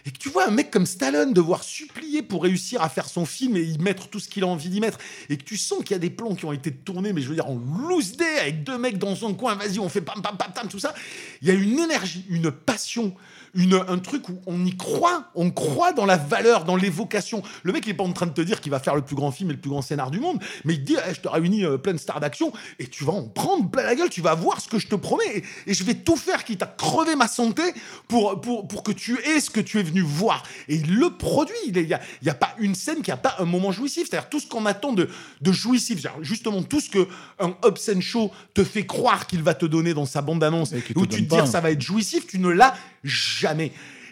et 0.05 0.11
que 0.11 0.19
tu 0.19 0.29
vois 0.29 0.47
un 0.47 0.51
mec 0.51 0.71
comme 0.71 0.85
Stallone 0.85 1.33
devoir 1.33 1.65
supplier 1.65 2.23
pour 2.23 2.43
réussir 2.43 2.83
à 2.83 2.91
faire 2.91 3.09
son 3.09 3.25
film 3.25 3.57
et 3.57 3.63
y 3.63 3.79
mettre 3.79 4.09
tout 4.09 4.21
ce 4.21 4.29
qu'il 4.29 4.45
a 4.45 4.47
envie 4.47 4.69
d'y 4.69 4.81
mettre, 4.81 4.99
et 5.31 5.39
que 5.39 5.45
tu 5.45 5.57
sens 5.57 5.79
qu'il 5.79 5.93
y 5.93 5.95
a 5.95 5.99
des 5.99 6.11
plans 6.11 6.35
qui 6.35 6.45
ont 6.45 6.53
été 6.53 6.71
tournés, 6.71 7.15
mais 7.15 7.23
je 7.23 7.29
veux 7.29 7.35
dire 7.35 7.49
en 7.49 7.59
loose 7.89 8.17
day 8.17 8.39
avec 8.41 8.63
deux 8.63 8.77
mecs 8.77 8.99
dans 8.99 9.27
un 9.27 9.33
coin, 9.33 9.55
vas-y, 9.55 9.79
on 9.79 9.89
fait 9.89 10.03
pam 10.03 10.21
pam 10.21 10.37
pam 10.37 10.53
pam, 10.53 10.69
tout 10.69 10.79
ça. 10.79 10.95
Il 11.41 11.49
y 11.49 11.51
a 11.51 11.55
une 11.55 11.79
énergie, 11.79 12.27
une 12.29 12.51
passion, 12.51 13.15
une, 13.57 13.75
un 13.89 13.99
truc 13.99 14.29
où 14.29 14.41
on 14.47 14.65
y 14.65 14.77
croit, 14.77 15.31
on 15.35 15.51
croit 15.51 15.93
dans 15.93 16.07
la 16.07 16.17
valeur, 16.17 16.65
dans 16.65 16.77
l'évocation. 16.77 17.43
Le 17.63 17.73
mec, 17.73 17.85
il 17.87 17.91
est 17.91 17.95
pas 17.95 18.05
en 18.05 18.13
train 18.13 18.27
de 18.27 18.33
te 18.33 18.41
dire 18.41 18.61
qu'il 18.61 18.71
va 18.71 18.79
faire 18.79 18.95
le 18.95 19.03
plus 19.03 19.17
grand 19.17 19.33
film 19.33 19.51
et 19.51 19.55
le 19.55 19.61
plus 19.61 19.71
grand 19.71 19.83
scénar 19.83 20.11
du 20.11 20.21
monde, 20.21 20.41
mais 20.65 20.75
il 20.75 20.81
te 20.81 20.85
dit, 20.85 20.97
Eh, 21.09 21.15
je 21.15 21.21
te 21.21 21.29
réunis 21.29 21.65
euh, 21.65 21.79
plein 21.79 21.93
de 21.93 21.99
stars 21.99 22.21
d'action 22.21 22.53
et 22.79 22.87
tu 22.87 23.05
vas 23.05 23.13
en 23.13 23.25
prendre 23.25 23.69
plein 23.71 23.83
la 23.83 23.95
gueule, 23.95 24.11
tu 24.11 24.21
vas 24.21 24.35
voir 24.35 24.61
ce 24.61 24.69
que 24.69 24.79
je 24.79 24.87
te 24.87 24.95
promets 24.95 25.39
et, 25.39 25.45
et 25.67 25.75
je 25.75 25.85
vais 25.85 25.95
tout 25.95 26.17
faire 26.17 26.45
quitte 26.45 26.63
à 26.63 26.67
crever 26.67 27.17
ma 27.17 27.29
santé 27.29 27.63
pour, 28.09 28.41
pour, 28.41 28.69
pour 28.69 28.83
que 28.83 28.93
tu 28.93 29.19
aies 29.25 29.41
ce 29.41 29.51
que 29.51 29.61
tu 29.61 29.81
es 29.81 29.83
venu 29.83 30.03
voir. 30.03 30.43
Et 30.69 30.77
il 30.77 30.97
le 30.97 31.11
produit. 31.11 31.55
Il 31.67 31.73
n'y 31.87 31.95
a, 31.95 32.01
a 32.27 32.35
pas 32.35 32.55
une 32.59 32.75
scène 32.75 33.03
qui 33.03 33.11
a 33.11 33.17
pas 33.17 33.37
un 33.39 33.45
moment 33.45 33.73
jouissif. 33.73 34.09
C'est-à-dire 34.09 34.29
tout 34.29 34.41
ce 34.41 34.47
qu'on 34.47 34.67
attend 34.67 34.93
de, 34.93 35.09
de 35.41 35.53
jouissif, 35.53 36.07
justement 36.21 36.63
tout 36.63 36.81
ce 36.81 36.91
que 36.91 37.09
un 37.39 37.55
Hobson 37.63 38.01
Show 38.01 38.31
te 38.55 38.65
fait 38.65 38.87
croire 38.87 39.27
qu'il 39.27 39.43
va 39.43 39.55
te 39.55 39.67
donner 39.67 39.95
dans 39.95 40.07
sa 40.07 40.23
bande-annonce, 40.23 40.73
où 40.95 41.07
tu 41.07 41.27
te 41.27 41.35
dis 41.35 41.51
ça 41.51 41.61
va 41.61 41.71
être 41.71 41.81
jouissif, 41.81 42.27
tu 42.27 42.39
ne 42.39 42.49
l'as 42.49 42.75
jamais. 43.03 43.46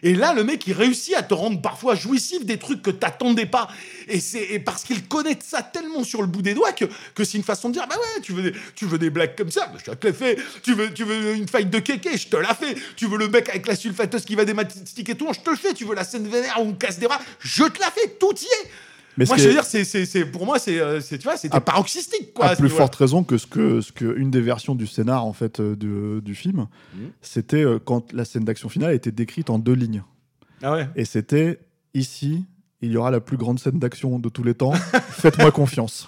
Et 0.05 0.15
là, 0.15 0.35
le 0.35 0.45
mec, 0.45 0.67
il 0.67 0.75
réussit 0.75 1.15
à 1.15 1.23
te 1.23 1.33
rendre 1.33 1.63
parfois 1.63 1.95
jouissif 1.95 2.45
des 2.45 2.59
trucs 2.59 2.83
que 2.83 2.91
t'attendais 2.91 3.47
pas. 3.47 3.69
Et 4.07 4.21
c'est 4.21 4.59
parce 4.59 4.85
qu'il 4.85 5.09
connaît 5.09 5.39
ça 5.43 5.63
tellement 5.63 6.05
sur 6.05 6.21
le 6.21 6.29
bout 6.29 6.43
des 6.43 6.53
doigts 6.53 6.73
que, 6.73 6.85
que 7.15 7.25
c'est 7.25 7.39
une 7.39 7.43
façon 7.43 7.71
de 7.71 7.75
dire 7.75 7.87
bah 7.89 7.97
ouais, 7.97 8.21
tu 8.21 8.33
veux 8.33 8.51
des, 8.51 8.59
tu 8.75 8.87
blagues 8.87 9.35
comme 9.35 9.51
ça, 9.51 9.67
bah, 9.69 9.79
je 9.85 9.91
te 9.91 10.07
l'ai 10.07 10.13
fait. 10.13 10.37
Tu 10.63 10.75
veux, 10.75 10.93
tu 10.93 11.05
veux 11.05 11.35
une 11.35 11.49
fight 11.49 11.71
de 11.71 11.79
kéké, 11.79 12.19
je 12.19 12.29
te 12.29 12.37
la 12.37 12.55
fais. 12.55 12.77
Tu 12.97 13.07
veux 13.07 13.17
le 13.17 13.29
mec 13.29 13.49
avec 13.49 13.67
la 13.67 13.75
sulfateuse 13.75 14.27
qui 14.27 14.35
va 14.35 14.45
démastiquer 14.45 15.15
tout, 15.15 15.27
je 15.33 15.41
te 15.41 15.49
le 15.49 15.57
fais. 15.57 15.73
Tu 15.73 15.87
veux 15.87 15.95
la 15.95 16.05
scène 16.05 16.29
vénère 16.29 16.61
où 16.61 16.69
on 16.69 16.75
casse 16.75 16.99
des 16.99 17.07
bras, 17.07 17.21
je 17.39 17.65
te 17.65 17.81
la 17.81 17.91
fais. 17.91 18.17
Tout 18.21 18.35
y 18.35 18.45
est. 18.45 18.71
Mais 19.17 19.25
moi, 19.27 19.37
je 19.37 19.45
veux 19.47 19.53
dire, 19.53 19.65
c'est, 19.65 19.85
c'est, 19.85 20.25
pour 20.25 20.45
moi, 20.45 20.59
c'est, 20.59 20.81
euh, 20.81 21.01
c'est, 21.01 21.19
tu 21.19 21.25
vois, 21.25 21.37
c'était 21.37 21.61
paroxystique, 21.61 22.35
quoi. 22.35 22.47
à 22.47 22.57
plus 22.57 22.69
forte 22.69 22.95
raison 22.97 23.23
que 23.23 23.39
ce 23.39 23.47
que, 23.47 23.81
ce 23.81 23.93
que 23.93 24.17
une 24.19 24.31
des 24.31 24.41
versions 24.41 24.75
du 24.75 24.87
scénar 24.87 25.25
en 25.25 25.33
fait 25.33 25.61
euh, 25.61 25.77
de- 25.77 26.21
du 26.21 26.35
film, 26.35 26.67
Mhm. 26.97 27.11
c'était 27.23 27.65
euh, 27.65 27.79
quand 27.85 28.13
la 28.13 28.25
scène 28.25 28.45
d'action 28.45 28.69
finale 28.69 28.93
était 28.95 29.13
décrite 29.13 29.51
en 29.51 29.59
deux 29.59 29.75
lignes. 29.75 30.03
Ah 30.63 30.73
ouais. 30.73 30.89
Et 30.97 31.05
c'était 31.05 31.61
ici, 31.95 32.45
il 32.81 32.91
y 32.93 32.97
aura 32.97 33.11
la 33.11 33.21
plus 33.21 33.37
grande 33.37 33.59
scène 33.61 33.79
d'action 33.79 34.19
de 34.19 34.29
tous 34.29 34.43
les 34.43 34.55
temps. 34.55 34.73
Faites-moi 35.11 35.51
confiance. 35.53 36.07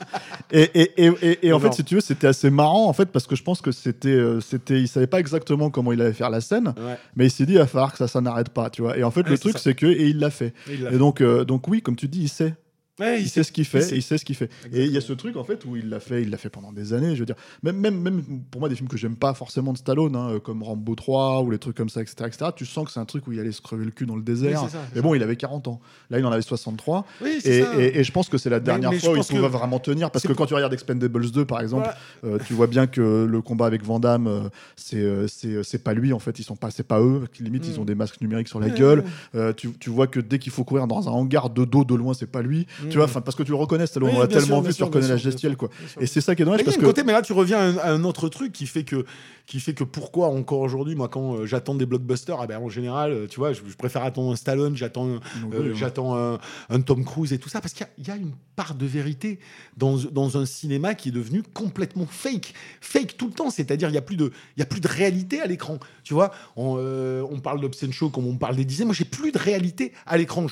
Et, 0.52 0.68
et, 0.74 1.46
et, 1.46 1.52
en 1.52 1.58
fait, 1.60 1.72
si 1.72 1.84
tu 1.84 1.94
veux, 1.96 2.00
c'était 2.00 2.26
assez 2.26 2.50
marrant 2.50 2.86
en 2.88 2.92
fait 2.92 3.06
parce 3.06 3.26
que 3.26 3.34
je 3.36 3.42
pense 3.42 3.60
que 3.62 3.72
c'était, 3.72 4.08
euh, 4.10 4.40
c'était, 4.40 4.80
il 4.80 4.88
savait 4.88 5.06
pas 5.06 5.20
exactement 5.20 5.70
comment 5.70 5.92
il 5.92 6.00
allait 6.02 6.12
faire 6.12 6.30
la 6.30 6.40
scène, 6.40 6.74
Ouais. 6.76 6.98
mais 7.14 7.26
il 7.26 7.30
s'est 7.30 7.46
dit 7.46 7.52
il 7.54 7.58
va 7.58 7.66
falloir 7.66 7.92
que 7.92 7.98
ça, 7.98 8.08
ça 8.08 8.20
n'arrête 8.20 8.50
pas, 8.50 8.68
tu 8.70 8.82
vois. 8.82 8.96
Et 8.98 9.04
en 9.04 9.10
fait, 9.10 9.22
Ouais, 9.22 9.30
le 9.30 9.38
truc 9.38 9.58
c'est 9.58 9.74
que 9.74 9.86
et 9.86 10.08
il 10.08 10.18
l'a 10.18 10.30
fait. 10.30 10.52
Il 10.68 10.86
Et 10.92 10.98
donc, 10.98 11.20
euh, 11.20 11.44
donc 11.44 11.66
oui, 11.68 11.82
comme 11.82 11.96
tu 11.96 12.08
dis, 12.08 12.22
il 12.22 12.28
sait. 12.28 12.54
Ouais, 12.98 13.20
il, 13.20 13.28
sait 13.28 13.42
ce 13.42 13.52
qu'il 13.52 13.66
fait, 13.66 13.82
sait. 13.82 13.96
il 13.96 14.02
sait 14.02 14.16
ce 14.16 14.24
qu'il 14.24 14.36
fait. 14.36 14.50
Et 14.72 14.84
il 14.86 14.90
y 14.90 14.96
a 14.96 15.02
ce 15.02 15.12
truc 15.12 15.36
en 15.36 15.44
fait 15.44 15.64
où 15.66 15.76
il 15.76 15.90
l'a 15.90 16.00
fait, 16.00 16.22
il 16.22 16.30
l'a 16.30 16.38
fait 16.38 16.48
pendant 16.48 16.72
des 16.72 16.94
années. 16.94 17.14
Je 17.14 17.20
veux 17.20 17.26
dire, 17.26 17.34
même, 17.62 17.76
même, 17.78 18.00
même 18.00 18.22
pour 18.50 18.60
moi 18.60 18.70
des 18.70 18.74
films 18.74 18.88
que 18.88 18.96
j'aime 18.96 19.16
pas 19.16 19.34
forcément 19.34 19.72
de 19.74 19.78
Stallone, 19.78 20.16
hein, 20.16 20.38
comme 20.42 20.62
Rambo 20.62 20.94
3 20.94 21.42
ou 21.42 21.50
les 21.50 21.58
trucs 21.58 21.76
comme 21.76 21.90
ça, 21.90 22.00
etc., 22.00 22.14
etc. 22.26 22.50
Tu 22.56 22.64
sens 22.64 22.86
que 22.86 22.90
c'est 22.92 23.00
un 23.00 23.04
truc 23.04 23.26
où 23.26 23.32
il 23.32 23.40
allait 23.40 23.52
se 23.52 23.60
crever 23.60 23.84
le 23.84 23.90
cul 23.90 24.06
dans 24.06 24.16
le 24.16 24.22
désert. 24.22 24.62
Oui, 24.64 24.70
ça, 24.70 24.78
mais 24.94 25.02
bon, 25.02 25.14
il 25.14 25.22
avait 25.22 25.36
40 25.36 25.68
ans. 25.68 25.80
Là, 26.08 26.18
il 26.18 26.24
en 26.24 26.32
avait 26.32 26.40
63. 26.42 27.04
Oui, 27.22 27.38
c'est 27.42 27.50
Et, 27.50 27.62
ça. 27.62 27.74
et- 27.78 27.98
et 27.98 28.04
je 28.04 28.12
pense 28.12 28.28
que 28.30 28.38
c'est 28.38 28.48
la 28.50 28.60
dernière 28.60 28.90
mais 28.90 28.98
fois 28.98 29.10
où 29.12 29.16
il 29.16 29.22
pouvait 29.24 29.40
que 29.42 29.46
vraiment 29.46 29.78
tenir. 29.78 30.10
Parce 30.10 30.26
que 30.26 30.32
quand 30.32 30.46
tu 30.46 30.54
regardes 30.54 30.72
Expendables 30.72 31.30
2, 31.30 31.44
par 31.44 31.60
exemple, 31.60 31.90
Voilà. 32.22 32.36
euh, 32.36 32.38
tu 32.46 32.54
vois 32.54 32.66
bien 32.66 32.86
que 32.86 33.26
le 33.28 33.42
combat 33.42 33.66
avec 33.66 33.84
Van 33.84 34.00
Damme, 34.00 34.26
euh, 34.26 34.48
c'est 34.76 34.96
euh, 34.96 35.26
c'est 35.62 35.82
pas 35.84 35.92
lui 35.92 36.14
en 36.14 36.18
fait. 36.18 36.38
Ils 36.38 36.44
sont 36.44 36.56
pas, 36.56 36.70
c'est 36.70 36.82
pas 36.86 37.00
eux. 37.00 37.24
Limite, 37.40 37.66
ils 37.66 37.76
Mm. 37.76 37.80
ont 37.82 37.84
des 37.84 37.94
masques 37.94 38.20
numériques 38.22 38.48
sur 38.48 38.58
la 38.60 38.70
gueule. 38.70 39.04
Euh, 39.34 39.52
tu, 39.52 39.70
tu 39.78 39.90
vois 39.90 40.06
que 40.06 40.18
dès 40.20 40.38
qu'il 40.38 40.50
faut 40.52 40.64
courir 40.64 40.86
dans 40.86 41.08
un 41.08 41.12
hangar 41.12 41.50
de 41.50 41.64
dos, 41.66 41.84
de 41.84 41.94
loin, 41.94 42.14
c'est 42.14 42.26
pas 42.30 42.40
lui. 42.42 42.66
Mm. 42.82 42.85
Tu 42.88 42.96
vois, 42.96 43.04
enfin, 43.06 43.20
parce 43.20 43.36
que 43.36 43.42
tu 43.42 43.50
le 43.50 43.56
reconnais, 43.56 43.84
Oui, 43.96 44.10
on 44.14 44.20
l'a 44.20 44.26
tellement 44.26 44.46
sûr, 44.46 44.56
vu, 44.56 44.62
bien 44.62 44.70
tu 44.70 44.76
sûr, 44.76 44.86
reconnais 44.86 45.08
la 45.08 45.18
sûr, 45.18 45.30
gestuelle, 45.30 45.52
bien 45.52 45.56
quoi. 45.58 45.68
sûr, 45.78 45.88
sûr. 45.90 46.02
Et 46.02 46.06
c'est 46.06 46.20
ça 46.20 46.34
qui 46.34 46.42
est 46.42 46.44
dommage 46.44 46.60
Mais 46.60 46.64
parce 46.64 46.76
que. 46.76 46.84
côté, 46.84 47.02
mais 47.04 47.12
là 47.12 47.22
tu 47.22 47.32
reviens 47.32 47.76
à 47.78 47.90
un, 47.92 48.04
autre 48.04 48.28
truc 48.28 48.52
qui 48.52 48.66
fait 48.66 48.84
que 48.84 49.04
qui 49.46 49.60
fait 49.60 49.74
que 49.74 49.84
pourquoi 49.84 50.28
encore 50.28 50.58
aujourd'hui, 50.60 50.96
moi 50.96 51.08
quand 51.08 51.36
euh, 51.36 51.46
j'attends 51.46 51.74
des 51.76 51.86
blockbusters, 51.86 52.36
eh 52.42 52.46
ben, 52.48 52.58
en 52.58 52.68
général, 52.68 53.12
euh, 53.12 53.26
tu 53.28 53.38
vois, 53.38 53.52
je, 53.52 53.60
je 53.68 53.76
préfère 53.76 54.02
attendre 54.02 54.32
un 54.32 54.36
Stallone, 54.36 54.76
j'attends 54.76 55.06
euh, 55.08 55.18
oui, 55.52 55.56
hein. 55.70 55.72
j'attends 55.74 56.16
un, 56.16 56.38
un 56.68 56.80
Tom 56.80 57.04
Cruise 57.04 57.32
et 57.32 57.38
tout 57.38 57.48
ça 57.48 57.60
parce 57.60 57.72
qu'il 57.72 57.86
y 57.86 57.88
a- 57.88 57.92
il 57.98 58.06
y, 58.08 58.10
a 58.10 58.16
une 58.16 58.32
part 58.56 58.74
de 58.74 58.86
vérité 58.86 59.38
dans, 59.76 59.96
dans 59.96 60.36
un 60.36 60.46
cinéma 60.46 60.94
qui 60.94 61.10
est 61.10 61.12
devenu 61.12 61.42
complètement 61.54 62.06
fake, 62.06 62.54
fake 62.80 63.16
tout 63.16 63.26
le 63.28 63.32
temps. 63.32 63.50
C'est-à-dire 63.50 63.88
il 63.88 63.94
y 63.94 63.98
a 63.98 64.02
plus 64.02 64.16
de 64.16 64.32
il 64.56 64.60
y 64.60 64.62
a 64.62 64.66
plus 64.66 64.80
de 64.80 64.88
réalité 64.88 65.40
à 65.40 65.46
l'écran. 65.46 65.78
Tu 66.02 66.14
vois, 66.14 66.30
on, 66.56 66.76
euh, 66.78 67.22
on 67.30 67.38
parle 67.40 67.60
d'Obscene 67.60 67.92
Show 67.92 68.10
comme 68.10 68.26
on 68.26 68.36
parle 68.36 68.56
des 68.56 68.64
dizaines. 68.64 68.86
Moi, 68.86 68.94
j'ai 68.94 69.04
plus 69.04 69.30
de 69.32 69.38
réalité 69.38 69.92
à 70.06 70.16
l'écran. 70.18 70.46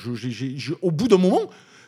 Au 0.81 0.91
bout 0.91 1.07
d'un 1.07 1.17
moment. 1.17 1.41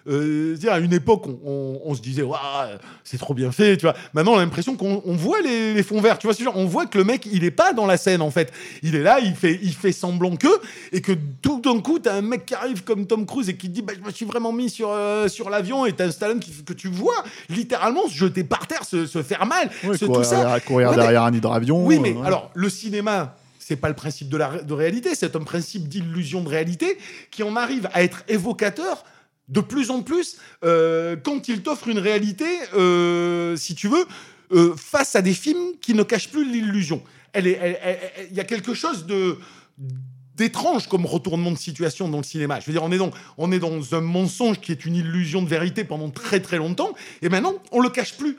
Euh, 0.10 0.56
à 0.70 0.80
une 0.80 0.94
époque, 0.94 1.26
on, 1.28 1.38
on- 1.46 1.82
on 1.86 1.96
se 1.96 2.02
disait, 2.02 2.22
Ouah, 2.22 2.70
c'est 3.04 3.18
trop 3.18 3.34
bien 3.34 3.52
fait, 3.52 3.78
tu 3.78 3.86
vois. 3.86 3.96
Maintenant, 4.14 4.34
on 4.34 4.38
a 4.38 4.42
l'impression 4.42 4.76
qu'on 4.76 5.02
on 5.06 5.16
voit 5.16 5.42
les, 5.42 5.74
les 5.74 5.84
fonds 5.84 6.00
verts, 6.02 6.18
tu 6.18 6.28
vois. 6.28 6.34
ce 6.34 6.44
genre, 6.44 6.56
on 6.58 6.66
voit 6.66 6.86
que 6.86 6.98
le 6.98 7.04
mec, 7.04 7.28
il 7.32 7.44
est 7.44 7.52
pas 7.52 7.74
dans 7.74 7.86
la 7.86 7.98
scène, 7.98 8.22
en 8.22 8.32
fait. 8.32 8.52
Il 8.84 8.96
est 8.96 9.02
là, 9.04 9.20
il 9.20 9.36
fait, 9.36 9.60
il 9.62 9.74
fait 9.74 9.92
semblant 9.92 10.36
que, 10.36 10.48
et 10.92 11.02
que 11.02 11.12
tout 11.42 11.60
d'un 11.62 11.80
coup, 11.82 12.00
t'as 12.00 12.16
un 12.16 12.22
mec 12.22 12.46
qui 12.46 12.54
arrive 12.56 12.84
comme 12.84 13.06
Tom 13.06 13.26
Cruise 13.26 13.50
et 13.50 13.56
qui 13.58 13.70
dit, 13.70 13.82
bah, 13.82 13.94
je 14.00 14.06
me 14.06 14.12
suis 14.12 14.26
vraiment 14.26 14.52
mis 14.54 14.70
sur, 14.70 14.90
euh, 14.92 15.28
sur 15.28 15.50
l'avion, 15.50 15.86
et 15.86 15.94
t'as 15.94 16.06
un 16.08 16.12
Stallone 16.12 16.40
qui- 16.40 16.64
que 16.64 16.74
tu 16.74 16.88
vois 16.88 17.24
littéralement 17.50 18.08
se 18.08 18.14
jeter 18.16 18.44
par 18.44 18.68
terre, 18.68 18.84
se, 18.86 19.06
se 19.06 19.22
faire 19.24 19.46
mal, 19.46 19.70
Ouais, 19.84 19.98
se- 19.98 20.06
courir, 20.06 20.22
tout 20.22 20.28
ça. 20.30 20.40
derrière- 20.40 20.64
courir 20.66 20.90
Ouais, 20.90 20.96
mais- 20.96 21.02
derrière 21.04 21.24
un 21.24 21.34
hydravion. 21.34 21.86
Oui, 21.86 22.00
mais 22.00 22.12
euh, 22.12 22.20
ouais. 22.20 22.28
alors, 22.28 22.50
le 22.54 22.70
cinéma, 22.70 23.36
c'est 23.60 23.76
pas 23.76 23.90
le 23.90 23.96
principe 23.96 24.30
de 24.30 24.38
la 24.38 24.62
de 24.64 24.74
réalité, 24.74 25.16
c'est 25.16 25.36
un 25.36 25.42
principe 25.44 25.88
d'illusion 25.90 26.42
de 26.42 26.48
réalité 26.50 26.98
qui 27.32 27.44
en 27.44 27.56
arrive 27.58 27.90
à 27.94 28.02
être 28.04 28.24
évocateur 28.30 29.04
de 29.48 29.62
plus 29.62 29.92
en 29.92 30.02
plus 30.02 30.38
euh, 30.64 31.16
quand 31.16 31.48
il 31.48 31.62
t'offre 31.62 31.88
une 31.88 32.00
réalité, 32.00 32.46
euh, 32.74 33.56
si 33.56 33.76
tu 33.76 33.88
veux, 33.88 34.06
euh, 34.52 34.76
face 34.76 35.16
à 35.16 35.22
des 35.22 35.34
films 35.34 35.74
qui 35.82 35.94
ne 35.94 36.04
cachent 36.04 36.30
plus 36.30 36.50
l'illusion. 36.50 37.02
Il 37.36 37.48
y 38.32 38.40
a 38.40 38.44
quelque 38.44 38.74
chose 38.74 39.06
de 39.06 39.38
d'étrange 40.36 40.88
comme 40.88 41.06
retournement 41.08 41.52
de 41.52 41.58
situation 41.58 42.08
dans 42.08 42.18
le 42.18 42.24
cinéma. 42.24 42.60
Je 42.60 42.68
veux 42.68 42.72
dire, 42.72 42.84
on 42.84 42.92
est 42.92 43.00
dans, 43.00 43.10
on 43.40 43.52
est 43.52 43.58
dans 43.58 43.96
un 43.96 44.02
mensonge 44.02 44.60
qui 44.60 44.72
est 44.72 44.86
une 44.86 44.96
illusion 44.96 45.42
de 45.42 45.48
vérité 45.48 45.84
pendant 45.84 46.12
très 46.12 46.40
très 46.40 46.58
longtemps, 46.58 46.94
et 47.24 47.30
maintenant, 47.30 47.56
on 47.72 47.80
le 47.80 47.90
cache 47.90 48.16
plus. 48.16 48.38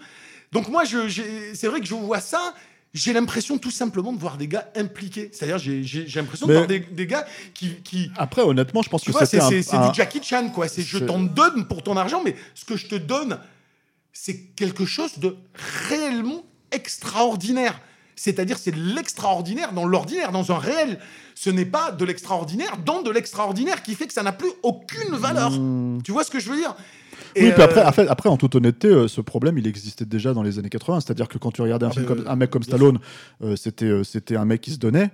Donc 0.53 0.69
moi, 0.69 0.85
c'est 0.87 1.67
vrai 1.67 1.81
que 1.81 1.87
je 1.87 1.95
vois 1.95 2.21
ça, 2.21 2.55
j'ai 2.95 3.13
l'impression 3.13 3.59
tout 3.59 3.71
simplement 3.71 4.13
de 4.13 4.19
voir 4.19 4.37
des 4.37 4.49
gars 4.49 4.71
impliqués. 4.75 5.31
C'est-à-dire, 5.33 5.59
j'ai, 5.59 6.07
l'impression 6.15 6.47
de 6.47 6.53
voir 6.53 6.67
des, 6.67 6.81
des 6.81 7.07
gars 7.07 7.27
qui... 7.55 7.77
qui 7.83 8.11
Après, 8.17 8.43
honnêtement, 8.43 8.83
je 8.83 8.89
pense 8.89 9.03
tu 9.03 9.13
que 9.13 9.19
c'est, 9.27 9.41
c'est, 9.63 9.75
un- 9.75 9.89
du 9.89 9.95
Jackie 9.95 10.23
Chan, 10.23 10.49
quoi. 10.51 10.69
C'est 10.69 10.83
je 10.83 10.99
t'en 10.99 11.21
donne 11.21 11.67
pour 11.67 11.83
ton 11.83 11.97
argent, 11.97 12.23
mais 12.25 12.35
ce 12.55 12.65
que 12.65 12.77
je 12.77 12.87
te 12.87 12.95
donne, 12.95 13.39
c'est 14.13 14.37
quelque 14.57 14.87
chose 14.87 15.19
de 15.19 15.37
réellement 15.89 16.45
extraordinaire. 16.73 17.81
C'est-à-dire, 18.17 18.59
c'est 18.59 18.73
de 18.73 18.95
l'extraordinaire 18.95 19.73
dans 19.73 19.87
l'ordinaire, 19.87 20.33
dans 20.33 20.51
un 20.51 20.59
réel. 20.59 20.99
Ce 21.37 21.51
n'est 21.51 21.67
pas 21.67 21.93
de 21.93 22.05
l'extraordinaire 22.05 22.77
dans 22.85 23.03
de 23.03 23.11
l'extraordinaire 23.11 23.83
qui 23.83 23.95
fait 23.95 24.09
que 24.09 24.13
ça 24.13 24.25
n'a 24.25 24.33
plus 24.33 24.51
aucune 24.65 25.15
valeur. 25.15 25.53
Hmm. 25.53 26.03
Tu 26.03 26.11
vois 26.11 26.25
ce 26.25 26.31
que 26.31 26.41
je 26.41 26.51
veux 26.51 26.57
dire? 26.57 26.75
Oui, 27.43 27.53
puis 27.53 27.63
après, 27.63 27.81
euh, 27.81 28.07
après, 28.09 28.29
en 28.29 28.37
toute 28.37 28.55
honnêteté, 28.55 28.89
euh, 28.89 29.09
ce 29.09 29.21
problème, 29.21 29.59
il 29.59 29.67
existait 29.67 30.05
déjà 30.05 30.33
dans 30.35 30.43
les 30.43 30.59
années 30.59 30.69
80. 30.69 31.01
C'est-à-dire 31.01 31.29
que 31.29 31.39
quand 31.39 31.51
tu 31.53 31.63
regardais 31.63 31.87
un, 31.87 31.91
Ah 31.91 31.93
film 31.95 32.07
comme, 32.07 32.25
un 32.27 32.37
mec 32.37 32.51
comme 32.51 32.63
Stallone, 32.63 32.99
euh, 33.43 33.57
c'était 33.57 34.03
c'était 34.05 34.37
un 34.37 34.45
mec 34.45 34.61
qui 34.61 34.71
se 34.73 34.79
donnait, 34.79 35.11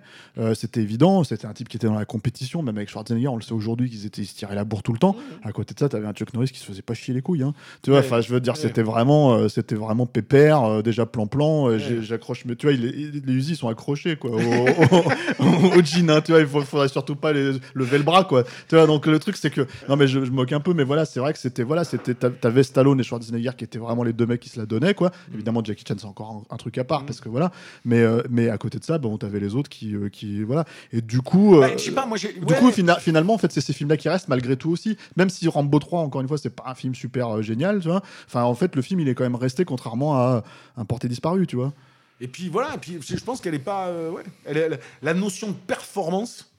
c'était 0.54 0.80
évident, 0.80 1.24
c'était 1.24 1.46
un 1.46 1.52
type 1.52 1.68
qui 1.68 1.76
était 1.76 1.86
dans 1.86 1.94
la 1.94 2.04
compétition. 2.04 2.62
Même 2.62 2.76
avec 2.76 2.88
Schwarzenegger, 2.90 3.28
on 3.28 3.36
le 3.36 3.42
sait 3.42 3.52
aujourd'hui, 3.52 3.88
qu'ils 3.90 4.06
étaient, 4.06 4.22
ils 4.22 4.26
se 4.26 4.34
tiraient 4.34 4.54
la 4.54 4.64
bourre 4.64 4.82
tout 4.82 4.92
le 4.92 4.98
temps. 4.98 5.16
À 5.42 5.52
côté 5.52 5.74
de 5.74 5.78
ça, 5.78 5.88
tu 5.88 5.96
avais 5.96 6.06
un 6.06 6.12
Chuck 6.12 6.32
Norris 6.34 6.48
qui 6.48 6.58
se 6.58 6.64
faisait 6.64 6.82
pas 6.82 6.94
chier 6.94 7.14
les 7.14 7.22
couilles. 7.22 7.42
hein. 7.42 7.54
Tu 7.82 7.90
vois, 7.90 8.00
Ouais. 8.00 8.22
je 8.22 8.32
veux 8.32 8.40
dire, 8.40 8.54
Ouais. 8.54 8.58
c'était 8.60 8.82
vraiment, 8.82 9.34
euh, 9.34 9.48
c'était 9.48 9.74
vraiment 9.74 10.06
pépère, 10.06 10.62
euh, 10.64 10.82
déjà 10.82 11.06
plan-plan. 11.06 11.68
euh, 11.68 11.74
Ouais. 11.78 12.02
J'accroche, 12.02 12.44
mais 12.46 12.56
tu 12.56 12.66
vois, 12.66 12.72
il- 12.74 12.84
il- 12.84 13.22
les 13.26 13.32
Uzi 13.34 13.56
sont 13.56 13.68
accrochés 13.68 14.16
quoi, 14.16 14.30
au, 14.30 14.38
au, 14.38 15.78
au 15.78 15.82
jean. 15.84 16.10
hein, 16.10 16.20
tu 16.20 16.32
vois, 16.32 16.40
il 16.40 16.46
faudrait 16.46 16.88
surtout 16.88 17.16
pas 17.16 17.32
les, 17.32 17.52
lever 17.74 17.98
le 17.98 18.04
bras 18.04 18.24
quoi. 18.24 18.44
Tu 18.68 18.76
vois, 18.76 18.86
donc 18.86 19.06
le 19.06 19.18
truc 19.18 19.36
c'est 19.36 19.50
que 19.50 19.66
non 19.88 19.96
mais 19.96 20.06
je, 20.06 20.24
je 20.24 20.30
moque 20.30 20.52
un 20.52 20.60
peu, 20.60 20.74
mais 20.74 20.84
voilà, 20.84 21.04
c'est 21.04 21.20
vrai 21.20 21.32
que 21.32 21.38
c'était 21.38 21.62
voilà, 21.62 21.84
c'était 21.84 22.13
t'a- 22.13 22.13
t'avais 22.14 22.62
Stallone 22.62 22.98
et 23.00 23.02
Schwarzenegger 23.02 23.50
qui 23.56 23.64
étaient 23.64 23.78
vraiment 23.78 24.02
les 24.04 24.12
deux 24.12 24.26
mecs 24.26 24.40
qui 24.40 24.48
se 24.48 24.58
la 24.58 24.66
donnaient 24.66 24.94
quoi. 24.94 25.10
Évidemment, 25.32 25.62
Jackie 25.64 25.84
Chan 25.86 25.94
c'est 25.98 26.06
encore 26.06 26.44
un, 26.50 26.54
un 26.54 26.56
truc 26.56 26.78
à 26.78 26.84
part 26.84 27.02
Mm. 27.02 27.06
parce 27.06 27.20
que 27.20 27.28
voilà, 27.28 27.50
mais 27.84 28.00
euh, 28.00 28.22
mais 28.30 28.48
à 28.48 28.58
côté 28.58 28.78
de 28.78 28.84
ça, 28.84 28.98
bon, 28.98 29.16
t'avais 29.18 29.40
les 29.40 29.54
autres 29.54 29.68
qui 29.68 29.94
euh, 29.94 30.08
qui 30.08 30.42
voilà. 30.42 30.64
Et 30.92 31.00
du 31.00 31.20
coup, 31.20 31.58
bah, 31.60 31.68
pas, 31.94 32.06
moi 32.06 32.16
du 32.18 32.54
coup, 32.54 32.70
fina- 32.70 32.98
finalement, 32.98 33.34
en 33.34 33.38
fait, 33.38 33.52
c'est 33.52 33.60
ces 33.60 33.72
films-là 33.72 33.96
qui 33.96 34.08
restent 34.08 34.28
malgré 34.28 34.56
tout 34.56 34.70
aussi. 34.70 34.96
Même 35.16 35.30
si 35.30 35.46
Rambo 35.48 35.78
3, 35.78 36.00
encore 36.00 36.20
une 36.20 36.28
fois, 36.28 36.38
c'est 36.38 36.50
pas 36.54 36.64
un 36.66 36.74
film 36.74 36.94
super 36.94 37.42
génial, 37.42 37.80
tu 37.80 37.88
vois. 37.88 38.02
Enfin, 38.26 38.42
en 38.42 38.54
fait, 38.54 38.74
le 38.76 38.82
film, 38.82 39.00
il 39.00 39.08
est 39.08 39.14
quand 39.14 39.24
même 39.24 39.34
resté, 39.36 39.64
contrairement 39.64 40.16
à 40.16 40.44
un 40.76 40.84
porté 40.84 41.08
disparu, 41.08 41.46
tu 41.46 41.56
vois. 41.56 41.72
Et 42.20 42.28
puis 42.28 42.48
voilà, 42.48 42.74
et 42.74 42.78
puis 42.78 42.98
je 43.02 43.16
pense 43.24 43.40
qu'elle 43.40 43.54
est 43.54 43.58
pas. 43.58 43.90
ouais, 43.92 44.22
elle 44.44 44.56
est- 44.56 44.60
elle- 44.60 44.80
la 45.02 45.14
notion 45.14 45.48
de 45.48 45.52
performance 45.52 46.50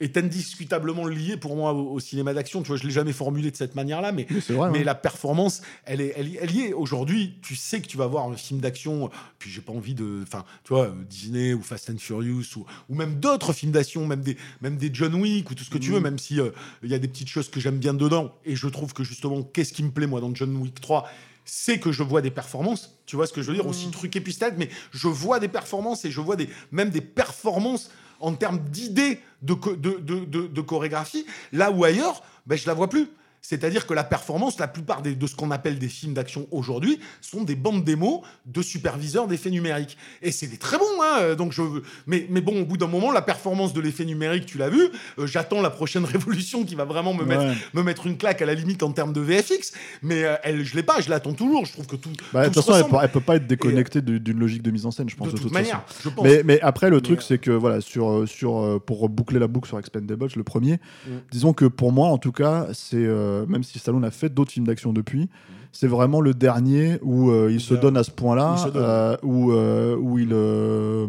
est 0.00 0.16
indiscutablement 0.18 1.06
liée 1.06 1.36
pour 1.36 1.56
moi 1.56 1.72
au, 1.72 1.92
au 1.92 2.00
cinéma 2.00 2.34
d'action. 2.34 2.60
Tu 2.62 2.68
vois, 2.68 2.76
je 2.76 2.84
l'ai 2.84 2.90
jamais 2.90 3.12
formulé 3.12 3.50
de 3.50 3.56
cette 3.56 3.74
manière-là, 3.74 4.12
mais 4.12 4.26
vrai. 4.50 4.70
mais 4.70 4.80
hein. 4.80 4.84
la 4.84 4.94
performance, 4.94 5.62
elle 5.84 6.00
est, 6.00 6.12
elle, 6.16 6.28
y- 6.28 6.36
elle 6.40 6.50
y 6.54 6.60
est. 6.62 6.72
Aujourd'hui, 6.72 7.34
tu 7.42 7.56
sais 7.56 7.80
que 7.80 7.86
tu 7.86 7.96
vas 7.96 8.06
voir 8.06 8.26
un 8.28 8.36
film 8.36 8.60
d'action, 8.60 9.10
puis 9.38 9.50
j'ai 9.50 9.60
pas 9.62 9.72
envie 9.72 9.94
de. 9.94 10.20
Enfin, 10.22 10.44
tu 10.64 10.74
vois, 10.74 10.86
euh, 10.86 10.92
Disney 11.08 11.54
ou 11.54 11.62
Fast 11.62 11.88
and 11.90 11.98
Furious, 11.98 12.44
ou, 12.56 12.66
ou 12.90 12.94
même 12.94 13.18
d'autres 13.20 13.52
films 13.52 13.72
d'action, 13.72 14.06
même 14.06 14.20
des, 14.20 14.36
même 14.60 14.76
des 14.76 14.90
John 14.92 15.14
Wick, 15.14 15.50
ou 15.50 15.54
tout 15.54 15.64
ce 15.64 15.70
que 15.70 15.78
tu 15.78 15.90
Mm. 15.90 15.94
veux, 15.94 16.00
même 16.00 16.18
si 16.18 16.40
euh, 16.40 16.50
il 16.82 16.90
y 16.90 16.94
a 16.94 16.98
des 16.98 17.08
petites 17.08 17.28
choses 17.28 17.48
que 17.48 17.60
j'aime 17.60 17.78
bien 17.78 17.94
dedans. 17.94 18.34
Et 18.44 18.54
je 18.56 18.66
trouve 18.68 18.92
que 18.92 19.02
justement, 19.04 19.42
qu'est-ce 19.42 19.72
qui 19.72 19.82
me 19.82 19.90
plaît, 19.90 20.06
moi, 20.06 20.20
dans 20.20 20.34
John 20.34 20.54
Wick 20.56 20.80
3 20.80 21.08
c'est 21.46 21.78
que 21.78 21.92
je 21.92 22.02
vois 22.02 22.20
des 22.20 22.30
performances, 22.30 22.98
tu 23.06 23.16
vois 23.16 23.26
ce 23.26 23.32
que 23.32 23.40
je 23.40 23.46
veux 23.48 23.54
dire, 23.54 23.66
aussi 23.66 23.90
truqué 23.90 24.20
pistade, 24.20 24.54
mais 24.58 24.68
je 24.92 25.08
vois 25.08 25.38
des 25.40 25.48
performances 25.48 26.04
et 26.04 26.10
je 26.10 26.20
vois 26.20 26.36
des, 26.36 26.50
même 26.72 26.90
des 26.90 27.00
performances 27.00 27.90
en 28.20 28.34
termes 28.34 28.58
d'idées 28.58 29.20
de, 29.42 29.54
de, 29.76 29.98
de- 30.24 30.46
de 30.48 30.60
chorégraphie, 30.60 31.24
là 31.52 31.70
où 31.70 31.84
ailleurs, 31.84 32.22
ben, 32.46 32.58
je 32.58 32.66
la 32.66 32.74
vois 32.74 32.88
plus. 32.88 33.08
C'est-à-dire 33.48 33.86
que 33.86 33.94
la 33.94 34.02
performance, 34.02 34.58
la 34.58 34.66
plupart 34.66 35.02
des- 35.02 35.14
de 35.14 35.26
ce 35.28 35.36
qu'on 35.36 35.52
appelle 35.52 35.78
des 35.78 35.88
films 35.88 36.14
d'action 36.14 36.48
aujourd'hui, 36.50 36.98
sont 37.20 37.44
des 37.44 37.54
bandes 37.54 37.84
démos 37.84 38.22
de 38.44 38.60
superviseurs 38.60 39.28
d'effets 39.28 39.50
numériques. 39.50 39.96
Et 40.20 40.32
c'est 40.32 40.48
des 40.48 40.56
très 40.56 40.78
bons, 40.78 40.84
hein, 41.00 41.34
donc 41.36 41.52
je 41.52 41.62
mais, 42.08 42.26
mais 42.28 42.40
bon, 42.40 42.62
au 42.62 42.64
bout 42.64 42.76
d'un 42.76 42.88
moment, 42.88 43.12
la 43.12 43.22
performance 43.22 43.72
de 43.72 43.80
l'effet 43.80 44.04
numérique, 44.04 44.46
tu 44.46 44.58
l'as 44.58 44.68
vu, 44.68 44.88
euh, 45.18 45.26
j'attends 45.28 45.60
la 45.62 45.70
prochaine 45.70 46.04
révolution 46.16 46.64
qui 46.64 46.74
va 46.74 46.84
vraiment 46.84 47.14
me 47.14 47.24
mettre, 47.24 47.44
me 47.74 47.82
mettre 47.82 48.06
une 48.08 48.16
claque 48.16 48.42
à 48.42 48.46
la 48.46 48.54
limite 48.54 48.82
en 48.82 48.90
termes 48.90 49.12
de 49.12 49.20
VFX, 49.20 49.72
mais 50.02 50.24
euh, 50.24 50.34
elle, 50.42 50.64
je 50.64 50.74
l'ai 50.74 50.82
pas, 50.82 51.00
je 51.00 51.08
l'attends 51.08 51.32
toujours, 51.34 51.64
je 51.66 51.72
trouve 51.72 51.86
que 51.86 51.96
tout, 51.96 52.10
Bah, 52.32 52.42
de 52.42 52.48
tout 52.48 52.54
toute 52.54 52.64
se 52.64 52.70
façon, 52.72 52.84
elle 52.84 52.90
peut, 52.90 52.96
elle 53.02 53.10
peut 53.12 53.20
pas 53.20 53.36
être 53.36 53.46
déconnectée 53.46 54.00
de- 54.02 54.18
d'une 54.18 54.38
logique 54.40 54.62
de 54.62 54.70
mise 54.72 54.86
en 54.86 54.90
scène, 54.90 55.08
je 55.08 55.14
pense. 55.14 55.28
de 55.28 55.32
toute, 55.32 55.42
façon. 55.42 55.52
manière, 55.54 55.82
je 56.02 56.08
pense. 56.08 56.24
Mais, 56.24 56.42
mais 56.44 56.60
après, 56.62 56.90
le 56.90 56.96
Mais, 56.96 57.02
truc, 57.02 57.18
euh, 57.20 57.22
c'est 57.26 57.38
que 57.38 57.50
voilà, 57.52 57.80
sur, 57.80 58.10
euh, 58.10 58.26
sur, 58.26 58.58
euh, 58.58 58.78
pour 58.84 59.08
boucler 59.08 59.38
la 59.38 59.46
boucle 59.46 59.68
sur 59.68 59.78
Expendables, 59.78 60.26
le 60.34 60.42
premier, 60.44 60.74
Mm. 61.06 61.10
disons 61.30 61.52
que 61.52 61.64
pour 61.66 61.92
moi, 61.92 62.08
en 62.08 62.18
tout 62.18 62.32
cas, 62.32 62.66
c'est 62.72 62.96
euh, 62.96 63.35
même 63.46 63.62
si 63.64 63.78
Stallone 63.78 64.04
a 64.04 64.10
fait 64.10 64.28
d'autres 64.32 64.52
films 64.52 64.66
d'action 64.66 64.92
depuis, 64.92 65.28
c'est 65.72 65.86
vraiment 65.88 66.22
le 66.22 66.32
dernier 66.32 66.98
où 67.02 67.30
euh, 67.30 67.50
il 67.52 67.60
se 67.60 67.74
Il 67.74 67.80
donne 67.80 67.96
à 67.98 68.02
ce 68.02 68.10
il 68.10 68.14
point-là, 68.14 68.70
euh, 68.74 69.16
où, 69.22 69.52
euh, 69.52 69.94
où 69.96 70.18
il, 70.18 70.30
euh, 70.32 71.06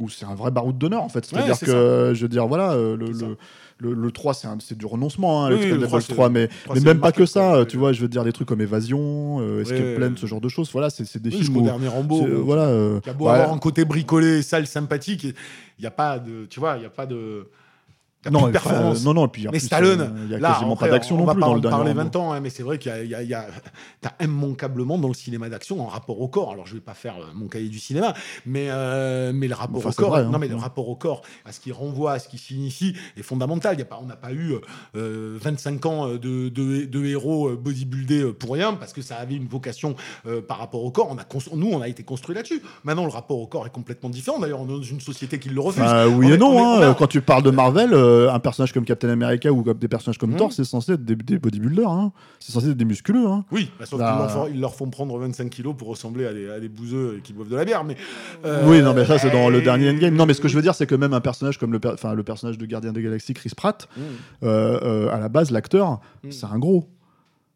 où 0.00 0.08
c'est 0.08 0.24
un 0.24 0.34
vrai 0.34 0.50
baroud 0.50 0.78
d'honneur 0.78 1.02
en 1.02 1.08
fait. 1.08 1.24
C'est-à-dire 1.26 1.56
c'est 1.56 1.66
que, 1.66 2.12
je 2.14 2.22
veux 2.22 2.28
dire, 2.28 2.46
voilà, 2.46 2.72
euh, 2.72 2.96
le, 2.96 3.06
le, 3.06 3.36
le, 3.78 3.94
le 3.94 4.10
3, 4.10 4.34
c'est 4.34 4.76
du 4.76 4.86
renoncement, 4.86 5.44
hein, 5.44 5.50
Oui, 5.50 5.56
oui, 5.60 5.70
le 5.70 5.76
l'Expendables 5.78 5.88
3, 5.88 6.00
c'est- 6.00 6.12
3, 6.14 6.28
mais, 6.30 6.48
mais 6.74 6.80
même 6.80 7.00
pas 7.00 7.12
que 7.12 7.26
ça, 7.26 7.64
tu 7.68 7.76
vois, 7.76 7.92
je 7.92 8.00
veux 8.02 8.08
dire, 8.08 8.24
des 8.24 8.32
trucs 8.32 8.48
comme 8.48 8.60
Évasion, 8.60 9.38
euh, 9.40 9.62
Escape 9.62 9.94
Plan, 9.96 10.12
ce 10.16 10.26
genre 10.26 10.40
de 10.40 10.48
choses, 10.48 10.70
voilà, 10.72 10.88
c'est 10.90 11.04
c'est 11.04 11.20
des 11.20 11.30
films 11.30 11.56
où. 11.58 11.62
dernier 11.64 11.88
Rambo. 11.88 12.26
euh, 12.26 12.40
voilà, 12.42 12.62
euh, 12.68 13.00
qui 13.00 13.10
a 13.10 13.12
beau 13.14 13.28
avoir 13.28 13.52
un 13.52 13.58
côté 13.58 13.84
bricolé, 13.84 14.42
sale, 14.42 14.66
sympathique, 14.66 15.24
il 15.24 15.34
n'y 15.80 15.86
a 15.86 15.90
pas 15.90 16.18
de, 16.18 16.46
tu 16.46 16.60
vois, 16.60 16.76
il 16.76 16.82
y 16.82 16.86
a 16.86 16.90
pas 16.90 17.06
de, 17.06 17.16
y 17.16 17.46
non, 18.30 18.40
plus 18.40 18.46
de 18.48 18.52
performance. 18.52 19.00
euh, 19.00 19.04
non, 19.04 19.14
non, 19.14 19.24
et 19.26 19.28
puis 19.28 19.44
mais 19.44 19.50
plus, 19.50 19.60
Stallone, 19.60 20.00
euh, 20.00 20.24
il 20.26 20.30
y 20.32 20.34
a 20.34 20.38
là, 20.38 20.52
quasiment 20.52 20.72
après, 20.74 20.88
pas 20.88 20.92
d'action 20.92 21.16
on 21.16 21.20
non 21.20 21.24
va 21.24 21.32
plus 21.34 21.40
dans 21.40 21.54
le 21.54 21.60
dernier. 21.60 21.76
parler 21.76 21.90
Rambo. 21.92 22.02
20 22.02 22.16
ans, 22.16 22.32
hein, 22.32 22.40
mais 22.40 22.50
c'est 22.50 22.62
vrai 22.62 22.78
qu'il 22.78 22.90
y 23.06 23.14
a, 23.14 23.22
y 23.22 23.32
a- 23.34 23.40
a- 23.40 23.46
t'as 24.02 24.24
immanquablement 24.24 24.98
dans 24.98 25.08
le 25.08 25.14
cinéma 25.14 25.48
d'action 25.48 25.80
en 25.80 25.86
rapport 25.86 26.20
au 26.20 26.28
corps. 26.28 26.52
Alors 26.52 26.66
je 26.66 26.74
vais 26.74 26.80
pas 26.80 26.92
faire 26.94 27.14
euh, 27.18 27.24
mon 27.34 27.48
cahier 27.48 27.68
du 27.68 27.78
cinéma, 27.78 28.12
mais 28.44 28.66
euh, 28.70 29.32
mais 29.34 29.48
le 29.48 29.54
rapport 29.54 29.78
Enfin, 29.78 29.88
au 29.88 29.92
corps, 29.92 30.10
vrai, 30.10 30.20
hein. 30.22 30.28
non 30.30 30.38
mais 30.38 30.48
le 30.48 30.56
rapport 30.56 30.88
au 30.88 30.96
corps, 30.96 31.22
à 31.46 31.52
ce 31.52 31.60
qui 31.60 31.72
renvoie, 31.72 32.12
à 32.12 32.18
ce 32.18 32.28
qui 32.28 32.36
signifie, 32.38 32.94
est 33.16 33.22
fondamental. 33.22 33.78
Y 33.78 33.82
a 33.82 33.84
pas, 33.86 33.98
on 34.02 34.06
n'a 34.06 34.16
pas 34.16 34.32
eu 34.32 34.52
euh, 34.96 35.38
25 35.40 35.86
ans 35.86 36.08
de, 36.08 36.48
de, 36.48 36.84
de 36.84 37.04
héros 37.06 37.48
euh, 37.48 37.56
bodybuildés 37.56 38.22
euh, 38.24 38.32
pour 38.32 38.52
rien 38.52 38.74
parce 38.74 38.92
que 38.92 39.02
ça 39.02 39.16
avait 39.16 39.34
une 39.36 39.46
vocation 39.48 39.94
euh, 40.26 40.40
par 40.42 40.58
rapport 40.58 40.84
au 40.84 40.90
corps. 40.90 41.08
On 41.10 41.16
a 41.18 41.24
cons- 41.24 41.38
nous, 41.56 41.70
on 41.72 41.80
a 41.80 41.88
été 41.88 42.02
construit 42.02 42.34
là-dessus. 42.34 42.60
Maintenant, 42.84 43.04
le 43.04 43.10
rapport 43.10 43.38
au 43.38 43.46
corps 43.46 43.66
est 43.66 43.70
complètement 43.72 44.10
différent. 44.10 44.38
D'ailleurs, 44.38 44.60
on 44.60 44.64
est 44.66 44.72
dans 44.78 44.82
une 44.82 45.00
société 45.00 45.38
qui 45.38 45.48
le 45.48 45.60
refuse. 45.60 45.82
Bah, 45.82 46.06
oui 46.08 46.26
On 46.26 46.30
et 46.30 46.34
est- 46.34 46.38
non. 46.38 46.48
on 46.50 46.54
est- 46.58 46.58
hein. 46.84 46.86
on 46.88 46.90
a- 46.90 46.94
Quand 46.94 47.06
tu 47.06 47.20
parles 47.22 47.42
de 47.42 47.50
Marvel, 47.50 47.94
euh, 48.10 48.32
un 48.32 48.38
personnage 48.40 48.72
comme 48.72 48.84
Captain 48.84 49.08
America 49.08 49.50
ou 49.52 49.62
comme 49.62 49.78
des 49.78 49.88
personnages 49.88 50.18
comme 50.18 50.30
Mhm. 50.32 50.36
Thor, 50.36 50.52
c'est 50.52 50.64
censé 50.64 50.92
être 50.92 51.04
des, 51.04 51.14
des 51.16 51.38
bodybuilders. 51.38 51.88
hein. 51.90 52.12
C'est 52.38 52.52
censé 52.52 52.70
être 52.70 52.76
des 52.76 52.84
musculeux. 52.84 53.26
hein. 53.26 53.44
Oui, 53.52 53.70
bah, 53.78 53.86
sauf 53.86 53.98
Bah, 53.98 54.10
qu'ils 54.12 54.18
leur 54.20 54.30
font, 54.30 54.46
ils 54.54 54.60
leur 54.60 54.74
font 54.74 54.90
prendre 54.90 55.18
25 55.18 55.48
kilos 55.50 55.74
pour 55.76 55.88
ressembler 55.88 56.26
à 56.26 56.32
des, 56.32 56.50
à 56.50 56.60
des 56.60 56.68
bouseux 56.68 57.20
qui 57.24 57.32
boivent 57.32 57.48
de 57.48 57.56
la 57.56 57.64
bière. 57.64 57.84
Mais, 57.84 57.96
euh, 58.44 58.62
oui, 58.66 58.82
non, 58.82 58.92
mais 58.94 59.04
ça, 59.04 59.18
c'est 59.18 59.30
dans 59.30 59.48
le 59.48 59.62
dernier 59.62 59.90
Endgame. 59.90 60.14
Non, 60.14 60.26
mais 60.26 60.34
ce 60.34 60.40
que 60.40 60.48
je 60.48 60.56
veux 60.56 60.62
dire, 60.62 60.74
c'est 60.74 60.86
que 60.86 60.94
même 60.94 61.12
un 61.14 61.20
personnage 61.20 61.58
comme 61.58 61.72
le, 61.72 61.78
per- 61.80 61.92
enfin, 61.94 62.14
le 62.14 62.22
personnage 62.22 62.58
de 62.58 62.66
Gardien 62.66 62.92
des 62.92 63.02
Galaxies, 63.02 63.34
Chris 63.34 63.52
Pratt, 63.56 63.88
Mm. 63.96 64.00
euh, 64.44 65.08
à 65.10 65.18
la 65.18 65.28
base, 65.28 65.50
l'acteur, 65.50 66.00
Mm. 66.24 66.30
c'est 66.30 66.46
un 66.46 66.58
gros. 66.58 66.88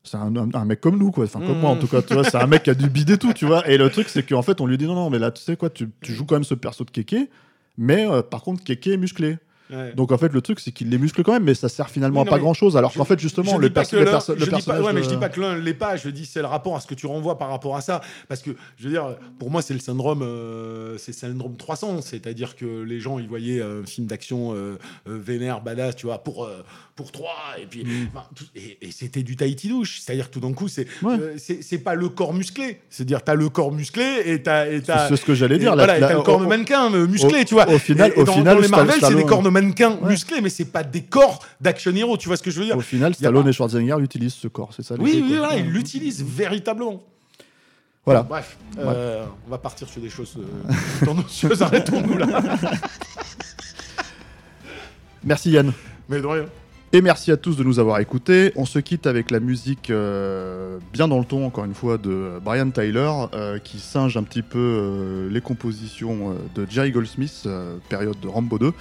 C'est 0.07 0.19
un, 0.19 0.37
un- 0.37 0.51
un 0.53 0.65
mec 0.67 0.81
comme 0.83 0.99
nous, 0.99 1.11
quoi. 1.11 1.25
Enfin, 1.25 1.41
comme 1.41 1.57
Mm. 1.57 1.61
moi, 1.61 1.71
en 1.71 1.77
tout 1.77 1.87
cas. 1.87 2.03
Tu 2.03 2.13
vois, 2.13 2.25
c'est 2.25 2.37
un 2.37 2.47
mec 2.47 2.63
qui 2.65 2.71
a 2.71 2.75
du 2.75 2.91
bide 2.91 3.09
et 3.11 3.17
tout, 3.19 3.33
tu 3.33 3.47
vois. 3.47 3.67
Et 3.69 3.79
le 3.79 3.89
truc, 3.89 4.09
c'est 4.11 4.23
qu'en 4.23 4.43
fait, 4.43 4.61
on 4.61 4.67
lui 4.67 4.77
dit 4.77 4.87
non, 4.87 4.95
non, 4.95 5.09
mais 5.09 5.19
là, 5.19 5.31
tu 5.31 5.43
sais 5.43 5.57
quoi, 5.57 5.71
tu, 5.71 5.89
tu 6.03 6.13
joues 6.13 6.27
quand 6.27 6.35
même 6.37 6.45
ce 6.45 6.55
perso 6.55 6.85
de 6.85 6.91
Kéké, 6.91 7.31
mais 7.79 8.07
euh, 8.11 8.21
par 8.23 8.43
contre, 8.43 8.63
Kéké 8.63 8.93
est 8.93 8.97
musclé. 8.99 9.39
Ouais. 9.75 9.93
Donc 9.95 10.13
en 10.13 10.19
fait, 10.19 10.33
le 10.33 10.41
truc, 10.41 10.61
c'est 10.61 10.71
qu'il 10.73 10.89
les 10.91 10.99
muscle 10.99 11.23
quand 11.23 11.33
même, 11.33 11.45
mais 11.45 11.55
ça 11.55 11.69
sert 11.69 11.91
finalement 11.91 12.23
Oui, 12.23 12.29
à 12.29 12.31
pas 12.31 12.39
grand 12.39 12.55
chose. 12.55 12.77
Alors 12.77 12.93
qu'en 12.93 13.05
fait, 13.05 13.19
justement, 13.19 13.59
le, 13.59 13.71
perso- 13.71 13.97
le 13.99 14.05
perso- 14.05 14.35
le 14.35 14.41
pas, 14.47 14.51
personnage. 14.53 14.83
ouais, 14.83 14.93
mais 14.93 15.03
je 15.03 15.09
dis 15.09 15.17
pas 15.17 15.29
que 15.29 15.41
l'un 15.41 15.57
l'est 15.57 15.75
pas. 15.75 15.97
Je 15.97 16.09
dis 16.09 16.27
c'est 16.27 16.41
le 16.41 16.47
rapport 16.47 16.77
à 16.77 16.81
ce 16.81 16.87
que 16.87 16.95
tu 16.95 17.07
renvoies 17.07 17.39
par 17.39 17.49
rapport 17.51 17.77
à 17.77 17.81
ça. 17.81 18.01
Parce 18.29 18.41
que 18.43 18.51
je 18.79 18.85
veux 18.85 18.91
dire, 18.91 19.17
pour 19.39 19.51
moi, 19.51 19.63
c'est 19.63 19.75
le 19.75 19.81
syndrome, 19.81 20.23
euh, 20.23 20.97
c'est 20.99 21.13
syndrome 21.13 21.57
300. 21.57 22.01
C'est-à-dire 22.03 22.57
que 22.57 22.83
les 22.83 23.01
gens, 23.01 23.19
ils 23.19 23.29
voyaient 23.29 23.63
un 23.63 23.85
film 23.87 24.07
d'action 24.07 24.53
euh, 24.55 24.79
euh, 25.09 25.19
vénère, 25.19 25.61
badass, 25.63 25.97
tu 25.97 26.07
vois, 26.07 26.19
pour 26.19 26.45
euh, 26.45 26.63
pour 26.97 27.11
trois, 27.11 27.35
et 27.61 27.67
puis 27.67 27.83
Mm. 27.85 28.09
tout- 28.37 28.45
et, 28.55 28.79
et 28.81 28.91
c'était 28.93 29.23
du 29.25 29.35
Tahiti 29.37 29.69
douche. 29.69 30.01
C'est-à-dire 30.01 30.29
que 30.29 30.35
tout 30.35 30.41
d'un 30.41 30.53
coup, 30.53 30.69
c'est 30.69 30.87
Ouais. 31.03 31.15
euh, 31.19 31.35
c'est 31.39 31.63
c'est 31.63 31.79
pas 31.79 31.95
le 31.97 32.09
corps 32.09 32.33
musclé. 32.33 32.81
C'est-à-dire 32.91 33.23
t'as 33.25 33.35
le 33.35 33.49
corps 33.49 33.73
musclé 33.73 34.05
et 34.27 34.43
t'as 34.43 34.67
C'est 35.09 35.17
ce 35.17 35.25
que 35.25 35.35
j'allais 35.35 35.59
dire. 35.59 35.75
la- 35.75 35.85
voilà, 35.85 35.99
la- 35.99 36.07
t'as 36.09 36.13
le 36.15 36.21
au- 36.21 36.23
corps 36.23 36.41
de 36.41 36.47
mannequin 36.47 36.93
euh, 36.95 37.07
musclé, 37.09 37.45
tu 37.45 37.55
vois. 37.55 37.69
au 37.69 37.79
final- 37.79 38.13
Et- 38.15 38.19
et 38.21 38.23
au 38.23 38.27
final, 38.27 38.55
dans 38.57 38.61
les 38.63 38.69
Marvel, 38.69 38.95
c'est 39.01 39.15
des 39.15 39.25
corps 39.25 39.43
de 39.43 39.49
mannequin 39.49 39.64
Ouais. 39.73 40.09
musclés, 40.11 40.41
mais 40.41 40.49
c'est 40.51 40.65
pas 40.67 40.83
des 40.83 41.03
corps 41.03 41.45
d'action 41.61 41.93
hero. 41.95 42.17
Tu 42.17 42.29
vois 42.29 42.37
ce 42.37 42.43
que 42.43 42.51
je 42.51 42.59
veux 42.61 42.67
dire 42.67 42.77
Au 42.77 42.81
final, 42.81 43.15
Stallone 43.15 43.45
pas- 43.45 43.49
et 43.51 43.53
Schwarzenegger 43.53 43.97
utilisent 44.03 44.35
ce 44.35 44.49
corps, 44.49 44.71
c'est 44.75 44.83
ça 44.83 44.95
Oui, 44.99 45.21
oui, 45.25 45.37
voilà, 45.37 45.57
ils 45.57 45.71
l'utilisent 45.71 46.23
véritablement. 46.25 47.03
Voilà. 48.05 48.23
Bref, 48.23 48.59
euh, 48.79 49.25
on 49.47 49.51
va 49.51 49.57
partir 49.59 49.89
sur 49.89 50.03
des 50.03 50.11
choses 50.11 50.37
euh, 50.39 51.05
tendancieuses. 51.07 51.63
Arrêtons-nous 51.63 52.19
là. 52.19 52.43
Merci 55.25 55.51
Yann. 55.53 55.73
Mais 56.09 56.21
de 56.21 56.27
rien. 56.27 56.45
Et 56.93 57.01
merci 57.01 57.33
à 57.33 57.37
tous 57.37 57.57
de 57.57 57.65
nous 57.65 57.81
avoir 57.81 57.99
écoutés. 57.99 58.53
On 58.55 58.67
se 58.67 58.79
quitte 58.79 59.07
avec 59.09 59.31
la 59.33 59.41
musique 59.41 59.91
euh, 59.91 60.79
bien 60.93 61.09
dans 61.09 61.19
le 61.19 61.25
ton, 61.25 61.45
encore 61.45 61.65
une 61.65 61.75
fois, 61.75 61.99
de 61.99 62.39
Brian 62.45 62.71
Tyler, 62.71 63.11
euh, 63.33 63.59
qui 63.59 63.81
singe 63.81 64.17
un 64.17 64.23
petit 64.23 64.43
peu 64.43 64.59
euh, 64.61 65.29
les 65.31 65.41
compositions 65.41 66.31
euh, 66.31 66.35
de 66.55 66.71
Jerry 66.71 66.93
Goldsmith, 66.93 67.43
euh, 67.47 67.79
période 67.89 68.21
de 68.21 68.29
Rambo 68.29 68.59
2. 68.61 68.73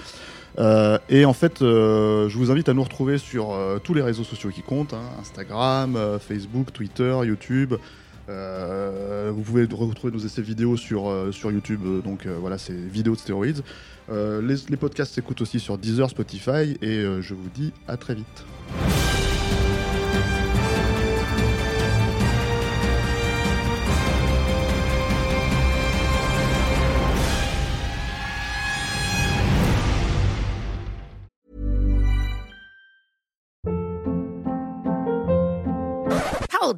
Euh, 0.59 0.97
et 1.09 1.25
en 1.25 1.33
fait, 1.33 1.61
euh, 1.61 2.29
je 2.29 2.37
vous 2.37 2.51
invite 2.51 2.69
à 2.69 2.73
nous 2.73 2.83
retrouver 2.83 3.17
sur 3.17 3.51
euh, 3.51 3.79
tous 3.79 3.93
les 3.93 4.01
réseaux 4.01 4.23
sociaux 4.23 4.49
qui 4.49 4.61
comptent, 4.61 4.93
hein, 4.93 5.03
Instagram, 5.19 5.97
Facebook, 6.19 6.71
Twitter, 6.71 7.15
YouTube. 7.23 7.75
Vous 8.27 9.41
pouvez 9.41 9.67
retrouver 9.71 10.13
nos 10.13 10.19
essais 10.19 10.41
vidéo 10.41 10.77
sur, 10.77 11.11
sur 11.31 11.51
YouTube, 11.51 11.81
donc 12.03 12.25
voilà, 12.27 12.57
c'est 12.57 12.73
vidéos 12.73 13.15
de 13.15 13.19
stéroïdes. 13.19 13.63
Les, 14.09 14.55
les 14.69 14.77
podcasts 14.77 15.13
s'écoutent 15.13 15.41
aussi 15.41 15.59
sur 15.59 15.77
Deezer, 15.77 16.09
Spotify, 16.09 16.77
et 16.81 17.03
je 17.21 17.33
vous 17.33 17.49
dis 17.53 17.73
à 17.87 17.97
très 17.97 18.15
vite. 18.15 18.45